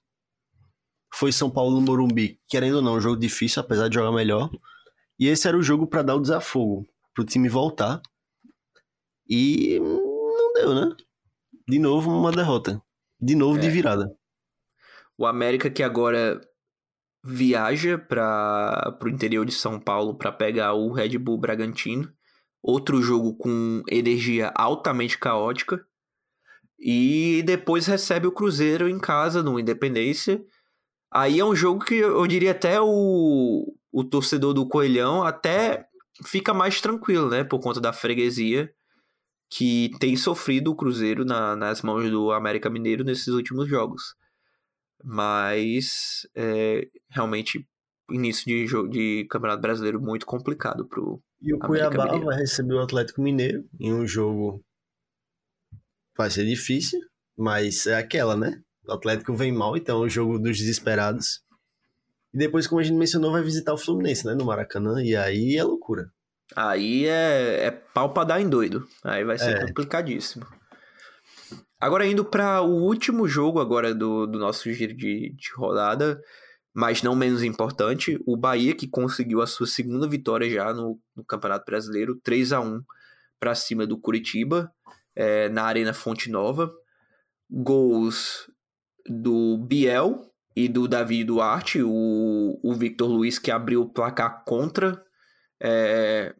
[1.13, 4.49] foi São Paulo no Morumbi, querendo ou não, um jogo difícil, apesar de jogar melhor.
[5.19, 8.01] E esse era o jogo para dar o desafogo, pro time voltar.
[9.29, 10.97] E não deu, né?
[11.67, 12.81] De novo uma derrota.
[13.25, 13.61] De novo é.
[13.63, 14.15] de virada.
[15.17, 16.39] O América que agora
[17.25, 22.13] viaja para o interior de São Paulo para pegar o Red Bull Bragantino.
[22.63, 25.83] Outro jogo com energia altamente caótica.
[26.79, 30.45] E depois recebe o Cruzeiro em casa, no Independência.
[31.11, 35.87] Aí é um jogo que eu diria até o, o torcedor do Coelhão até
[36.27, 37.43] fica mais tranquilo, né?
[37.43, 38.71] Por conta da freguesia
[39.57, 44.03] que tem sofrido o Cruzeiro na, nas mãos do América Mineiro nesses últimos jogos.
[45.03, 47.65] Mas é, realmente
[48.11, 52.27] início de, jogo, de Campeonato Brasileiro muito complicado pro E o América Cuiabá Mineiro.
[52.27, 54.61] vai receber o Atlético Mineiro em um jogo
[56.17, 56.99] vai ser difícil,
[57.37, 58.61] mas é aquela, né?
[58.89, 61.43] O Atlético vem mal, então é o jogo dos desesperados.
[62.33, 64.35] E depois, como a gente mencionou, vai visitar o Fluminense, né?
[64.35, 66.11] No Maracanã, e aí é loucura.
[66.55, 68.87] Aí é, é pau pra dar em doido.
[69.03, 69.67] Aí vai ser é.
[69.67, 70.47] complicadíssimo.
[71.81, 76.21] Agora indo para o último jogo agora do, do nosso giro de, de rodada,
[76.73, 81.25] mas não menos importante, o Bahia que conseguiu a sua segunda vitória já no, no
[81.25, 82.83] Campeonato Brasileiro, 3 a 1
[83.39, 84.73] para cima do Curitiba,
[85.15, 86.73] é, na Arena Fonte Nova.
[87.51, 88.51] Gols
[89.07, 95.05] do Biel e do Davi Duarte, o, o Victor Luiz que abriu o placar contra
[95.67, 96.35] é,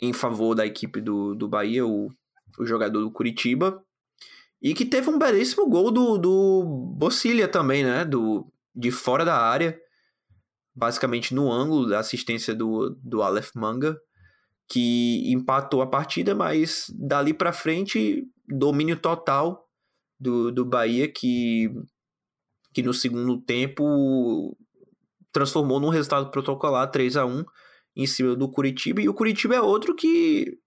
[0.00, 2.10] em favor da equipe do, do Bahia, o,
[2.58, 3.82] o jogador do Curitiba.
[4.60, 6.64] E que teve um belíssimo gol do, do
[6.96, 8.04] Bocilha também, né?
[8.04, 9.78] Do, de fora da área.
[10.74, 13.98] Basicamente no ângulo da assistência do, do Aleph Manga.
[14.68, 19.66] Que empatou a partida, mas dali para frente, domínio total
[20.18, 21.70] do, do Bahia, que,
[22.74, 24.56] que no segundo tempo
[25.32, 27.44] transformou num resultado protocolar 3 a 1
[27.96, 29.00] em cima do Curitiba.
[29.00, 30.58] E o Curitiba é outro que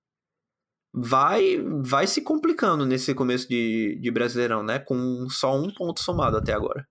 [0.94, 4.80] vai vai se complicando nesse começo de, de Brasileirão, né?
[4.80, 6.88] Com só um ponto somado até agora.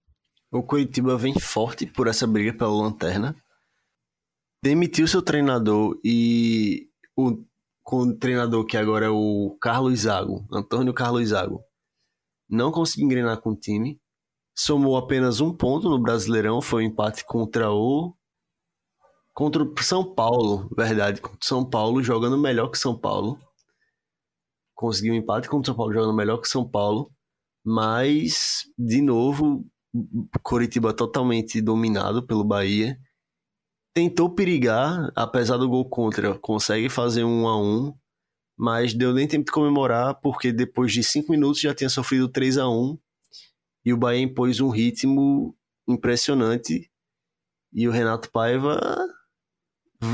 [0.51, 3.35] O Curitiba vem forte por essa briga pela lanterna.
[4.63, 7.45] Demitiu seu treinador e o,
[7.83, 11.61] com o treinador que agora é o Carlos Zago, Antônio Carlos Zago,
[12.49, 14.01] não conseguiu engrenar com o time.
[14.57, 18.17] Somou apenas um ponto no Brasileirão, foi um empate contra o
[19.39, 23.39] contra o São Paulo, verdade, contra o São Paulo jogando melhor que São Paulo.
[24.75, 27.09] Conseguiu um empate contra o São Paulo jogando melhor que São Paulo,
[27.65, 29.65] mas de novo
[30.43, 32.99] Coritiba totalmente dominado pelo Bahia.
[33.95, 37.95] Tentou perigar, apesar do gol contra, consegue fazer um a um,
[38.57, 42.59] mas deu nem tempo de comemorar porque depois de cinco minutos já tinha sofrido 3
[42.59, 42.99] a 1
[43.85, 45.57] e o Bahia impôs um ritmo
[45.87, 46.91] impressionante
[47.73, 48.99] e o Renato Paiva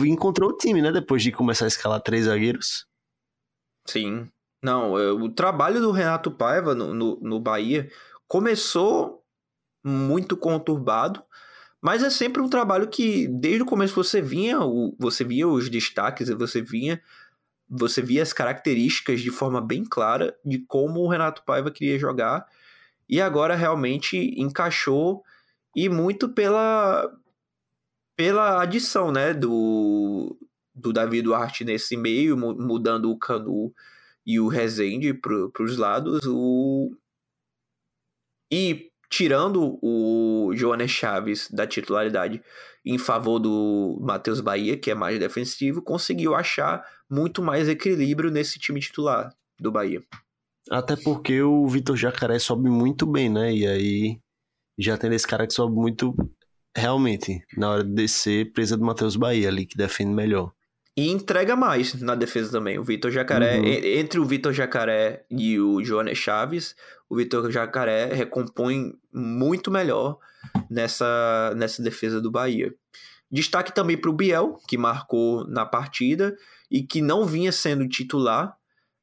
[0.04, 0.90] encontrou o time, né?
[0.90, 2.86] Depois de começar a escalar três zagueiros.
[3.86, 4.28] Sim.
[4.62, 7.90] Não, é, o trabalho do Renato Paiva no, no, no Bahia
[8.26, 9.22] começou
[9.84, 11.22] muito conturbado,
[11.82, 14.58] mas é sempre um trabalho que desde o começo você vinha,
[14.98, 16.98] você via os destaques, você vinha,
[17.68, 22.46] você via as características de forma bem clara de como o Renato Paiva queria jogar
[23.06, 25.22] e agora realmente encaixou
[25.76, 27.10] e muito pela
[28.16, 30.36] pela adição, né, do
[30.74, 33.72] do Davi Duarte nesse meio, mudando o Canu
[34.26, 36.90] e o Rezende para os lados, o
[38.52, 42.42] e tirando o Joanes Chaves da titularidade
[42.84, 48.58] em favor do Matheus Bahia, que é mais defensivo, conseguiu achar muito mais equilíbrio nesse
[48.58, 50.02] time titular do Bahia.
[50.70, 53.54] Até porque o Vitor Jacaré sobe muito bem, né?
[53.54, 54.18] E aí
[54.78, 56.14] já tem esse cara que sobe muito
[56.76, 60.52] realmente na hora de descer, presa do Matheus Bahia ali, que defende melhor.
[60.96, 62.78] E entrega mais na defesa também.
[62.78, 63.66] O Vitor Jacaré, uhum.
[63.66, 66.76] entre o Vitor Jacaré e o Joanes Chaves,
[67.08, 70.18] o Vitor Jacaré recompõe muito melhor
[70.70, 72.72] nessa, nessa defesa do Bahia.
[73.30, 76.36] Destaque também para o Biel, que marcou na partida
[76.70, 78.56] e que não vinha sendo titular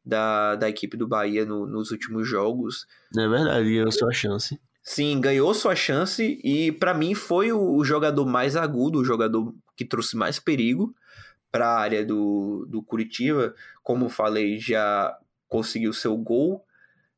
[0.06, 2.86] da, da equipe do Bahia no, nos últimos jogos.
[3.18, 4.58] É verdade, ganhou sua chance.
[4.84, 9.86] Sim, ganhou sua chance e para mim foi o, jogador mais agudo, o jogador que
[9.86, 10.96] trouxe mais perigo
[11.52, 13.54] para a área do, do Curitiba.
[13.84, 15.16] Como falei, já
[15.48, 16.66] conseguiu seu gol,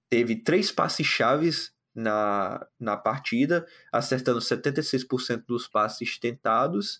[0.09, 6.99] teve três passes chaves na, na partida, acertando 76% dos passes tentados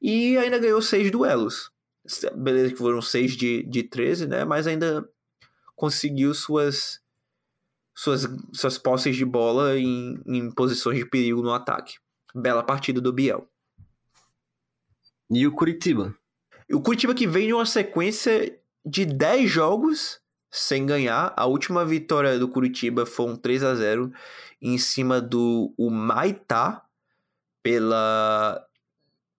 [0.00, 1.70] e ainda ganhou seis duelos.
[2.36, 4.44] Beleza que foram seis de, de 13, né?
[4.44, 5.06] Mas ainda
[5.76, 7.00] conseguiu suas
[8.00, 11.98] suas, suas posses de bola em, em posições de perigo no ataque.
[12.34, 13.46] Bela partida do Biel.
[15.30, 16.16] E o Curitiba?
[16.72, 20.18] O Curitiba que vem de uma sequência de 10 jogos
[20.50, 21.34] sem ganhar.
[21.36, 24.10] A última vitória do Curitiba foi um 3 a 0
[24.62, 26.82] em cima do Maitá
[27.62, 28.66] pela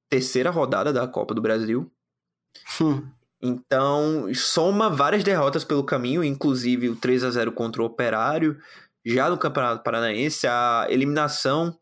[0.07, 1.91] terceira rodada da Copa do Brasil.
[2.79, 3.09] Hum.
[3.41, 8.57] Então, soma várias derrotas pelo caminho, inclusive o 3 a 0 contra o Operário,
[9.03, 11.75] já no Campeonato Paranaense, a eliminação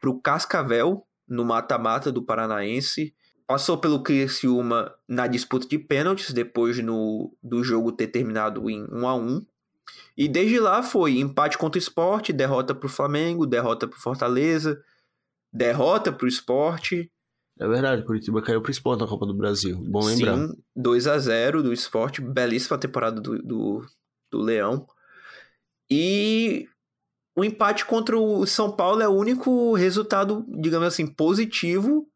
[0.00, 3.14] para o Cascavel no mata-mata do Paranaense
[3.46, 9.06] passou pelo Criciúma na disputa de pênaltis, depois no, do jogo ter terminado em 1
[9.06, 9.46] a 1
[10.16, 14.00] E desde lá foi empate contra o esporte, derrota para o Flamengo, derrota para o
[14.00, 14.82] Fortaleza,
[15.52, 17.10] derrota para o esporte.
[17.58, 20.36] É verdade, Curitiba caiu para o esporte na Copa do Brasil, bom lembrar.
[20.36, 23.86] Sim, 2 a 0 do esporte, belíssima temporada do, do,
[24.30, 24.86] do Leão.
[25.88, 26.68] E
[27.36, 32.08] o empate contra o São Paulo é o único resultado, digamos assim, positivo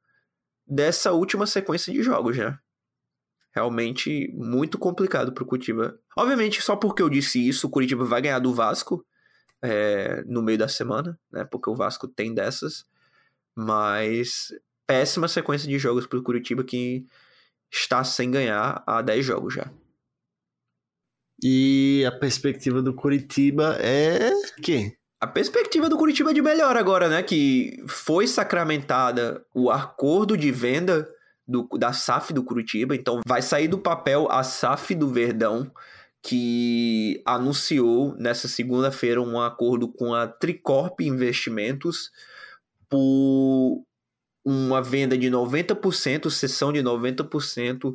[0.67, 2.59] dessa última sequência de jogos, né?
[3.55, 5.99] Realmente muito complicado para o Curitiba.
[6.17, 9.05] Obviamente, só porque eu disse isso, o Curitiba vai ganhar do Vasco
[9.63, 11.45] é, no meio da semana, né?
[11.45, 12.85] Porque o Vasco tem dessas.
[13.57, 14.53] Mas
[14.89, 17.07] péssima sequência de jogos para o Curitiba que
[17.71, 19.71] está sem ganhar há 10 jogos já.
[21.45, 24.33] E a perspectiva do Curitiba é
[24.63, 27.23] que a perspectiva do Curitiba é de melhor agora, né?
[27.23, 31.09] Que foi sacramentada o acordo de venda
[31.47, 32.95] do, da SAF do Curitiba.
[32.95, 35.71] Então vai sair do papel a SAF do Verdão,
[36.23, 42.11] que anunciou nessa segunda-feira um acordo com a Tricorp Investimentos
[42.89, 43.85] por
[44.45, 47.95] uma venda de 90%, cessão de 90%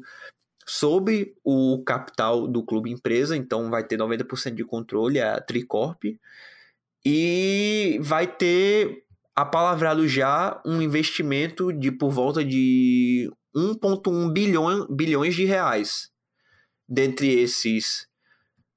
[0.65, 6.03] sobre o capital do clube empresa, então vai ter 90% de controle a Tricorp
[7.05, 9.03] e vai ter
[9.35, 16.09] apalavrado já um investimento de por volta de 1,1 bilhão, bilhões de reais.
[16.87, 18.07] Dentre esses,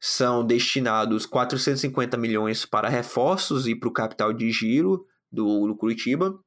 [0.01, 6.39] são destinados 450 milhões para reforços e para o capital de giro do, do Curitiba,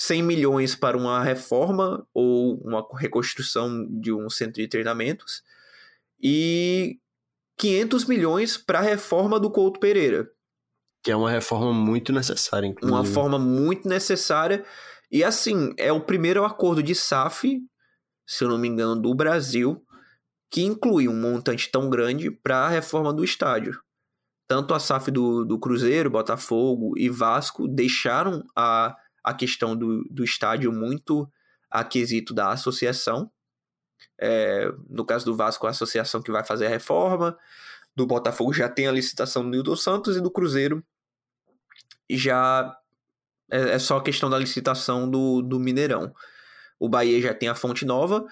[0.00, 5.42] 100 milhões para uma reforma ou uma reconstrução de um centro de treinamentos
[6.18, 6.98] e
[7.58, 10.26] 500 milhões para a reforma do Couto Pereira.
[11.04, 12.90] Que é uma reforma muito necessária, inclusive.
[12.90, 14.64] Uma reforma muito necessária.
[15.12, 17.60] E assim, é o primeiro acordo de SAF,
[18.26, 19.84] se eu não me engano, do Brasil,
[20.50, 23.78] que inclui um montante tão grande para a reforma do estádio.
[24.48, 30.24] Tanto a SAF do, do Cruzeiro, Botafogo e Vasco deixaram a, a questão do, do
[30.24, 31.30] estádio muito
[31.70, 33.30] a quesito da associação.
[34.18, 37.36] É, no caso do Vasco, a associação que vai fazer a reforma.
[37.94, 40.84] Do Botafogo já tem a licitação do Nilton Santos e do Cruzeiro
[42.08, 42.76] já
[43.50, 46.14] é, é só questão da licitação do, do Mineirão.
[46.78, 48.24] o Bahia já tem a Fonte Nova,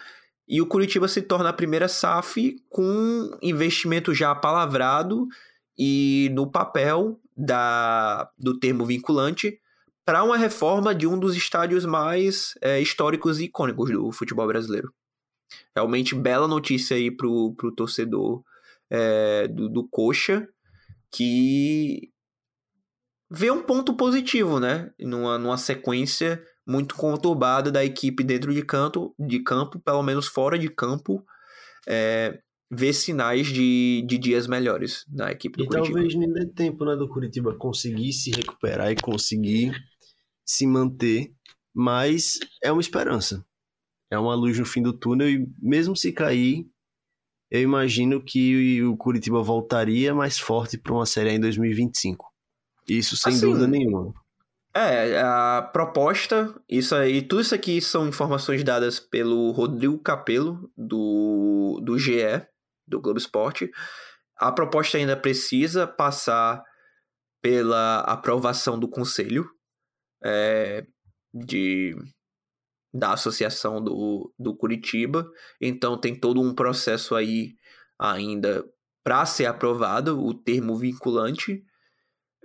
[0.48, 5.28] e o Curitiba se torna a primeira SAF com investimento já palavrado
[5.76, 9.60] e no papel da, do termo vinculante
[10.08, 14.90] para uma reforma de um dos estádios mais é, históricos e icônicos do futebol brasileiro.
[15.76, 18.42] Realmente bela notícia aí para o torcedor
[18.88, 20.48] é, do, do Coxa,
[21.12, 22.10] que
[23.30, 24.90] vê um ponto positivo, né?
[24.98, 30.58] Numa, numa sequência muito conturbada da equipe dentro de campo, de campo, pelo menos fora
[30.58, 31.22] de campo,
[31.86, 32.40] é,
[32.70, 35.90] vê sinais de, de dias melhores na equipe do e Curitiba.
[35.90, 39.74] E talvez nem dê tempo né, do Curitiba conseguir se recuperar e conseguir
[40.48, 41.30] se manter,
[41.74, 43.44] mas é uma esperança.
[44.10, 46.66] É uma luz no fim do túnel e mesmo se cair,
[47.50, 52.26] eu imagino que o Curitiba voltaria mais forte para uma série em 2025.
[52.88, 54.14] Isso sem assim, dúvida nenhuma.
[54.74, 61.80] É, a proposta, isso aí, tudo isso aqui são informações dadas pelo Rodrigo Capello, do,
[61.82, 62.46] do GE,
[62.86, 63.70] do Globo Esporte.
[64.38, 66.62] A proposta ainda precisa passar
[67.42, 69.48] pela aprovação do conselho
[70.22, 70.86] é,
[71.32, 71.96] de,
[72.92, 75.30] da associação do, do Curitiba.
[75.60, 77.54] Então tem todo um processo aí
[77.98, 78.64] ainda
[79.02, 81.64] para ser aprovado, o termo vinculante.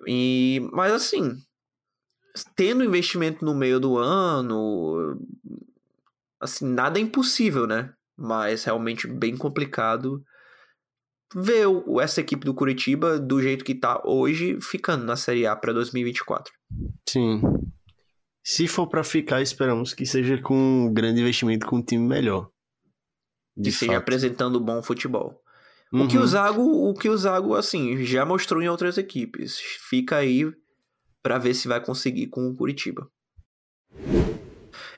[0.08, 1.38] E, mas assim,
[2.56, 5.20] tendo investimento no meio do ano,
[6.40, 7.94] assim, nada é impossível, né?
[8.16, 10.24] Mas realmente bem complicado
[11.36, 15.56] ver o, essa equipe do Curitiba do jeito que tá hoje, ficando na Série A
[15.56, 16.54] para 2024.
[17.08, 17.42] Sim.
[18.44, 22.50] Se for para ficar, esperamos que seja com um grande investimento com um time melhor.
[23.62, 25.42] Que seja apresentando bom futebol.
[25.94, 26.06] Uhum.
[26.06, 29.60] O que o Zago, o que o Zago assim, já mostrou em outras equipes.
[29.60, 30.52] Fica aí
[31.22, 33.08] para ver se vai conseguir com o Curitiba.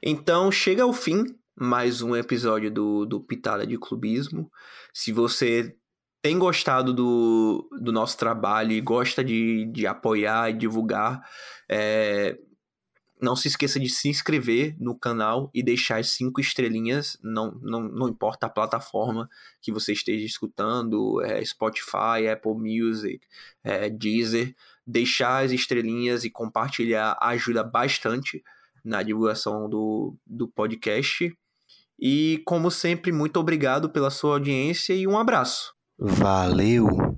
[0.01, 1.23] Então chega ao fim
[1.57, 4.49] mais um episódio do, do Pitada de Clubismo.
[4.93, 5.75] Se você
[6.25, 11.21] tem gostado do, do nosso trabalho e gosta de, de apoiar e divulgar,
[11.69, 12.35] é,
[13.21, 17.81] não se esqueça de se inscrever no canal e deixar as cinco estrelinhas, não, não,
[17.81, 19.29] não importa a plataforma
[19.61, 23.19] que você esteja escutando, é Spotify, Apple Music,
[23.63, 28.43] é Deezer deixar as estrelinhas e compartilhar ajuda bastante
[28.83, 31.31] na divulgação do, do podcast.
[31.99, 35.74] E, como sempre, muito obrigado pela sua audiência e um abraço.
[35.97, 37.14] Valeu!